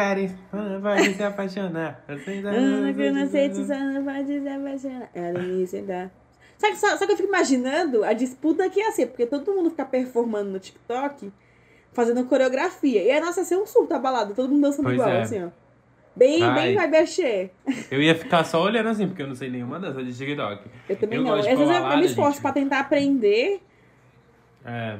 [0.81, 2.03] Vai se apaixonar.
[2.07, 5.09] Ana, que eu não sei se só não pode se apaixonar.
[5.13, 5.67] Ela me.
[6.57, 9.53] Só que, só, só que eu fico imaginando a disputa que ia ser, porque todo
[9.53, 11.29] mundo fica performando no TikTok,
[11.91, 13.03] fazendo coreografia.
[13.03, 15.21] E a nossa ia ser um surto a balada, todo mundo dançando Pois igual, é.
[15.21, 15.49] assim, ó.
[16.15, 16.53] Bem, Ai.
[16.53, 17.51] bem vai mexer.
[17.89, 20.63] Eu ia ficar só olhando assim, porque eu não sei nenhuma dança de TikTok.
[20.87, 21.33] Eu também Eu não.
[21.33, 22.41] Às vezes eu- eu me esforço gente.
[22.41, 23.61] pra tentar aprender.
[24.65, 24.97] É.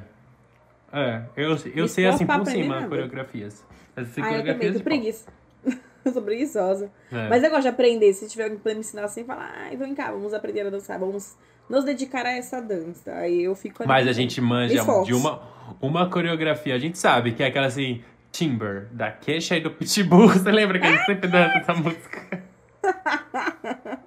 [0.92, 2.88] É, eu, eu sei assim por cima nada.
[2.88, 3.66] coreografias.
[3.96, 5.28] As Ah, eu também, tô preguiça.
[6.06, 6.92] eu sou preguiçosa.
[7.12, 7.30] É.
[7.30, 8.14] Mas eu gosto de aprender.
[8.14, 11.00] Se tiver alguém pra me ensinar assim, falar, ai, vem cá, vamos aprender a dançar,
[11.00, 11.36] vamos
[11.70, 13.12] nos dedicar a essa dança.
[13.14, 13.88] Aí eu fico ali.
[13.88, 15.42] Mas a gente manja de uma,
[15.82, 18.04] uma coreografia, a gente sabe que é aquela assim,
[18.34, 20.28] Timber, da Kesha e do Pitbull.
[20.34, 22.44] Você lembra que a gente sempre dança essa música?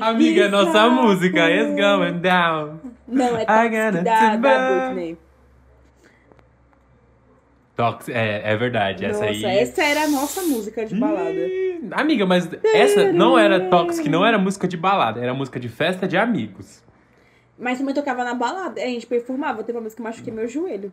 [0.00, 1.02] Amiga, é nossa Bizarro.
[1.02, 1.50] música.
[1.50, 2.80] It's going down.
[3.06, 4.90] Não, é Toxic da, da.
[4.90, 5.18] Britney.
[7.76, 9.44] Tox, é, é verdade, essa Nossa, aí.
[9.44, 11.38] essa era a nossa música de balada.
[11.92, 16.08] Amiga, mas essa não era Toxic, não era música de balada, era música de festa
[16.08, 16.82] de amigos.
[17.58, 18.80] Mas também tocava na balada.
[18.80, 19.64] A gente performava.
[19.64, 20.92] Teve uma música que eu machuquei meu joelho.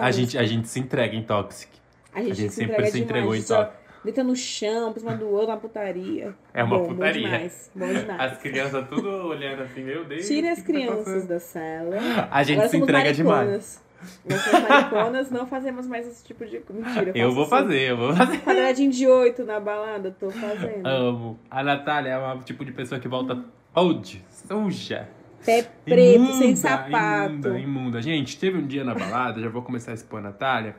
[0.00, 1.70] a, gente, a gente se entrega em Toxic.
[2.12, 3.10] a gente, a gente se sempre entrega se demais.
[3.10, 3.84] entregou em toque.
[4.04, 6.34] Deita no chão, por cima do outro, uma putaria.
[6.52, 7.22] É uma bom, putaria.
[7.22, 7.70] Bom demais.
[7.74, 8.32] Bom demais.
[8.32, 10.26] As crianças tudo olhando assim, meu Deus.
[10.28, 11.28] Tire as tá crianças passando?
[11.28, 11.96] da sala.
[12.30, 13.82] A gente Agora se entrega demais.
[14.28, 16.60] Nós somos mariconas, não fazemos mais esse tipo de.
[16.68, 17.12] Mentira.
[17.14, 18.38] Eu vou fazer, eu vou fazer.
[18.42, 20.86] Quadradinho de oito na balada, tô fazendo.
[20.86, 21.38] Amo.
[21.50, 23.42] A Natália é uma tipo de pessoa que volta
[23.74, 25.08] old, suja.
[25.44, 27.32] Pé preto, imunda, sem sapato.
[27.32, 28.02] Imunda, imunda.
[28.02, 30.76] Gente, teve um dia na balada, já vou começar a expor a Natália,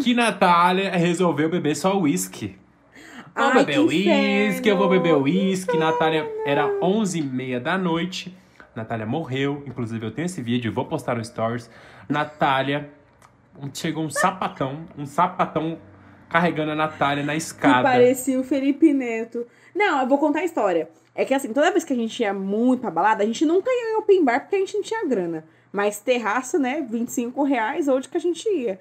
[0.00, 2.56] que Natália resolveu beber só uísque.
[3.34, 5.76] Vou Ai, beber que uísque, eu vou beber uísque.
[5.76, 8.32] Natália, era 11h30 da noite.
[8.76, 9.62] Natália morreu.
[9.66, 11.68] Inclusive, eu tenho esse vídeo, vou postar no Stories.
[12.08, 12.90] Natália,
[13.72, 15.78] chegou um sapatão, um sapatão
[16.34, 17.84] carregando a Natália na Que escada.
[17.84, 19.46] parecia o Felipe Neto.
[19.72, 20.88] Não, eu vou contar a história.
[21.14, 23.70] É que assim, toda vez que a gente ia muito pra balada, a gente nunca
[23.70, 25.44] ia em open bar porque a gente não tinha grana.
[25.72, 28.80] Mas terraça, né, 25 reais, onde que a gente ia.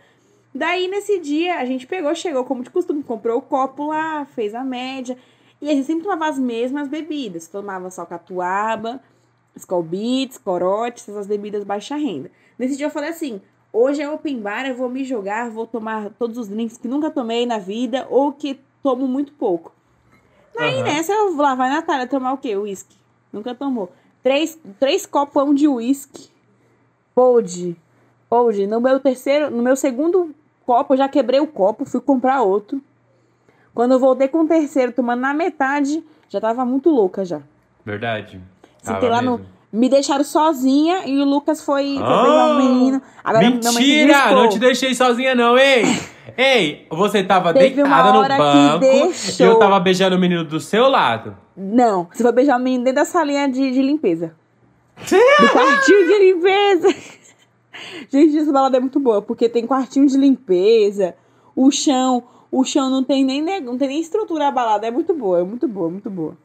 [0.54, 4.56] Daí, nesse dia, a gente pegou, chegou como de costume, comprou o copo lá, fez
[4.56, 5.16] a média.
[5.62, 7.48] E a gente sempre tomava as mesmas bebidas.
[7.48, 9.00] Tomava só catuaba,
[9.56, 12.32] Skol Beats, corote, essas bebidas baixa renda.
[12.58, 13.40] Nesse dia eu falei assim,
[13.74, 17.10] hoje é open bar, eu vou me jogar, vou tomar todos os drinks que nunca
[17.10, 19.74] tomei na vida ou que tomo muito pouco.
[20.56, 20.84] Daí Aham.
[20.84, 22.56] nessa, eu lá vai Natália tomar o quê?
[22.56, 22.96] Whisky.
[23.32, 23.92] Nunca tomou.
[24.22, 26.30] Três, três copão de whisky.
[27.16, 27.76] Pode.
[28.30, 28.68] Pode.
[28.68, 30.34] No meu terceiro, no meu segundo
[30.66, 32.82] copo, eu já quebrei o copo, fui comprar outro.
[33.74, 37.42] Quando eu voltei com o terceiro, tomando na metade, já tava muito louca já.
[37.84, 38.40] Verdade.
[38.82, 39.42] Sentei lá no.
[39.74, 43.02] Me deixaram sozinha e o Lucas foi, foi Ah, pegar um menino.
[43.24, 44.06] Agora, Mentira!
[44.14, 44.36] desculpou.
[44.44, 45.84] Não te deixei sozinha, não, ei!
[46.38, 50.88] Ei, você tava Teve deitada no banco e eu tava beijando o menino do seu
[50.90, 51.36] lado.
[51.58, 54.36] Não, você vai beijar o menino dentro da salinha de, de limpeza.
[54.96, 56.96] Do quartinho de limpeza.
[58.12, 61.16] Gente, essa balada é muito boa, porque tem quartinho de limpeza,
[61.56, 64.92] o chão, o chão não tem nem ne- não tem nem estrutura a balada, é
[64.92, 66.38] muito boa, é muito boa, muito boa.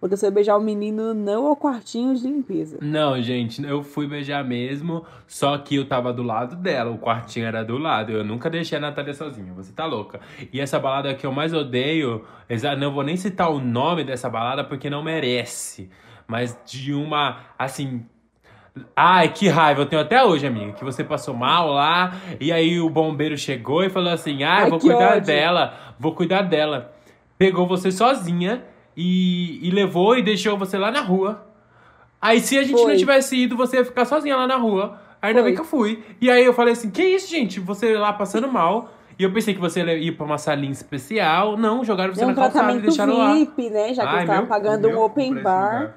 [0.00, 2.78] Porque você beijar o menino não ao quartinho de limpeza.
[2.80, 7.46] Não, gente, eu fui beijar mesmo, só que eu tava do lado dela, o quartinho
[7.46, 8.12] era do lado.
[8.12, 10.20] Eu nunca deixei a Natália sozinha, você tá louca.
[10.52, 12.24] E essa balada que eu mais odeio,
[12.78, 15.90] não vou nem citar o nome dessa balada porque não merece.
[16.28, 18.06] Mas de uma, assim.
[18.94, 22.78] Ai, que raiva, eu tenho até hoje, amiga, que você passou mal lá, e aí
[22.78, 25.26] o bombeiro chegou e falou assim: ah, Ai, vou cuidar ódio.
[25.26, 26.94] dela, vou cuidar dela.
[27.36, 28.62] Pegou você sozinha
[29.00, 31.46] e, e levou e deixou você lá na rua.
[32.20, 32.90] Aí se a gente Foi.
[32.92, 35.00] não tivesse ido, você ia ficar sozinha lá na rua.
[35.22, 35.44] Ainda Foi.
[35.50, 36.02] bem que eu fui.
[36.20, 37.60] E aí eu falei assim, que isso, gente?
[37.60, 38.90] Você lá passando mal.
[39.16, 41.56] E eu pensei que você ia pra uma salinha especial.
[41.56, 43.34] Não, jogaram você É um na calçada e deixaram lá.
[43.34, 43.94] VIP, né?
[43.94, 45.94] Já que Ai, eu estava meu- pagando um meu open preço bar.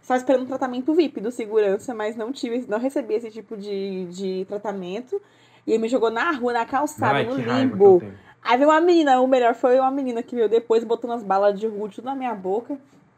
[0.00, 4.04] Estava esperando um tratamento VIP do segurança, mas não tive, não recebi esse tipo de,
[4.06, 5.20] de tratamento.
[5.66, 8.02] E ele me jogou na rua, na calçada, Ai, no limbo.
[8.44, 11.58] Aí veio uma menina, o melhor foi uma menina que veio depois, botando as balas
[11.58, 12.76] de rude tudo na minha boca.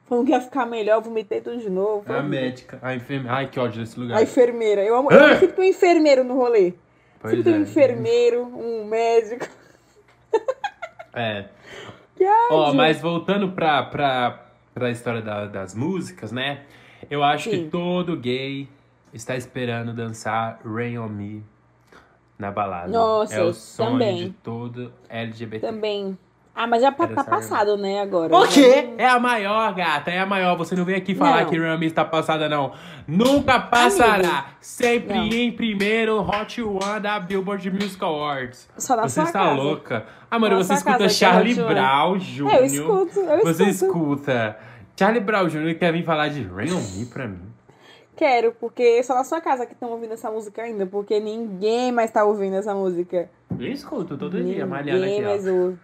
[0.08, 2.04] Falando que ia ficar melhor, eu vomitei tudo de novo.
[2.06, 3.32] Foi A médica, a enfermeira.
[3.36, 4.18] Ai, que ódio desse lugar.
[4.18, 4.84] A enfermeira.
[4.84, 5.10] Eu amo.
[5.10, 5.36] Eu Ah!
[5.36, 6.74] sempre um enfermeiro no rolê.
[7.20, 7.68] Pois sempre tenho um é.
[7.68, 9.46] enfermeiro, um médico.
[11.18, 11.46] É.
[12.14, 12.74] Que Ó, ódio.
[12.74, 16.60] mas voltando pra, pra, pra história da- das músicas, né?
[17.10, 17.64] Eu acho Sim.
[17.64, 18.68] que todo gay
[19.14, 21.42] está esperando dançar Rain on Me
[22.38, 22.88] na balada.
[22.88, 24.16] Nossa, é o sonho também.
[24.16, 25.66] de todo LGBT.
[25.66, 26.18] Também.
[26.58, 28.34] Ah, mas já tá passado, né, agora.
[28.34, 28.88] O Já quê?
[28.96, 30.10] É a maior, gata.
[30.10, 30.56] É a maior.
[30.56, 31.50] Você não vem aqui falar Não.
[31.50, 32.72] que Me está passada, não.
[33.06, 34.28] Nunca passará.
[34.28, 34.46] Amigo.
[34.58, 35.24] Sempre Não.
[35.26, 38.70] em primeiro Hot One da Billboard Music Awards.
[38.78, 39.52] Só na Você está casa.
[39.52, 40.06] louca?
[40.30, 41.54] Ah, mano, Na você escuta casa Charlie.
[41.54, 42.54] Brown Jr.
[42.54, 43.70] Eu escuto, eu Você escuto.
[44.14, 44.56] escuta.
[44.98, 45.74] Charlie Brown Jr.
[45.78, 47.45] quer vir falar de Me pra mim.
[48.16, 52.10] Quero, porque só na sua casa que estão ouvindo essa música ainda, porque ninguém mais
[52.10, 53.28] tá ouvindo essa música.
[53.58, 55.52] Eu escuto todo dia, malhando Ninguém aqui, mais ó.
[55.52, 55.78] ouve.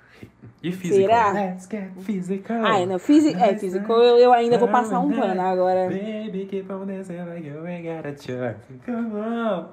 [0.62, 1.01] E físico.
[1.01, 1.33] Será?
[1.33, 2.64] Let's get physical.
[2.64, 5.89] Ah, não, físico, é, físico eu, eu ainda vou passar um pano agora.
[5.89, 8.61] Baby, keep on dancing like you ain't got a chance.
[8.87, 9.66] Come on.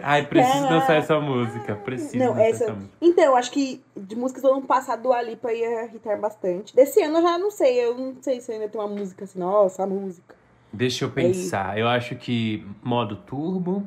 [0.00, 1.74] Ai, preciso dançar essa música.
[1.74, 2.64] Preciso Não, dançar essa.
[2.64, 2.92] essa música.
[3.00, 6.74] Então, eu acho que de músicas do ano passado, do Alipa ia irritar bastante.
[6.74, 9.38] Desse ano eu já não sei, eu não sei se ainda tem uma música assim,
[9.38, 10.37] nossa, a música.
[10.72, 11.78] Deixa eu pensar.
[11.78, 13.86] Eu acho que modo turbo.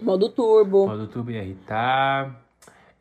[0.00, 0.86] Modo turbo.
[0.86, 2.40] Modo turbo ia irritar.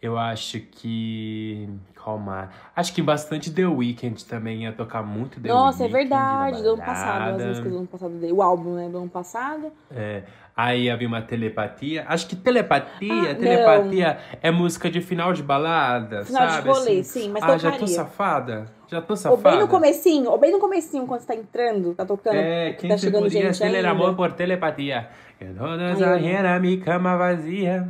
[0.02, 1.70] Eu acho que.
[1.96, 2.50] Calma.
[2.76, 6.64] Acho que bastante The Weeknd também ia tocar muito The Nossa, é Weeknd na verdade,
[6.64, 8.36] do ano passado, as músicas do ano passado.
[8.36, 9.72] O álbum, né, do ano passado.
[9.92, 10.24] É,
[10.58, 12.04] aí havia uma telepatia.
[12.08, 16.70] Acho que telepatia, Ah, telepatia é música de final de balada, Final de sabe?
[16.70, 17.04] rolê, assim?
[17.04, 17.88] sim, mas Ah, já tô tocaria.
[17.96, 18.66] safada?
[18.88, 19.50] Já tô Ou safada?
[19.52, 22.80] bem no comecinho, ou bem no comecinho, quando você tá entrando, tá tocando, É, que
[22.82, 23.90] quem tá chegando podia gente ainda.
[23.92, 25.08] amor por telepatia.
[25.40, 26.04] Eu amo.
[26.06, 27.88] arreira, minha cama vazia.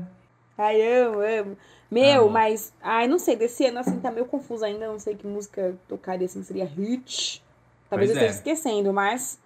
[0.57, 1.57] Ai, eu amo.
[1.89, 2.31] Meu, Amo.
[2.31, 2.73] mas.
[2.81, 4.85] Ai, não sei, desse ano assim tá meio confuso ainda.
[4.87, 7.41] Não sei que música tocaria assim, seria hit.
[7.89, 8.29] Talvez Pois eu é.
[8.29, 9.39] esteja esquecendo, mas.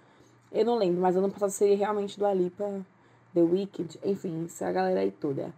[0.50, 1.00] Eu não lembro.
[1.00, 2.80] Mas ano passado seria realmente do Alipa,
[3.34, 5.50] The Wicked, enfim, essa galera aí toda.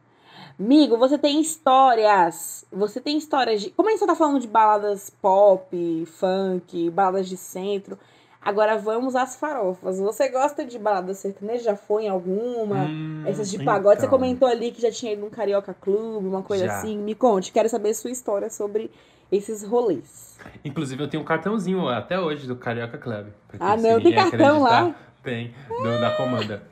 [0.58, 2.64] Amigo, você tem histórias.
[2.72, 3.70] Você tem histórias de.
[3.70, 7.98] Como a gente só tá falando de baladas pop, funk, baladas de centro.
[8.40, 9.98] Agora vamos às farofas.
[9.98, 11.64] Você gosta de balada sertaneja?
[11.64, 12.84] Já foi em alguma?
[12.84, 14.18] Hum, Essas de pagode, você então.
[14.18, 16.76] comentou ali que já tinha ido num Carioca Clube, uma coisa Já.
[16.78, 16.98] assim.
[16.98, 18.90] Me conte, quero saber sua história sobre
[19.32, 20.38] esses rolês.
[20.62, 23.28] Inclusive, eu tenho um cartãozinho até hoje do Carioca Club.
[23.58, 24.94] Ah, não, tem cartão lá?
[25.22, 26.62] Tem, do- da comanda.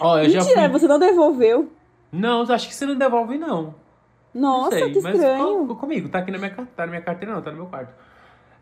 [0.00, 0.68] Ó, eu já Mentira, fui...
[0.78, 1.70] você não devolveu.
[2.10, 3.74] Não, acho que você não devolve, não.
[4.34, 5.60] Nossa, não sei, que mas estranho.
[5.62, 7.92] ficou comigo, tá aqui na minha, tá na minha carteira, não, tá no meu quarto.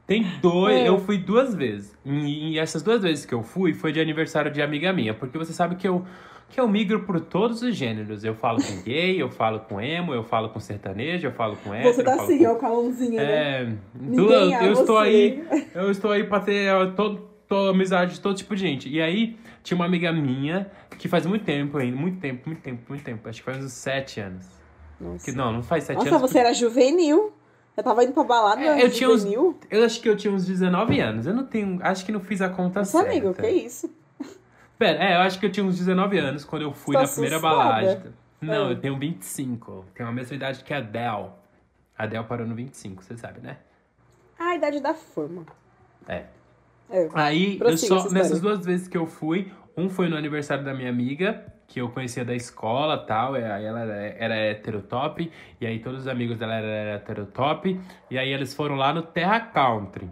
[0.07, 0.89] Tem dois, É.
[0.89, 1.97] eu fui duas vezes.
[2.05, 5.39] E, e essas duas vezes que eu fui foi de aniversário de amiga minha, porque
[5.39, 6.05] você sabe que eu
[6.49, 8.25] que eu migro por todos os gêneros.
[8.25, 11.73] Eu falo com gay, eu falo com emo, eu falo com sertanejo, eu falo com
[11.73, 11.95] hétero.
[11.95, 12.51] Você tá assim, com...
[12.51, 13.33] ó, com a mãozinha, né?
[13.63, 15.45] É, Ninguém tu- eu, eu estou aí,
[15.77, 18.89] eu estou aí pra ter todo, toda amizade de todo tipo de gente.
[18.89, 22.83] E aí, tinha uma amiga minha que faz muito tempo ainda, muito tempo, muito tempo,
[22.89, 23.29] muito tempo.
[23.29, 24.47] Acho que faz uns sete anos.
[25.01, 26.21] Nossa, Que, não, não faz sete Nossa anos.
[26.31, 27.33] você era juvenil.
[27.77, 29.59] Eu tava indo pra balada, É, eu tinha uns- juvenil.
[29.71, 31.27] Eu acho que eu tinha uns 19 anos.
[31.27, 31.79] Eu não tenho.
[31.83, 33.11] Acho que não fiz a conta Nossa, certa.
[33.11, 33.91] amigo, que isso?
[34.79, 37.09] Pera, é, eu acho que eu tinha uns 19 anos quando eu fui Tô na
[37.09, 38.13] primeira balada.
[38.41, 38.71] Não, Ah.
[38.71, 39.85] eu tenho 25.
[39.95, 41.31] Tenho a mesma idade que a Adele.
[41.97, 43.59] A Adele parou no 25, você sabe, né?
[44.39, 45.45] Ah, a idade da fama.
[46.09, 46.25] É.
[46.91, 47.09] É.
[47.15, 50.91] Aí, eu só, nessas duas vezes que eu fui, um foi no aniversário da minha
[50.91, 55.31] amiga, que eu conhecia da escola tal, e aí ela era, era heterotop,
[55.61, 57.81] e aí todos os amigos dela eram heterotop,
[58.11, 60.11] e aí eles foram lá no Terra Country.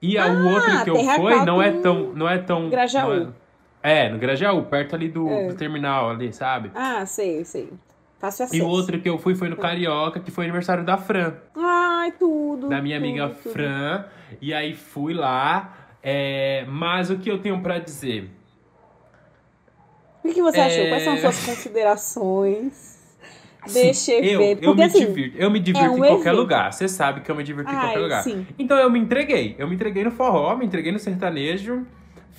[0.00, 2.12] E a- o outro que eu Terra fui não é tão.
[2.14, 2.68] Não é tão.
[2.70, 3.14] Grajaú.
[3.24, 3.34] não
[3.82, 5.48] É, é, no Grajaú, perto ali do, É.
[5.48, 6.70] do terminal ali, sabe?
[6.74, 7.72] Ah, sei, sei.
[8.18, 8.56] Fácil acesso.
[8.56, 11.34] E o outro que eu fui foi no Carioca, que foi aniversário da Fran.
[11.56, 12.68] Ai, tudo.
[12.68, 13.52] da minha amiga tudo, tudo.
[13.52, 14.04] Fran.
[14.40, 15.74] E aí fui lá.
[16.02, 18.30] é, mas o que eu tenho pra dizer?
[20.24, 20.64] O que, você É.
[20.66, 20.88] achou?
[20.88, 22.98] Quais são suas considerações?
[23.72, 24.50] Deixa eu, eu, ver.
[24.52, 25.36] eu Porque me assim, divirto.
[25.38, 26.36] Eu me divirto é um em qualquer evento.
[26.40, 26.72] lugar.
[26.72, 28.22] Você sabe que eu me divirto em Ai, qualquer lugar.
[28.22, 28.46] sim.
[28.58, 29.54] Então eu me entreguei.
[29.58, 31.86] Eu me entreguei no forró, me entreguei no sertanejo.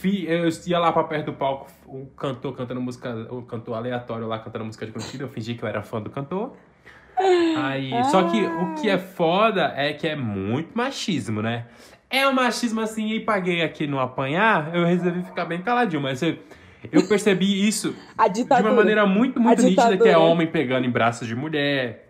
[0.03, 4.39] Eu ia lá pra perto do palco, o cantor cantando música, o cantor aleatório lá
[4.39, 5.23] cantando música de curtida.
[5.23, 6.53] Eu fingi que eu era fã do cantor.
[7.57, 11.65] Aí, só que o que é foda é que é muito machismo, né?
[12.09, 16.21] É um machismo assim, e paguei aqui no apanhar, eu resolvi ficar bem caladinho, mas
[16.23, 16.37] eu,
[16.91, 17.93] eu percebi isso
[18.33, 22.08] de uma maneira muito, muito nítida, que é homem pegando em braços de mulher,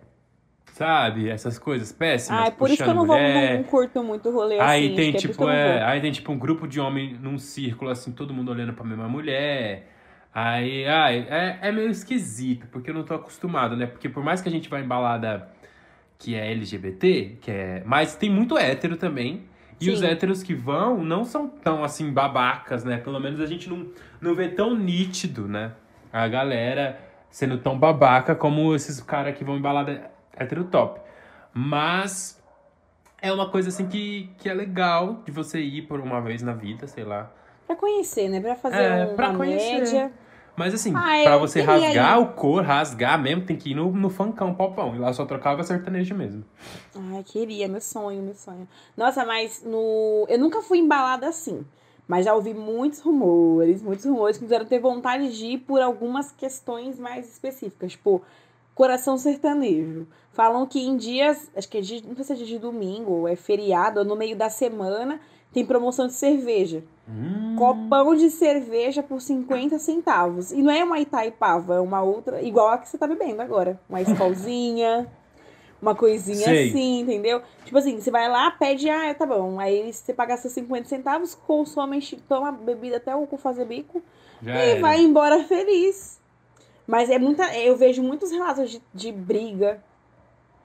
[0.80, 1.27] sabe?
[1.27, 4.57] Essas coisas péssimas, Ah, é por isso que eu não, vou, não curto muito rolê
[4.61, 4.95] Aí assim.
[4.95, 8.34] tem é tipo, é, aí tem tipo um grupo de homem num círculo assim, todo
[8.34, 9.89] mundo olhando pra mesma mulher.
[10.34, 13.88] Aí, ai, é, é meio esquisito, porque eu não tô acostumado, né?
[13.88, 15.49] Porque por mais que a gente vá em balada
[16.17, 19.43] que é LGBT, que é, mas tem muito hétero também.
[19.82, 19.91] E Sim.
[19.91, 22.97] os héteros que vão não são tão assim babacas, né?
[22.97, 23.86] Pelo menos a gente não,
[24.21, 25.73] não vê tão nítido, né?
[26.11, 26.99] A galera
[27.30, 30.09] sendo tão babaca como esses caras que vão em balada
[30.40, 31.00] hétero top.
[31.54, 32.42] Mas
[33.22, 36.54] é uma coisa assim que, que é legal de você ir por uma vez na
[36.54, 37.32] vida, sei lá.
[37.68, 38.40] Pra conhecer, né?
[38.40, 39.74] Pra fazer É, uma pra conhecer.
[39.82, 40.12] média.
[40.56, 42.22] Mas assim, Ah, pra você rasgar ir.
[42.24, 44.94] o cor, rasgar mesmo, tem que ir no, no funkão popão.
[44.96, 46.44] E lá só trocava sertanejo mesmo.
[47.14, 48.68] Ai, queria, meu sonho, meu sonho.
[48.98, 50.26] Nossa, mas no.
[50.28, 51.66] Eu nunca fui embalada assim.
[52.08, 55.80] Mas já ouvi muitos rumores, muitos rumores que me fizeram ter vontade de ir por
[55.80, 57.92] algumas questões mais específicas.
[57.92, 58.22] Tipo,
[58.80, 60.07] coração sertanejo.
[60.32, 63.11] Falam que em dias, acho que é dia, não sei se é dia de domingo,
[63.11, 65.19] ou é feriado, ou no meio da semana,
[65.51, 66.82] tem promoção de cerveja.
[67.05, 70.53] Hum, Copão de cerveja por 50 centavos.
[70.53, 73.77] E não é uma Itaipava, é uma outra, igual a que você tá bebendo agora.
[73.89, 75.11] Uma escolzinha,
[75.82, 76.69] uma coisinha Sei.
[76.69, 77.41] assim, entendeu?
[77.65, 79.59] Tipo assim, você vai lá, pede, ah, tá bom.
[79.59, 81.99] Aí você paga seus 50 centavos, consome,
[82.30, 84.01] toma bebida até o fazer bico
[84.41, 84.80] já e era.
[84.80, 86.18] vai embora feliz.
[86.90, 87.56] Mas é muita.
[87.56, 89.80] Eu vejo muitos relatos de, de briga,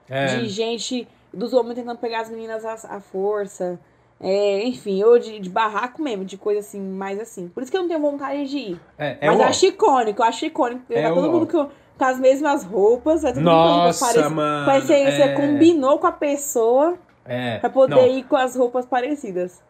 [0.09, 3.79] É, de gente, dos homens tentando pegar as meninas à, à força.
[4.19, 7.47] É, enfim, ou de, de barraco mesmo, de coisa assim, mais assim.
[7.49, 8.79] Por isso que eu não tenho vontade de ir.
[8.97, 10.81] é, é Mas eu acho icônico, eu acho icônico.
[10.89, 14.01] É vai todo mundo com, com as mesmas roupas, vai todo mundo com as roupas
[14.01, 14.31] Nossa, parecidas.
[14.31, 14.65] mano.
[14.65, 18.55] Parece que você é, combinou com a pessoa é, pra poder não, ir com as
[18.55, 19.61] roupas parecidas.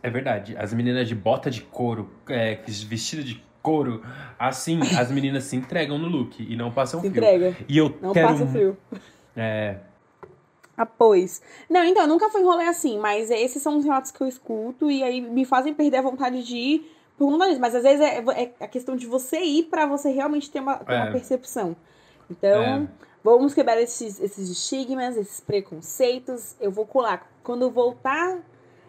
[0.00, 0.54] É verdade.
[0.56, 4.02] As meninas de bota de couro, é, vestido de couro,
[4.38, 7.22] assim, as meninas se entregam no look e não passam Se frio.
[7.22, 7.56] entrega.
[7.68, 8.28] E eu Não quero.
[8.28, 8.76] passa frio.
[9.36, 9.76] É,
[10.76, 11.42] Ah, pois.
[11.68, 14.28] Não, então, eu nunca fui em rolê assim, mas esses são os relatos que eu
[14.28, 17.60] escuto e aí me fazem perder a vontade de ir por conta disso.
[17.60, 20.76] Mas às vezes é, é a questão de você ir pra você realmente ter uma,
[20.76, 21.10] ter uma É.
[21.10, 21.74] percepção.
[22.30, 22.88] Então, É.
[23.24, 26.54] vamos quebrar esses, esses estigmas, esses preconceitos.
[26.60, 27.28] Eu vou colar.
[27.42, 28.38] Quando voltar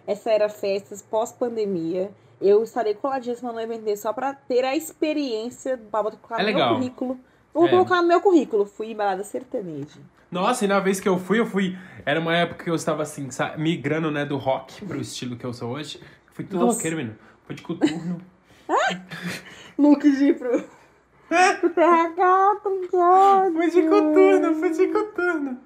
[0.05, 2.11] essa era festas pós-pandemia,
[2.41, 6.45] eu estarei coladíssima no evento desse só pra ter a experiência pra colocar É no
[6.45, 6.69] legal.
[6.69, 7.19] meu currículo.
[7.53, 7.69] Vou É.
[7.69, 8.65] colocar no meu currículo.
[8.65, 9.99] Fui em balada sertaneja.
[10.31, 11.77] Nossa, e na vez que eu fui, eu fui.
[12.05, 13.27] Era uma época que eu estava assim,
[13.57, 15.99] migrando, né, do rock pro estilo que eu sou hoje.
[16.33, 16.77] Fui tudo Nossa.
[16.77, 17.15] roqueiro, menino.
[17.45, 18.21] Fui de coturno.
[19.77, 20.63] Look de pro.
[23.53, 25.57] fui de coturno, fui de coturno.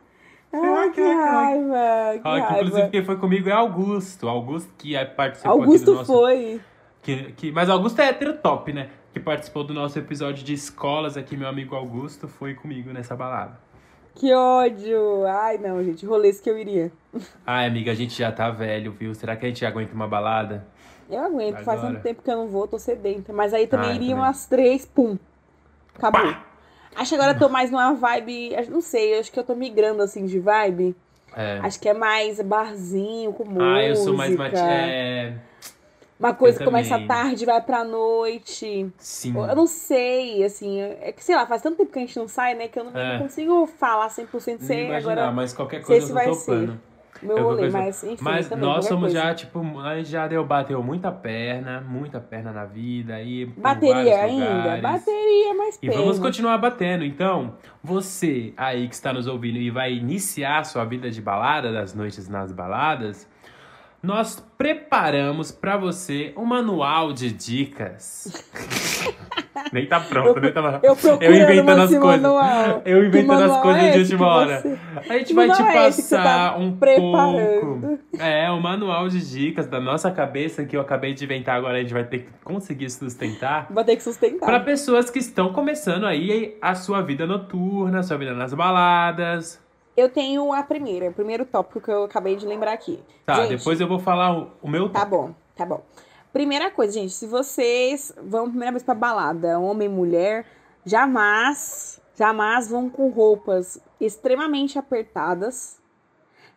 [0.54, 2.14] Ai, que Ai, raiva.
[2.14, 2.58] Que Ah, que raiva.
[2.66, 4.28] inclusive quem foi comigo é Augusto.
[4.30, 6.06] Augusto que é- participou aqui do Augusto nosso.
[6.14, 6.62] foi.
[7.01, 8.89] Que, que, mas Augusto é hétero top, né?
[9.12, 13.60] Que participou do nosso episódio de escolas aqui, meu amigo Augusto foi comigo nessa balada.
[14.16, 15.26] Que ódio.
[15.28, 16.06] Ai, não, gente.
[16.06, 16.91] Rolês que eu iria.
[17.45, 19.14] Ai, amiga, a gente já tá velho, viu?
[19.16, 20.66] Será que a gente aguenta uma balada?
[21.10, 21.58] Eu aguento.
[21.64, 21.95] Faz Agora.
[21.95, 23.34] tanto tempo que eu não vou, tô sedenta.
[23.34, 24.30] Mas aí também Ah, iriam também.
[24.30, 25.18] as três, pum.
[25.95, 26.34] Acabou.
[26.96, 28.56] Acho que agora eu tô mais numa vibe.
[28.70, 30.96] Não sei, acho que eu tô migrando assim de vibe.
[31.36, 31.60] É.
[31.64, 33.64] Acho que é mais barzinho, com música.
[33.64, 34.36] Ah, eu sou mais.
[34.54, 35.34] É...
[36.20, 38.89] Uma coisa que começa à tarde, vai pra noite.
[38.98, 39.34] Sim.
[39.36, 42.28] Eu não sei, assim, é que sei lá, faz tanto tempo que a gente não
[42.28, 43.18] sai, né, que eu não, É.
[43.18, 46.72] consigo falar 100% Nem sei imaginar, agora mas qualquer coisa eu tô ser.
[47.24, 49.28] Meu Eu rolê, mas enfim, Mas também, nós somos coisa.
[49.28, 53.15] já, tipo, a gente já deu, bateu muita perna, muita perna na vida
[53.55, 54.45] por Bateria ainda?
[54.57, 54.82] lugares.
[54.82, 56.01] Bateria mais E perna.
[56.01, 57.03] vamos continuar batendo.
[57.03, 57.53] Então,
[57.84, 61.93] você aí que está nos ouvindo e vai iniciar a sua vida de balada, das
[61.93, 63.28] noites nas baladas,
[64.04, 68.43] nós preparamos pra você um manual de dicas.
[69.72, 72.22] nem tá pronto, nem tá Eu procurando inventando as coisas.
[72.22, 72.82] manual.
[72.86, 74.60] Eu inventando as coisas é de última hora.
[74.62, 74.80] você-
[75.10, 77.62] A gente Que vai te é você tá passar um preparando?
[77.62, 77.99] pouco.
[78.20, 81.78] É, um manual de dicas da nossa cabeça que eu acabei de inventar agora.
[81.78, 83.68] A gente vai ter que conseguir sustentar.
[83.70, 84.45] Vai ter que sustentar.
[84.45, 89.64] Para pessoas que estão começando aí a sua vida noturna, a sua vida nas baladas.
[89.96, 93.00] Eu tenho a primeira, o primeiro tópico que eu acabei de lembrar aqui.
[93.26, 95.84] Tá, Gente, depois eu vou falar o, o meu Tá bom, tá bom.
[96.32, 100.48] Primeira coisa, gente, se vocês vão primeira vez pra balada, homem e mulher,
[100.84, 105.80] jamais, jamais vão com roupas extremamente apertadas.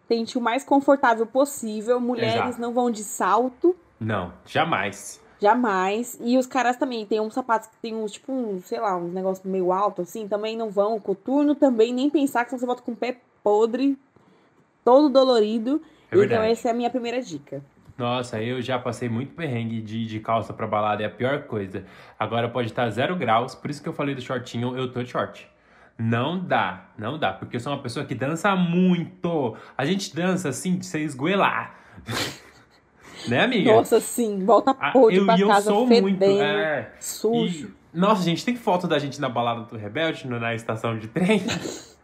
[0.08, 2.00] Tente o mais confortável possível.
[2.00, 2.60] Mulheres Exato.
[2.60, 5.20] não vão de salto, Não, jamais.
[5.40, 6.18] Jamais.
[6.20, 9.08] E os caras também tem uns sapatos que tem uns, tipo, um, sei lá, um
[9.08, 11.00] negócio meio alto, assim, também não vão.
[11.00, 13.98] Coturno também, nem pensar que você volta com o pé podre,
[14.84, 15.82] todo dolorido.
[16.10, 17.62] É então, essa é a minha primeira dica.
[17.98, 21.84] Nossa, eu já passei muito perrengue de, de calça pra balada, é a pior coisa.
[22.18, 25.10] Agora pode estar zero graus, por isso que eu falei do shortinho, eu tô de
[25.10, 25.48] short.
[25.98, 29.56] Não dá, não dá, porque eu sou uma pessoa que dança muito.
[29.78, 31.74] A gente dança assim de você esgoelar.
[33.28, 33.72] né, amiga?
[33.72, 36.22] Nossa, sim, volta Ah, podre eu, pra eu casa sou fedendo, muito.
[36.24, 37.68] É, sujo.
[37.68, 41.42] e- nossa, gente, tem foto da gente na balada do Rebelde, na estação de trem,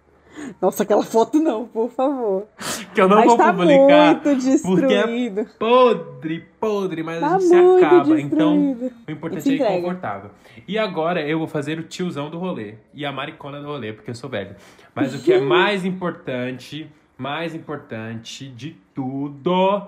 [0.61, 2.47] Nossa, aquela foto não, por favor.
[2.95, 4.15] que eu não Mas vou tá publicar.
[4.25, 5.47] muito destruído.
[5.59, 8.19] Podre, podre, mas Tá a gente se acaba.
[8.21, 8.95] Então, destruído.
[9.07, 10.31] o importante é ir confortável.
[10.67, 14.11] E agora eu vou fazer o tiozão do rolê e a maricona do rolê, porque
[14.11, 14.57] eu sou velho.
[14.95, 19.87] Mas o que é mais importante, mais importante de tudo,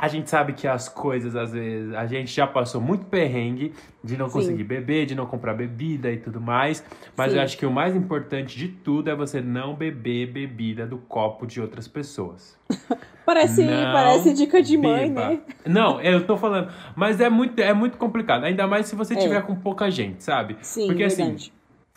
[0.00, 4.16] a gente sabe que as coisas, às vezes, a gente já passou muito perrengue de
[4.16, 4.32] não Sim.
[4.32, 6.82] conseguir beber, de não comprar bebida e tudo mais.
[7.16, 7.36] Mas Sim.
[7.38, 11.46] eu acho que o mais importante de tudo é você não beber bebida do copo
[11.46, 12.58] de outras pessoas.
[13.26, 15.28] Parece, Não parece dica de mãe, beba.
[15.30, 15.40] né?
[15.64, 16.72] Não, eu tô falando.
[16.96, 18.42] Mas é muito, é muito complicado.
[18.42, 19.18] Ainda mais se você É.
[19.18, 20.56] tiver com pouca gente, sabe?
[20.62, 21.32] Sim, Porque verdade.
[21.34, 21.52] assim,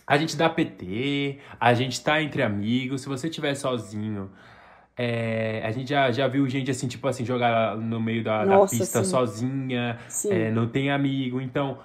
[0.05, 3.01] a gente dá PT, a gente tá entre amigos.
[3.01, 4.29] Se você estiver sozinho,
[4.95, 8.57] é, a gente já, já viu gente assim, tipo assim, jogar no meio da, da
[8.57, 9.09] Nossa, pista sim.
[9.09, 10.31] sozinha, Sim.
[10.31, 11.41] é, não tem amigo.
[11.41, 11.79] Então,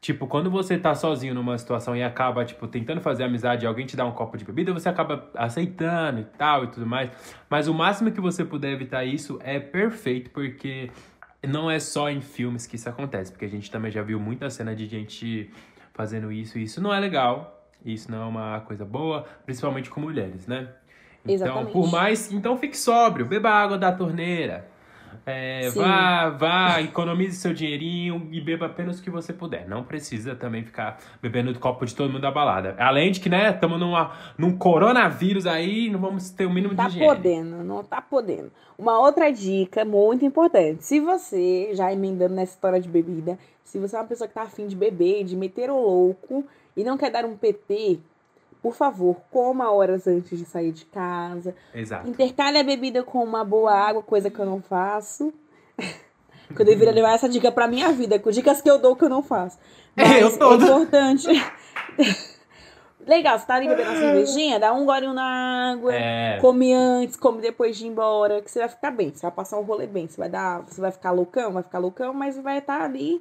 [0.00, 3.84] tipo, quando você tá sozinho numa situação e acaba, tipo, tentando fazer amizade e alguém
[3.84, 7.10] te dá um copo de bebida, você acaba aceitando e tal e tudo mais.
[7.50, 10.90] Mas o máximo que você puder evitar isso é perfeito, porque
[11.46, 14.48] não é só em filmes que isso acontece, porque a gente também já viu muita
[14.50, 15.50] cena de gente
[15.92, 17.58] fazendo isso e isso não é legal.
[17.84, 20.68] Isso não é uma coisa boa, principalmente com mulheres, né?
[21.24, 21.72] Então, Exatamente.
[21.72, 22.32] por mais.
[22.32, 24.70] Então fique sóbrio, beba água da torneira.
[25.24, 29.68] É, vá, vá, economize seu dinheirinho e beba apenas o que você puder.
[29.68, 32.74] Não precisa também ficar bebendo do copo de todo mundo da balada.
[32.76, 33.78] Além de que, né, estamos
[34.36, 37.06] num coronavírus aí, não vamos ter o mínimo Tá de higiene.
[37.06, 38.50] podendo, não tá podendo.
[38.76, 40.84] Uma outra dica muito importante.
[40.84, 44.42] Se você, já emendando nessa história de bebida, se você é uma pessoa que tá
[44.42, 46.44] afim de beber, de meter o louco
[46.76, 48.00] e não quer dar um PT,
[48.62, 51.54] por favor, coma horas antes de sair de casa.
[51.74, 52.08] Exato.
[52.08, 55.32] Intercale a bebida com uma boa água, coisa que eu não faço.
[56.54, 59.04] que eu deveria levar essa dica pra minha vida, com dicas que eu dou que
[59.04, 59.58] eu não faço.
[59.96, 60.64] Mas Eu toda.
[60.64, 61.26] é importante.
[63.04, 65.92] Legal, você tá ali bebendo uma cervejinha, dá um golinho na água.
[65.92, 66.38] É.
[66.40, 69.58] Come antes, come depois de ir embora, que você vai ficar bem, você vai passar
[69.58, 72.58] um rolê bem, você vai dar, você vai ficar loucão, vai ficar loucão, mas vai
[72.58, 73.20] estar ali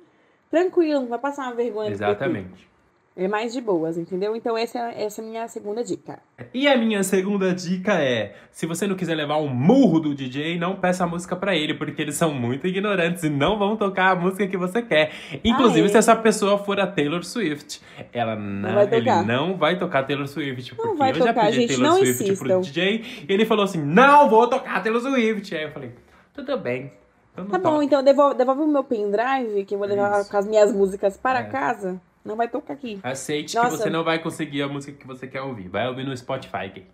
[0.52, 1.90] tranquilo, não vai passar uma vergonha.
[1.90, 2.70] Exatamente.
[3.14, 4.34] É mais de boas, entendeu?
[4.38, 6.20] Então essa, é- essa é a minha segunda dica.
[6.54, 10.58] E a minha segunda dica é: se você não quiser levar um murro do DJ,
[10.58, 14.12] não peça a música pra ele, porque eles são muito ignorantes e não vão tocar
[14.12, 15.12] a música que você quer.
[15.44, 15.90] Inclusive, Ah, é?
[15.90, 17.82] se essa pessoa for a Taylor Swift,
[18.14, 19.26] ela não, vai ele tocar.
[19.26, 22.24] não vai tocar Taylor Swift, porque vai eu já tocar, pedi gente, Taylor não Swift
[22.24, 22.48] insistam.
[22.48, 25.54] pro DJ e ele falou assim: "Não vou tocar Taylor Swift".
[25.54, 25.92] Aí eu falei:
[26.34, 26.94] "Tudo bem".
[27.36, 30.32] Não Tá bom, então devolve, devolve o meu pendrive, que eu vou levar Isso.
[30.32, 31.44] com as minhas músicas para É.
[31.44, 32.00] casa.
[32.24, 33.00] Não vai tocar aqui.
[33.04, 33.70] Aceite Nossa.
[33.70, 35.68] que você não vai conseguir a música que você quer ouvir.
[35.68, 36.70] Vai ouvir no Spotify.
[36.74, 36.86] gay.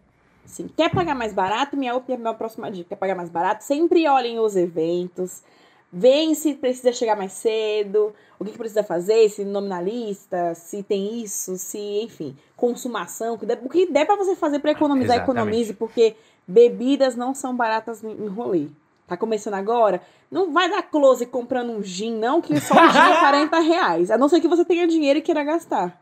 [0.45, 0.69] Sim.
[0.75, 1.75] Quer pagar mais barato?
[1.75, 2.89] Minha, minha próxima dica.
[2.89, 3.63] Quer pagar mais barato?
[3.63, 5.43] Sempre olhem os eventos.
[5.91, 8.13] Veem se precisa chegar mais cedo.
[8.39, 13.33] O que, que precisa fazer, se nome na lista, se tem isso, se, enfim, consumação.
[13.33, 15.39] O que der, o que der pra você fazer pra economizar, Exatamente.
[15.41, 16.15] economize, porque
[16.47, 18.67] bebidas não são baratas em rolê.
[19.07, 20.01] Tá começando agora?
[20.29, 24.11] Não vai dar close comprando um gin, não, que só um gin é 40 reais.
[24.11, 25.99] A não ser que você tenha dinheiro e queira gastar.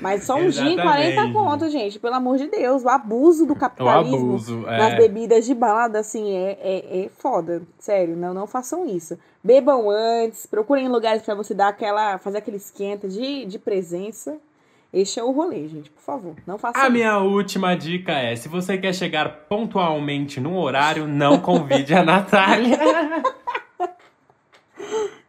[0.00, 1.32] Mas só um gin, 40 Exatamente.
[1.32, 1.98] conto, gente.
[1.98, 2.84] Pelo amor de Deus.
[2.84, 4.96] O abuso do O capitalismo abuso, nas é.
[4.96, 7.62] bebidas de balada, assim, é, é, é foda.
[7.78, 9.18] Sério, não, não façam isso.
[9.42, 12.18] Bebam antes, procurem lugares pra você dar aquela.
[12.18, 14.38] fazer aquele esquenta de, de presença.
[14.98, 16.34] Este é o rolê, gente, por favor.
[16.46, 16.92] Não faça A isso.
[16.92, 22.78] minha última dica é: se você quer chegar pontualmente no horário, não convide a Natália.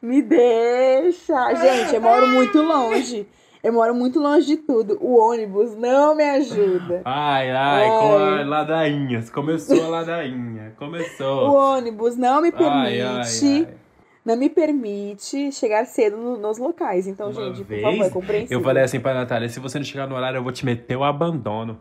[0.02, 1.54] Me deixa.
[1.56, 3.28] Gente, eu moro muito longe.
[3.64, 4.98] Eu moro muito longe de tudo.
[5.02, 7.02] O ônibus não me ajuda.
[7.04, 7.90] Ai, ai, Ai.
[8.00, 9.24] com a ladainha.
[9.34, 10.72] Começou a ladainha.
[10.76, 11.52] O Começou.
[11.54, 13.02] ônibus não me permite.
[13.02, 13.24] Ai, ai.
[14.28, 17.08] Não me permite chegar cedo no- nos locais.
[17.08, 18.60] Então, Uma gente, por vez, favor, é compreensível.
[18.60, 20.98] Eu falei assim pra Natália: se você não chegar no horário, eu vou te meter
[20.98, 21.80] o abandono.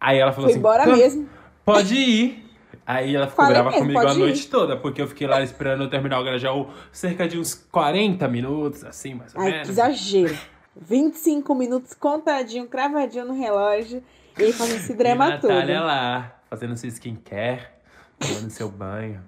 [0.00, 1.28] Aí ela falou Foi assim: embora "Tá, mesmo.
[1.64, 2.44] Pode ir.
[2.86, 4.20] Aí ela ficou brava comigo a pode ir.
[4.22, 8.26] noite toda, porque eu fiquei lá esperando eu terminar o Grajaú cerca de uns 40
[8.28, 9.66] minutos, assim, mais ou Ai, menos.
[9.66, 10.38] que exagero.
[10.80, 14.02] 25 minutos contadinho, cravadinho no relógio.
[14.38, 15.50] E fazendo esse E drama todo.
[15.50, 17.62] Natália lá, fazendo seu skincare,
[18.20, 19.20] tomando seu banho.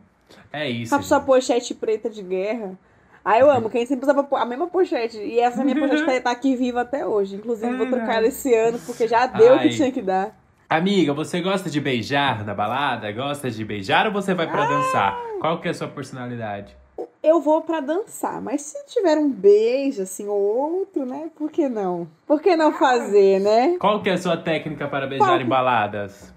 [0.53, 0.95] É isso.
[0.95, 2.79] A sua pochete preta de guerra.
[3.25, 5.19] Ah, eu amo, quem sempre usava a mesma pochete.
[5.19, 7.37] E essa minha pochete tá- tá aqui viva até hoje.
[7.37, 10.39] Inclusive, vou trocar ela esse ano, porque já deu o que tinha que dar.
[10.69, 13.11] Amiga, você gosta de beijar na balada?
[13.13, 15.19] Gosta de beijar ou você vai pra dançar?
[15.41, 16.77] Qual que é a sua personalidade?
[17.23, 21.29] Eu vou pra dançar, mas se tiver um beijo, assim, ou outro, né?
[21.37, 22.09] Por que não?
[22.27, 23.77] Por que não fazer, né?
[23.79, 26.33] Qual que é a sua técnica para beijar Qual em baladas?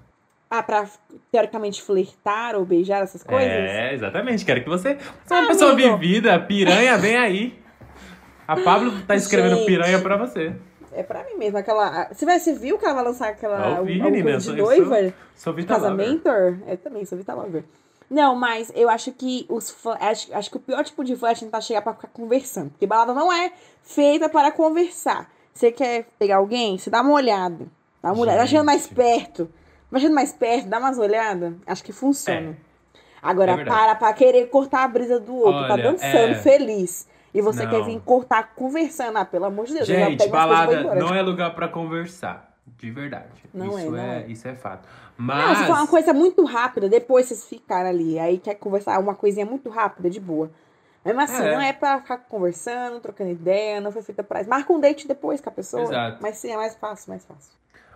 [0.56, 0.86] Ah, pra
[1.32, 3.50] teoricamente flertar ou beijar essas coisas?
[3.50, 4.46] É, exatamente.
[4.46, 4.98] Quero que você.
[5.26, 5.98] Você é uma Ah, pessoa amigo.
[5.98, 7.60] vivida, piranha, vem aí.
[8.48, 9.66] A Pablo tá escrevendo Gente.
[9.66, 10.54] piranha pra você.
[10.92, 12.08] É pra mim mesmo, aquela.
[12.14, 13.78] Você, vai, você viu que ela vai lançar aquela.
[13.78, 15.12] Eu vi, menina, de sou- noiva?
[15.36, 15.90] Sou Vita Lover.
[15.98, 16.30] Casamento?
[16.68, 17.64] Eu também sou Vita Lover.
[18.08, 21.46] Não, mas eu acho que os acho, acho que o pior tipo de flash é
[21.46, 22.70] tentar chegar pra ficar conversando.
[22.70, 23.52] Porque balada não é
[23.82, 25.28] feita para conversar.
[25.52, 26.78] Você quer pegar alguém?
[26.78, 27.66] Você dá uma olhada.
[28.04, 28.38] Dá uma olhada.
[28.38, 29.50] Vai chegando mais perto.
[30.00, 31.54] Chegando mais perto, dá umas olhadas.
[31.66, 32.58] Acho que funciona.
[33.22, 35.68] Agora, É para pra querer cortar a brisa do outro.
[35.68, 36.36] tá Olha, dançando, é.
[36.36, 37.08] feliz.
[37.34, 37.72] E você Não.
[37.72, 39.18] quer vir cortar conversando.
[39.18, 39.88] Ah, pelo amor de Deus.
[39.88, 42.52] Gente, balada não é lugar pra conversar.
[42.78, 43.26] De verdade.
[43.54, 44.26] Não é, isso não é.
[44.28, 44.88] Isso é fato.
[45.18, 45.58] Não, Mas.
[45.60, 48.20] se for uma coisa muito rápida, depois vocês ficaram ali.
[48.20, 50.52] Aí quer conversar uma coisinha muito rápida, de boa.
[51.06, 51.54] Mesmo assim, É.
[51.54, 54.50] não é pra ficar conversando, trocando ideia, não foi feita pra isso.
[54.50, 55.84] Marca um date depois com a pessoa.
[55.84, 56.18] Exato.
[56.22, 57.52] Mas sim, é mais fácil, mais fácil.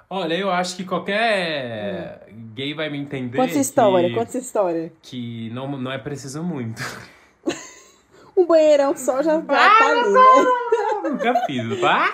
[0.10, 3.38] Olha, eu acho que qualquer gay vai me entender.
[3.38, 4.94] Conta essa história, que, conta essa história.
[5.02, 6.82] que não, não é preciso muito.
[8.38, 11.10] Um banheirão só já, já tá ali, né?
[11.10, 11.84] Nunca fiz.
[11.84, 12.08] Ah,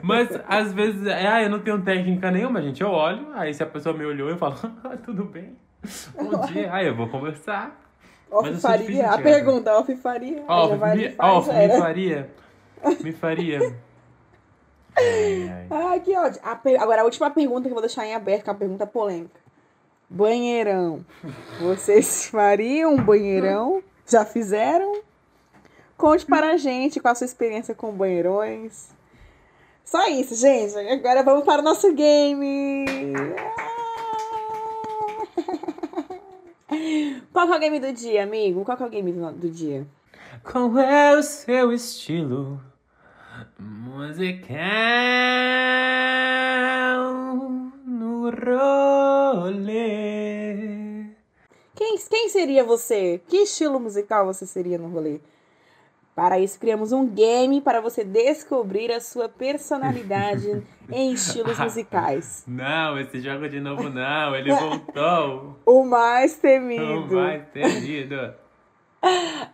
[0.00, 2.80] Mas às vezes, é, ah, eu não tenho técnica nenhuma, gente.
[2.80, 4.54] Eu olho, aí se a pessoa me olhou, eu falo,
[4.84, 5.56] ah, tudo bem.
[6.14, 6.72] Bom dia.
[6.72, 7.76] Aí eu vou conversar.
[8.30, 9.16] Off eu sou difícil faria.
[9.16, 10.38] de A pergunta, off faria.
[10.38, 12.30] Aí Ó, já vai ali me, já me faria.
[13.02, 13.74] Me faria.
[14.96, 15.66] Ai, ai.
[15.70, 16.40] Ai, que ódio.
[16.42, 18.58] A per- Agora, a última pergunta que eu vou deixar em aberto, que é uma
[18.58, 19.40] pergunta polêmica.
[20.08, 21.04] Banheirão.
[21.60, 23.82] Vocês fariam um banheirão?
[24.06, 25.00] Já fizeram?
[25.96, 28.90] Conte para a gente qual a sua experiência com banheirões.
[29.84, 30.76] Só isso, gente.
[30.78, 32.84] Agora vamos para o nosso game.
[37.32, 38.64] Qual que é o game do dia, amigo?
[38.64, 39.86] Qual que é o game do, do dia?
[40.42, 42.60] Qual é o seu estilo
[43.58, 44.48] musical
[47.84, 49.86] no rolê?
[51.74, 53.20] Quem, quem seria você?
[53.28, 55.20] Que estilo musical você seria no rolê?
[56.14, 62.42] Para isso, criamos um game para você descobrir a sua personalidade em estilos musicais.
[62.46, 65.56] Não, esse jogo de novo não, ele voltou.
[65.66, 67.08] O mais temido.
[67.16, 68.34] vai ter ido.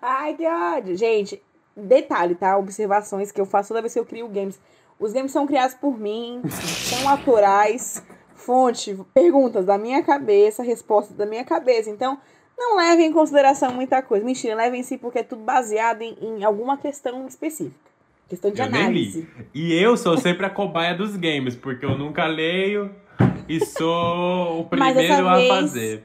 [0.01, 0.97] Ai, que ódio.
[0.97, 1.43] Gente,
[1.77, 2.57] detalhe, tá?
[2.59, 4.59] Observações que eu faço toda vez que eu crio games.
[4.99, 8.03] Os games são criados por mim, são autorais.
[8.35, 11.89] Fonte, perguntas da minha cabeça, respostas da minha cabeça.
[11.91, 12.19] Então,
[12.59, 14.25] não levem em consideração muita coisa.
[14.25, 17.77] Mentira, levem em si porque é tudo baseado em, em alguma questão específica.
[18.29, 19.21] Questão de Eu análise.
[19.21, 19.29] li.
[19.55, 22.91] E eu sou sempre a cobaia dos games, porque eu nunca leio
[23.49, 26.05] e sou o primeiro a vez- fazer.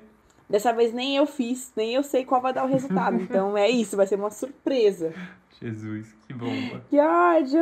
[0.50, 3.18] Dessa vez nem eu fiz, nem eu sei qual vai dar o resultado.
[3.22, 5.14] Então é isso, vai ser uma surpresa.
[5.62, 6.84] Jesus, que bomba.
[6.90, 7.60] Que ódio!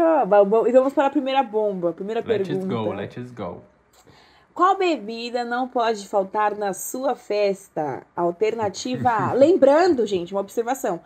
[0.67, 2.67] E vamos para a primeira bomba, primeira Let's pergunta.
[2.67, 3.61] go, let's go.
[4.53, 8.05] Qual bebida não pode faltar na sua festa?
[8.15, 9.33] Alternativa A.
[9.35, 11.01] Lembrando, gente, uma observação.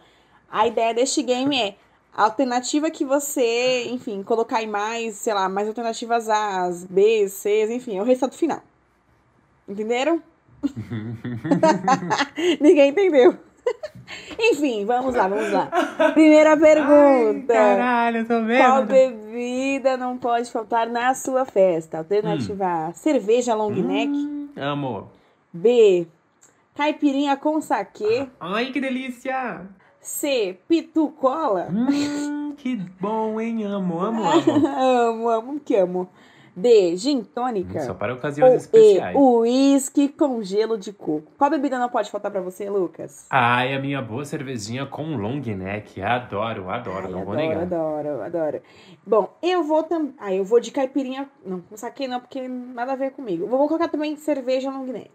[0.52, 1.76] A ideia deste game é
[2.14, 7.74] a alternativa que você, enfim, colocar aí mais, sei lá, mais alternativas A, B, C,
[7.74, 8.62] enfim, é o resultado final.
[9.68, 10.22] Entenderam?
[12.60, 13.38] Ninguém entendeu.
[14.39, 15.68] enfim, vamos lá, vamos lá.
[16.14, 17.53] Primeira pergunta.
[17.53, 18.88] Caralho, eu tô Qual vendo.
[18.88, 21.99] bebida não pode faltar na sua festa?
[21.99, 24.12] Alternativa A, cerveja long neck.
[24.12, 25.10] Hum, amo.
[25.53, 26.07] B,
[26.76, 28.28] caipirinha com saquê.
[28.39, 29.62] Ai, que delícia.
[30.01, 31.68] C, pitu cola.
[31.70, 33.66] Hum, que bom, hein?
[33.66, 34.68] Amo, amo, amo.
[34.68, 36.10] amo, amo, que amo.
[36.60, 36.95] D.
[36.97, 37.80] Gin tônica.
[37.82, 39.16] Só para ocasiões Ou especiais.
[39.16, 39.20] E.
[39.20, 41.32] Uísque com gelo de coco.
[41.38, 43.26] Qual bebida não pode faltar pra você, Lucas?
[43.30, 46.01] Ai, a minha boa cervejinha com long neck.
[46.01, 47.62] Adoro, adoro, Ai, não vou adoro, negar.
[47.64, 48.62] adoro, adoro.
[49.05, 50.14] Bom, eu vou também.
[50.20, 51.30] Ah, eu vou de caipirinha.
[51.45, 53.47] Não, não saquei não, porque nada a ver comigo.
[53.47, 55.10] Vou colocar também cerveja long neck.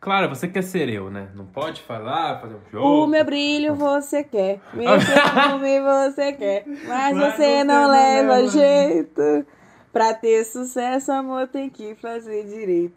[0.00, 1.28] Claro, você quer ser eu, né?
[1.36, 3.04] Não pode falar, fazer um jogo.
[3.04, 4.60] O meu brilho você quer.
[4.74, 6.64] Meu perfume você quer.
[6.66, 9.46] Mas, Mas você não leva jeito.
[9.92, 12.94] Pra ter sucesso, amor, tem que fazer direito.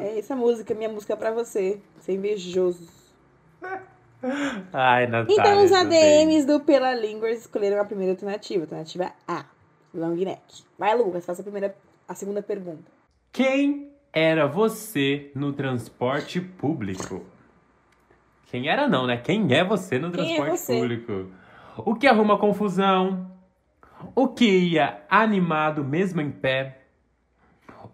[0.00, 1.80] É essa música, minha música pra você.
[2.00, 2.88] Ser invejoso.
[4.72, 5.26] Ai, Natália.
[5.28, 5.72] Então, os.
[5.72, 8.62] ADMs do Pela Línguas escolheram a primeira alternativa.
[8.64, 9.44] Alternativa A.
[9.92, 10.64] Long neck.
[10.78, 11.74] Vai, Lucas, faça a, primeira,
[12.08, 12.90] a segunda pergunta.
[13.32, 17.22] Quem era você no transporte público?
[18.46, 19.16] Quem era não, né?
[19.16, 20.78] Quem é você no Quem é transporte você?
[20.80, 21.26] público?
[21.78, 23.30] O que arruma confusão?
[24.14, 26.82] O que ia animado mesmo em pé?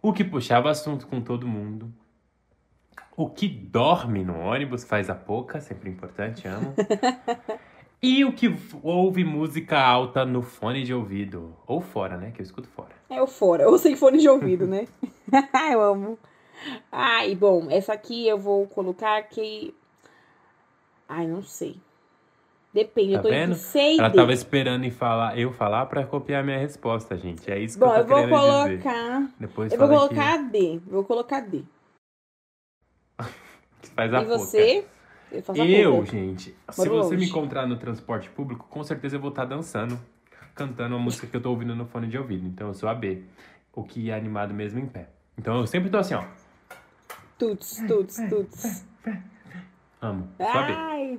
[0.01, 1.93] O que puxava assunto com todo mundo?
[3.17, 6.73] O que dorme no ônibus, faz a pouca, sempre importante, amo.
[8.01, 11.57] e o que ouve música alta no fone de ouvido?
[11.67, 12.31] Ou fora, né?
[12.31, 12.91] Que eu escuto fora.
[13.11, 14.87] É o fora, ou sem fone de ouvido, né?
[15.73, 16.19] eu amo.
[16.93, 19.75] Ai, bom, essa aqui eu vou colocar que.
[21.09, 21.81] Ai, não sei.
[22.79, 23.53] Depende, Tá eu tô vendo?
[23.55, 27.51] entre Ela tava esperando em falar, eu falar pra copiar minha resposta, gente.
[27.51, 28.83] É isso que Bom, eu eu tô vou querendo dizer.
[28.83, 29.29] colocar.
[29.41, 30.81] Depois Eu vou colocar D.
[30.87, 31.65] Vou colocar D.
[33.97, 34.39] faz a E pouca.
[34.39, 34.87] você?
[35.33, 39.45] Eu Eu, gente, se você me encontrar no transporte público, com certeza eu vou estar
[39.45, 39.99] dançando,
[40.55, 42.47] cantando a música que eu tô ouvindo no fone de ouvido.
[42.47, 43.25] Então eu sou a B,
[43.75, 45.09] o que é animado mesmo em pé.
[45.37, 46.23] Então eu sempre tô assim, ó.
[47.37, 48.85] Tuts, tuts, tuts.
[50.01, 50.29] Amo.
[50.39, 50.73] Sou a B.
[50.73, 51.19] Ai.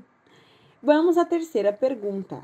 [0.81, 2.41] Vamos à terceira pergunta.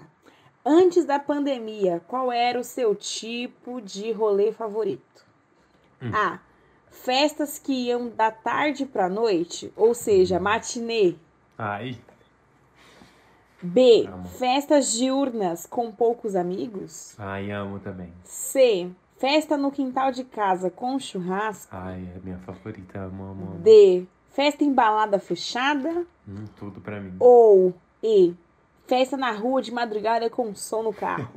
[0.65, 5.25] Antes da pandemia, qual era o seu tipo de rolê favorito?
[6.01, 6.11] Hum.
[6.13, 6.39] A.
[6.89, 11.15] Festas que iam da tarde pra noite, ou seja, matinê.
[11.57, 11.97] Ai,
[13.61, 14.07] B.
[14.07, 14.27] Amo.
[14.27, 17.15] Festas diurnas com poucos amigos.
[17.17, 18.11] ai, amo também.
[18.23, 18.89] C.
[19.17, 21.73] Festa no quintal de casa com churrasco.
[21.75, 23.59] Ai, é minha favorita, amo, amo, amo.
[23.59, 24.05] D.
[24.29, 26.05] Festa em balada fechada.
[26.27, 27.15] Hum, tudo pra mim.
[27.19, 27.73] Ou
[28.05, 28.35] E.
[28.85, 31.27] Festa na rua de madrugada com som no carro.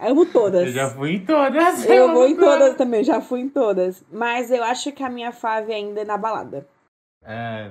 [0.00, 0.66] Amo todas.
[0.66, 1.84] Eu já fui em todas.
[1.84, 2.58] Eu amo vou em todas.
[2.58, 4.04] todas também, já fui em todas.
[4.10, 6.66] Mas eu acho que a minha fave ainda é na balada.
[7.24, 7.70] É.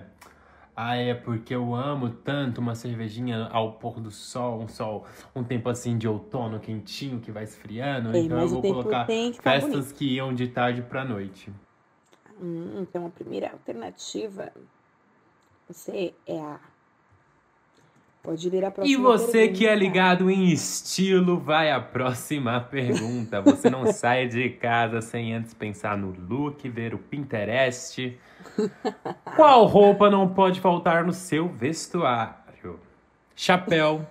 [0.74, 5.06] Ah, é porque eu amo tanto uma cervejinha ao pôr do sol, um sol,
[5.36, 8.16] um tempo assim de outono quentinho que vai esfriando.
[8.16, 9.96] Ei, então eu vou colocar que ficar festas bonito.
[9.96, 11.52] que iam de tarde pra noite.
[12.42, 14.54] Hum, então a primeira alternativa.
[15.68, 16.60] Você é a.
[18.24, 19.04] Pode ler a E próxima.
[19.04, 19.76] você que é pergunta.
[19.76, 23.42] ligado em estilo, vai à próxima pergunta.
[23.42, 28.18] Você não sai de casa sem antes pensar no look, ver o Pinterest.
[29.36, 32.80] Qual roupa não pode faltar no seu vestuário?
[33.36, 34.08] Chapéu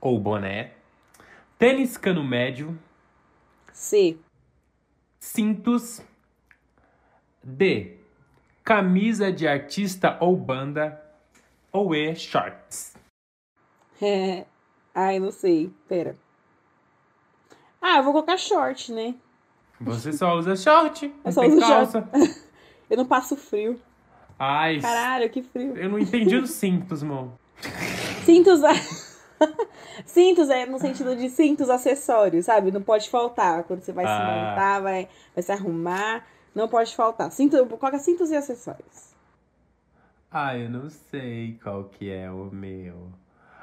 [0.00, 0.72] ou boné?
[1.58, 2.78] Tênis cano médio?
[3.72, 4.16] C.
[5.18, 6.00] Cintos?
[7.42, 7.96] D.
[8.62, 11.00] Camisa de artista ou banda?
[11.72, 12.14] Ou E.
[12.14, 12.94] Shorts?
[14.02, 14.44] É.
[14.94, 15.72] Ai, não sei.
[15.88, 16.16] Pera.
[17.80, 19.14] Ah, eu vou colocar short, né?
[19.80, 22.08] Você só usa short, Eu só uso calça.
[22.90, 23.80] Eu não passo frio.
[24.38, 25.74] Ai, Caralho, que frio.
[25.76, 27.30] eu não entendi os cintos, amor.
[28.24, 28.60] Cintos.
[30.04, 32.70] cintos é no sentido de cintos acessórios, sabe?
[32.70, 33.64] Não pode faltar.
[33.64, 34.48] Quando você vai se Ah.
[34.50, 36.26] montar, vai, vai se arrumar.
[36.54, 37.30] Não pode faltar.
[37.32, 39.14] Cinto, coloca cintos e acessórios.
[40.30, 43.08] Ah, eu não sei qual que é o meu.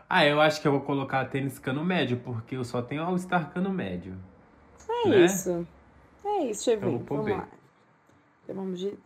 [0.09, 3.51] Ah, eu acho que eu vou colocar tênis cano médio, porque eu só tenho All-Star
[3.53, 4.17] cano médio.
[5.05, 5.25] É Né?
[5.25, 5.67] isso.
[6.25, 6.99] É isso, deixa eu ver.
[7.05, 7.47] Pôr vamos lá.
[8.43, 8.97] Então vamos de.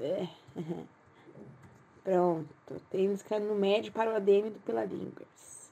[0.00, 0.26] É.
[2.02, 2.48] Pronto.
[2.90, 5.70] Tênis cano médio para o ADM do Pela Línguas.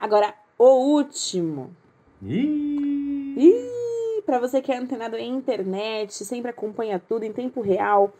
[0.00, 1.74] Agora, o último.
[2.22, 8.12] Ih, Ih, pra você que é antenado em internet, sempre acompanha tudo em tempo real,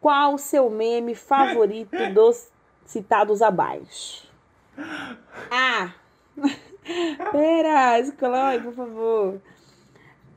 [0.00, 2.48] qual o seu meme favorito dos
[2.84, 4.26] citados abaixo?
[5.50, 5.92] A.
[7.32, 9.40] Pera, escolhe, por favor.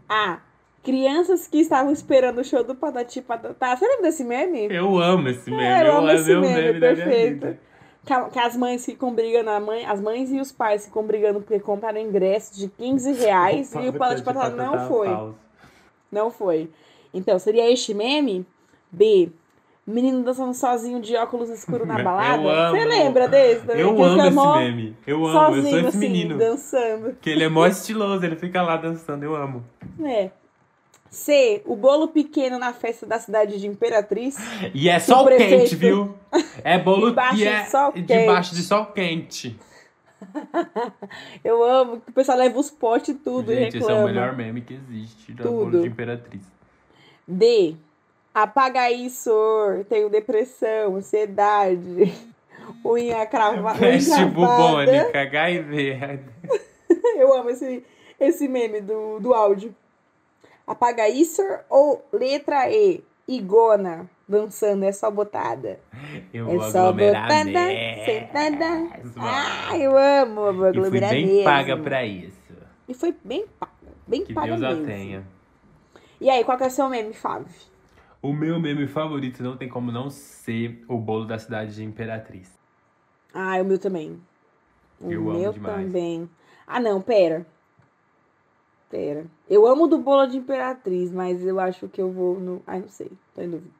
[0.08, 0.40] A.
[0.84, 3.76] Crianças que estavam esperando o show do Patati Patatá.
[3.76, 4.74] Você lembra desse meme?
[4.74, 5.64] eu amo esse meme.
[5.64, 7.58] É, eu amo esse meme, meme perfeito.
[8.32, 11.60] Que, as mães ficam brigando, a mãe, as mães e os pais ficam brigando porque
[11.60, 15.08] compraram ingresso de 15 reais e o Patati Patatá não foi.
[16.10, 16.70] Não foi.
[17.14, 18.46] Então, seria este meme?
[18.90, 19.30] B.
[19.88, 22.72] Menino dançando sozinho de óculos escuros na balada.
[22.72, 23.62] Você lembra desse?
[23.66, 23.80] também?
[23.82, 24.98] Eu Que amo esse meme.
[25.08, 26.38] Eu amo, eu sou Sozinho, esse assim, menino.
[26.38, 27.16] dançando.
[27.22, 29.64] Que ele é mó estiloso, ele fica lá dançando, eu amo.
[30.04, 30.30] É.
[31.10, 31.62] C.
[31.66, 34.36] O bolo pequeno na festa da cidade de Imperatriz.
[34.74, 36.14] E é sol prefeito- quente, viu?
[36.66, 38.62] É bolo Debaixo que de é sol debaixo quente.
[38.62, 39.60] de sol quente.
[41.44, 44.04] Eu amo que o pessoal leva os potes e tudo e Gente, esse é o
[44.06, 45.56] melhor meme que existe da Tudo.
[45.72, 46.42] bolo de imperatriz.
[47.28, 47.76] D.
[48.42, 49.32] Apaga isso,
[49.90, 52.14] tenho depressão, ansiedade,
[52.86, 53.80] unha cravada.
[53.80, 56.20] Peste bubônica, HIV.
[57.18, 57.84] Eu amo esse,
[58.20, 59.74] esse meme do, do áudio.
[60.68, 65.80] Apaga isso ou letra E, Igona, dançando, é só botada.
[66.32, 68.88] Eu É só aglomerar botada, sentada.
[69.18, 71.44] Ah, eu amo, eu vou E fui aglomerar bem mesmo.
[71.44, 72.54] paga pra isso.
[72.88, 73.72] E foi bem paga,
[74.06, 74.86] bem Que paga Deus mesmo.
[74.86, 75.24] tenha.
[76.22, 77.48] E aí, qual que é o seu meme, Fábio?
[78.22, 82.52] O meu meme favorito não tem como não ser o bolo da cidade de Imperatriz.
[83.34, 84.20] Ah, o meu também.
[85.00, 86.30] O Eu amo meu também.
[86.66, 87.46] Ah, não, pera.
[88.90, 89.26] Pera.
[89.50, 92.64] Eu amo do bolo de Imperatriz, mas eu acho que eu vou no.
[92.66, 93.12] Ai, não sei.
[93.36, 93.72] Tô em dúvida.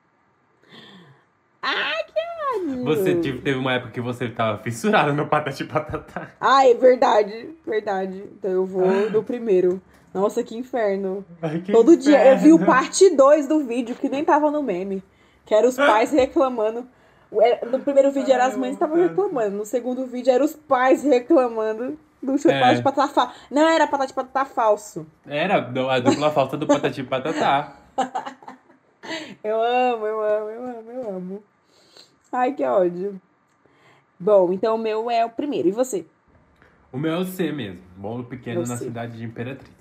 [1.62, 2.20] Ai, que
[2.56, 2.84] ódio!
[2.84, 6.30] Você tive- teve uma época que você tava fissurado no Patati Patatá.
[6.40, 7.50] Ai, verdade.
[7.66, 8.24] Verdade.
[8.38, 9.82] Então eu vou no primeiro.
[10.14, 11.24] Nossa, que inferno.
[11.42, 12.66] Ai, que Todo dia eu vi o inferno.
[12.74, 15.04] parte 2 do vídeo, que nem tava no meme.
[15.46, 16.88] Que era os pais reclamando.
[17.42, 19.58] É, No primeiro vídeo era as mães que estavam reclamando.
[19.58, 22.60] No segundo vídeo era os pais reclamando do show É.
[22.60, 23.34] Patati Patatá falso.
[23.52, 25.06] Não era Patati Patatá falso.
[25.28, 27.76] Era do- a dupla falta do Patati Patatá.
[29.44, 31.44] Eu amo, eu amo, eu amo, eu amo.
[32.32, 33.20] Ai, que ódio.
[34.20, 35.68] Bom, então o meu é o primeiro.
[35.68, 36.06] E você?
[36.92, 37.84] O meu é o C mesmo.
[37.96, 39.72] Bolo pequeno na cidade de Imperatriz.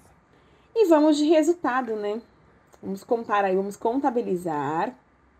[0.75, 2.21] E vamos de resultado, né?
[2.83, 4.95] Vamos contar aí, vamos contabilizar.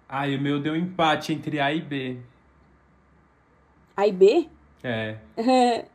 [0.09, 2.19] Ah, e o meu deu empate entre A e B.
[3.97, 4.49] A e B?
[4.83, 5.17] É.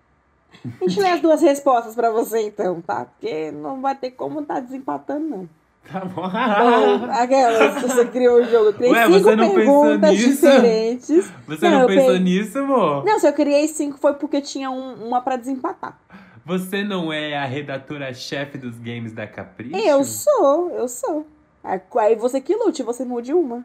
[0.64, 3.06] A gente lê as duas respostas pra você então, tá?
[3.06, 5.50] Porque não vai ter como tá desempatando, não.
[5.92, 6.22] Tá bom.
[6.30, 8.68] Bom, aquelas, você criou o jogo.
[8.68, 10.30] Eu criei Ué, cinco você não pensou perguntas nisso?
[10.30, 11.32] diferentes.
[11.48, 13.04] Você Não, não, pensou pe- nisso, amor?
[13.06, 16.00] Não, se eu criei cinco foi porque tinha um- uma pra desempatar.
[16.46, 19.76] Você não é a redatora-chefe dos games da Capricho?
[19.76, 21.26] Eu sou, eu sou.
[21.64, 23.64] Aí você que lute, você mude uma.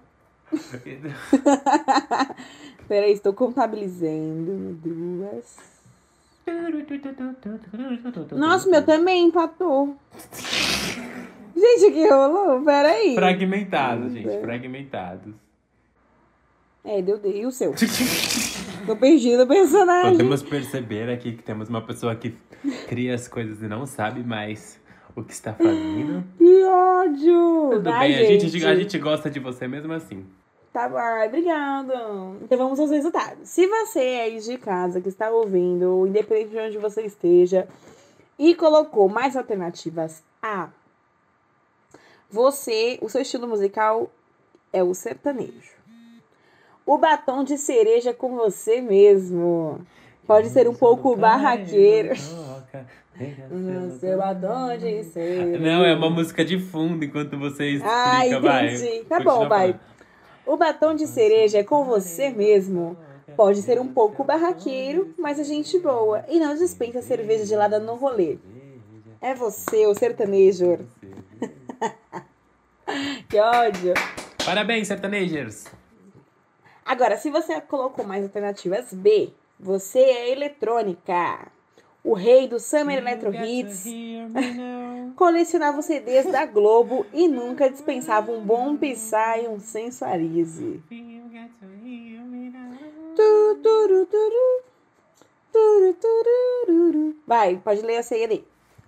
[2.88, 4.78] Peraí, estou contabilizando.
[4.82, 5.56] Duas.
[8.32, 9.97] Nossa, meu também empatou.
[11.57, 12.62] Gente, que rolou?
[12.62, 13.15] Peraí.
[13.15, 14.41] Fragmentados, gente.
[14.41, 15.35] Fragmentados.
[16.85, 17.41] É, deu D.
[17.41, 17.74] E o seu?
[18.87, 20.12] Tô perdida no personagem.
[20.12, 22.37] Podemos perceber aqui que temos uma pessoa que
[22.87, 24.78] cria as coisas e não sabe mais
[25.16, 26.23] o que está fazendo.
[26.39, 27.70] Que ódio!
[27.73, 30.24] Tudo Ai, bem, a gente, a gente gosta de você mesmo assim.
[30.73, 31.95] Tá bom, ai, obrigada.
[32.43, 33.49] Então vamos aos resultados.
[33.49, 37.66] Se você é aí de casa que está ouvindo, independente de onde você esteja,
[38.39, 40.69] e colocou mais alternativas A,
[42.37, 44.11] você, o seu estilo musical
[44.71, 45.75] é o sertanejo.
[46.85, 49.81] O batom de cereja com você mesmo.
[50.27, 52.15] Pode ser um pouco barraqueiro.
[53.99, 55.59] Seu batom de cereja.
[55.59, 58.75] Não, é uma música de fundo enquanto você explica, Ah, vai.
[58.75, 59.05] entendi.
[59.05, 59.81] Tá Continua bom, vai.
[60.45, 62.97] O batom de cereja é com você mesmo.
[63.35, 66.23] Pode ser um pouco barraqueiro, mas é gente boa.
[66.29, 68.37] E não dispensa cerveja gelada no rolê.
[69.23, 70.79] É você, o sertanejo.
[73.28, 73.94] que ódio.
[74.44, 75.66] Parabéns, sertanejers.
[76.85, 81.48] Agora, se você colocou mais alternativas B, você é eletrônica.
[82.05, 83.85] O rei do Summer Electro Hits.
[85.16, 90.81] Colecionava CDs da Globo e nunca dispensava um bom Psy e um sensualize.
[97.27, 98.44] Vai, pode ler a ceia aí.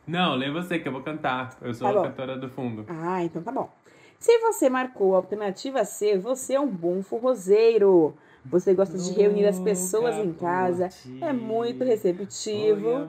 [0.08, 1.56] Não, lê você que eu vou cantar.
[1.60, 2.86] Eu sou Tá a cantora do fundo.
[2.88, 3.70] Ah, então tá bom.
[4.18, 8.14] Se você marcou a alternativa C, você é um bom forrozeiro.
[8.44, 10.88] Você gosta de reunir as pessoas em casa,
[11.20, 13.06] é muito receptivo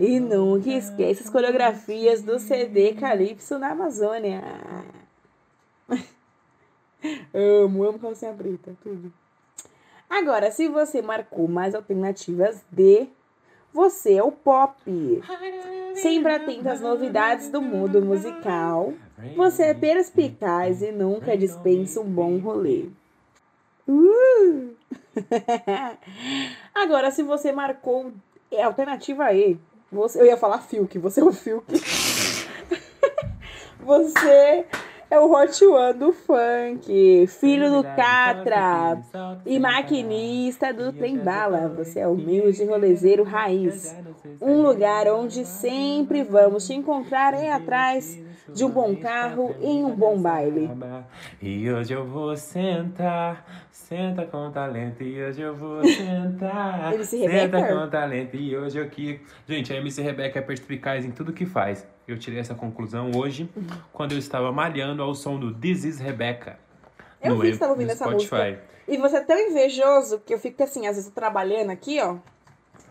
[0.00, 4.42] e nunca esquece as coreografias do CD Calypso na Amazônia.
[7.32, 9.12] amo, amo calcinha preta, tudo.
[10.10, 13.06] Agora, se você marcou mais alternativas D,
[13.72, 14.74] você é o pop.
[15.94, 18.94] Sempre atento às novidades do mundo musical.
[19.36, 22.86] Você é perspicaz e nunca dispensa um bom rolê.
[23.86, 24.74] Uh!
[26.74, 28.12] Agora, se você marcou
[28.50, 29.58] é alternativa E,
[29.90, 31.66] você, eu ia falar Fiuk, você é o Fiuk.
[33.80, 34.66] você
[35.10, 39.00] É o Hot One do funk, filho do Catra.
[39.46, 41.68] e maquinista do Trem Bala.
[41.76, 43.96] Você é humilde rolezeiro raiz.
[44.40, 48.18] Um lugar onde sempre vamos te encontrar é atrás
[48.52, 50.70] de um bom carro em um bom baile.
[51.40, 55.02] E hoje eu vou sentar, senta com talento.
[55.02, 57.74] E hoje eu vou sentar, MC senta Rebeca?
[57.76, 58.36] com talento.
[58.36, 59.20] E hoje eu que.
[59.46, 61.86] Gente, a MC Rebeca é perspicaz em tudo que faz.
[62.06, 63.66] Eu tirei essa conclusão hoje, Uhum.
[63.92, 66.58] quando eu estava malhando ao som do This is Rebeca.
[67.22, 68.60] Eu vi que você tava ouvindo essa música.
[68.86, 72.16] E você é tão invejoso que eu fico assim, às vezes trabalhando aqui, ó.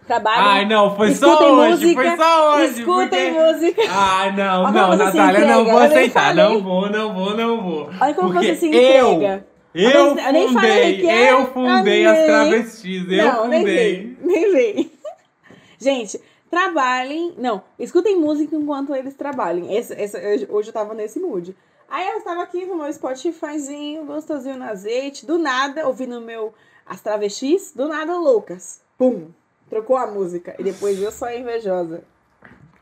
[0.07, 0.41] Trabalho.
[0.41, 2.79] Ai, não, foi só hoje, música, foi só hoje.
[2.79, 3.51] Escutem porque...
[3.53, 3.81] música.
[3.89, 6.33] Ai, não, Olha não, Natália, não vou eu nem aceitar.
[6.33, 7.89] Não vou, não vou, não vou.
[7.99, 9.47] Olha como Porque você se eu, entrega.
[9.75, 11.31] Eu Eu nem falei fundei, que é.
[11.33, 12.25] eu fundei Ah, as nem.
[12.27, 13.75] travestis, eu não, nem fundei.
[13.75, 14.91] vem, nem vem.
[15.77, 17.33] Gente, trabalhem.
[17.37, 19.75] Não, escutem música enquanto eles trabalhem.
[19.75, 21.55] Esse, esse- hoje- eu tava nesse mood.
[21.89, 26.53] Aí eu estava aqui com meu Spotifyzinho, gostosinho no azeite, do nada, ouvindo meu
[26.85, 28.81] As Travestis, do nada, Lucas.
[28.97, 29.27] Pum!
[29.69, 30.55] Trocou a música.
[30.59, 32.03] E depois eu sou a invejosa.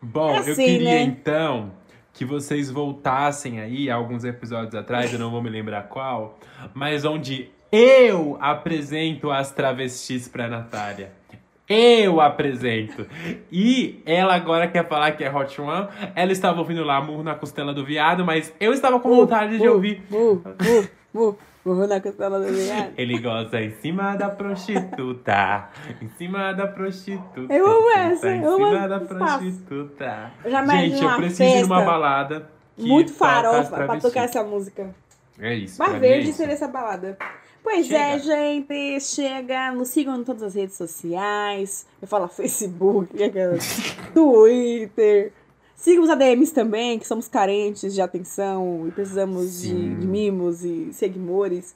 [0.01, 1.01] Bom, É eu assim, queria né?
[1.01, 1.71] então
[2.13, 6.37] que vocês voltassem aí, alguns episódios atrás, eu não vou me lembrar qual,
[6.73, 11.11] mas onde eu apresento as travestis pra Natália.
[11.67, 13.07] Eu apresento.
[13.51, 15.87] E ela agora quer falar que é Hot One.
[16.15, 19.65] Ela estava ouvindo lá Murro na Costela do Viado, mas eu estava com vontade de
[19.67, 20.03] Mu, ouvir.
[20.09, 20.43] Mu,
[21.65, 22.93] Vou na costela do viado.
[22.95, 25.67] Ele gosta em cima da prostituta.
[25.99, 27.51] Em cima da prostituta.
[27.51, 30.31] Eu amo essa, Em eu cima da prostituta.
[30.43, 32.49] Eu já Gente, eu uma preciso ir numa festa balada.
[32.77, 34.93] Muito farofa pra tocar essa música.
[35.39, 35.79] É isso.
[35.79, 36.37] Bar é Verde isso.
[36.37, 37.17] seria essa balada.
[37.63, 38.19] Pois é, Chega.
[38.19, 39.01] gente.
[39.01, 39.71] Chega.
[39.71, 41.87] Nos sigam em todas as redes sociais.
[41.99, 43.09] Eu falo Facebook,
[44.13, 45.33] Twitter.
[45.75, 50.91] Sigam os ADMs também, que somos carentes de atenção e precisamos de, de mimos e
[50.93, 51.75] seguidores.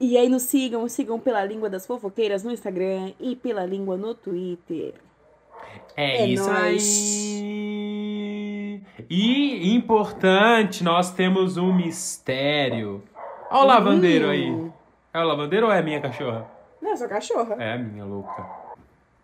[0.00, 4.14] E aí nos sigam, sigam pela língua das fofoqueiras no Instagram e pela língua no
[4.14, 4.94] Twitter.
[5.96, 6.82] É, É isso nóis.
[7.42, 8.80] aí.
[9.10, 13.02] E importante, nós temos um mistério.
[13.50, 14.50] Olha o lavandeiro aí.
[14.50, 14.70] Hum.
[15.12, 16.48] É o lavandeiro ou é a minha cachorra?
[16.80, 17.56] Não, eu sou cachorra.
[17.58, 18.46] É a minha louca.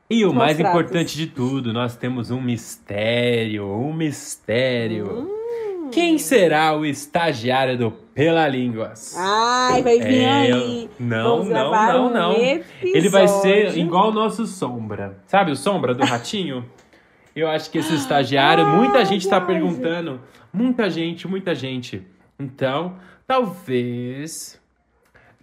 [0.08, 5.28] E o mais importante de tudo, nós temos um mistério, um mistério.
[5.30, 5.88] Hum.
[5.90, 9.14] Quem será o estagiário do Pela Línguas?
[9.16, 10.90] Ai, vai vir É, aí.
[10.98, 12.32] não, Vamos não, não, um não.
[12.82, 15.18] Ele vai ser igual o nosso Sombra.
[15.26, 16.64] Sabe o Sombra do Ratinho?
[17.34, 19.54] Eu acho que esse estagiário, muita Ah, gente tá viagem.
[19.62, 20.20] perguntando.
[20.52, 22.02] Muita gente, muita gente.
[22.38, 24.60] Então, talvez.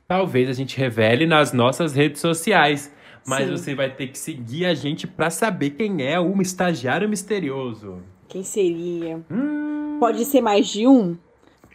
[0.07, 2.93] Talvez a gente revele nas nossas redes sociais.
[3.25, 3.51] Mas Sim.
[3.51, 7.99] você vai ter que seguir a gente pra saber quem é o estagiário misterioso.
[8.27, 9.21] Quem seria?
[9.29, 11.15] Hum, Pode ser mais de um?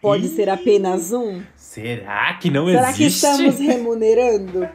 [0.03, 0.29] Pode Ih.
[0.29, 1.43] ser apenas um?
[1.55, 3.25] será que não Será que existe?
[3.27, 4.69] estamos remunerando?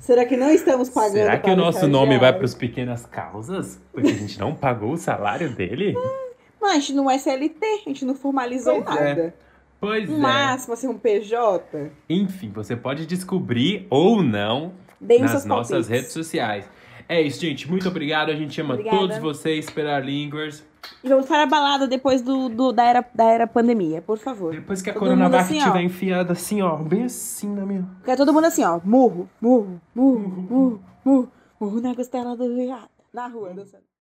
[0.00, 2.06] Será que não estamos pagando Será que para o nosso estagiário?
[2.06, 3.80] nome vai para os pequenas causas?
[3.92, 5.94] Porque a gente não pagou o salário dele?
[6.60, 9.04] Mas a gente não é CLT, a gente não formalizou Pois é.
[9.08, 9.34] nada.
[9.80, 10.20] Pois No é.
[10.20, 11.90] máximo, assim, um PJ.
[12.08, 14.72] Enfim, você pode descobrir ou não
[15.02, 15.88] Deem nas nossas palpites.
[15.88, 16.64] redes sociais.
[17.08, 17.68] É isso, gente.
[17.68, 18.30] Muito obrigado.
[18.30, 18.96] A gente ama Obrigada.
[18.96, 20.64] todos vocês pela Linguers.
[21.04, 24.52] E vamos para a balada depois do, do- da, era, da era pandemia, por favor.
[24.52, 25.58] Depois que a Todo Coronavac assim, ó.
[25.58, 27.86] estiver enfiada assim, ó, bem assim na minha.
[28.04, 28.80] Quer todo mundo assim, ó.
[28.84, 30.18] Murro, murro, murro,
[30.48, 32.88] murro, murro, murro na costela do viado.
[33.12, 33.82] Na rua, dançando.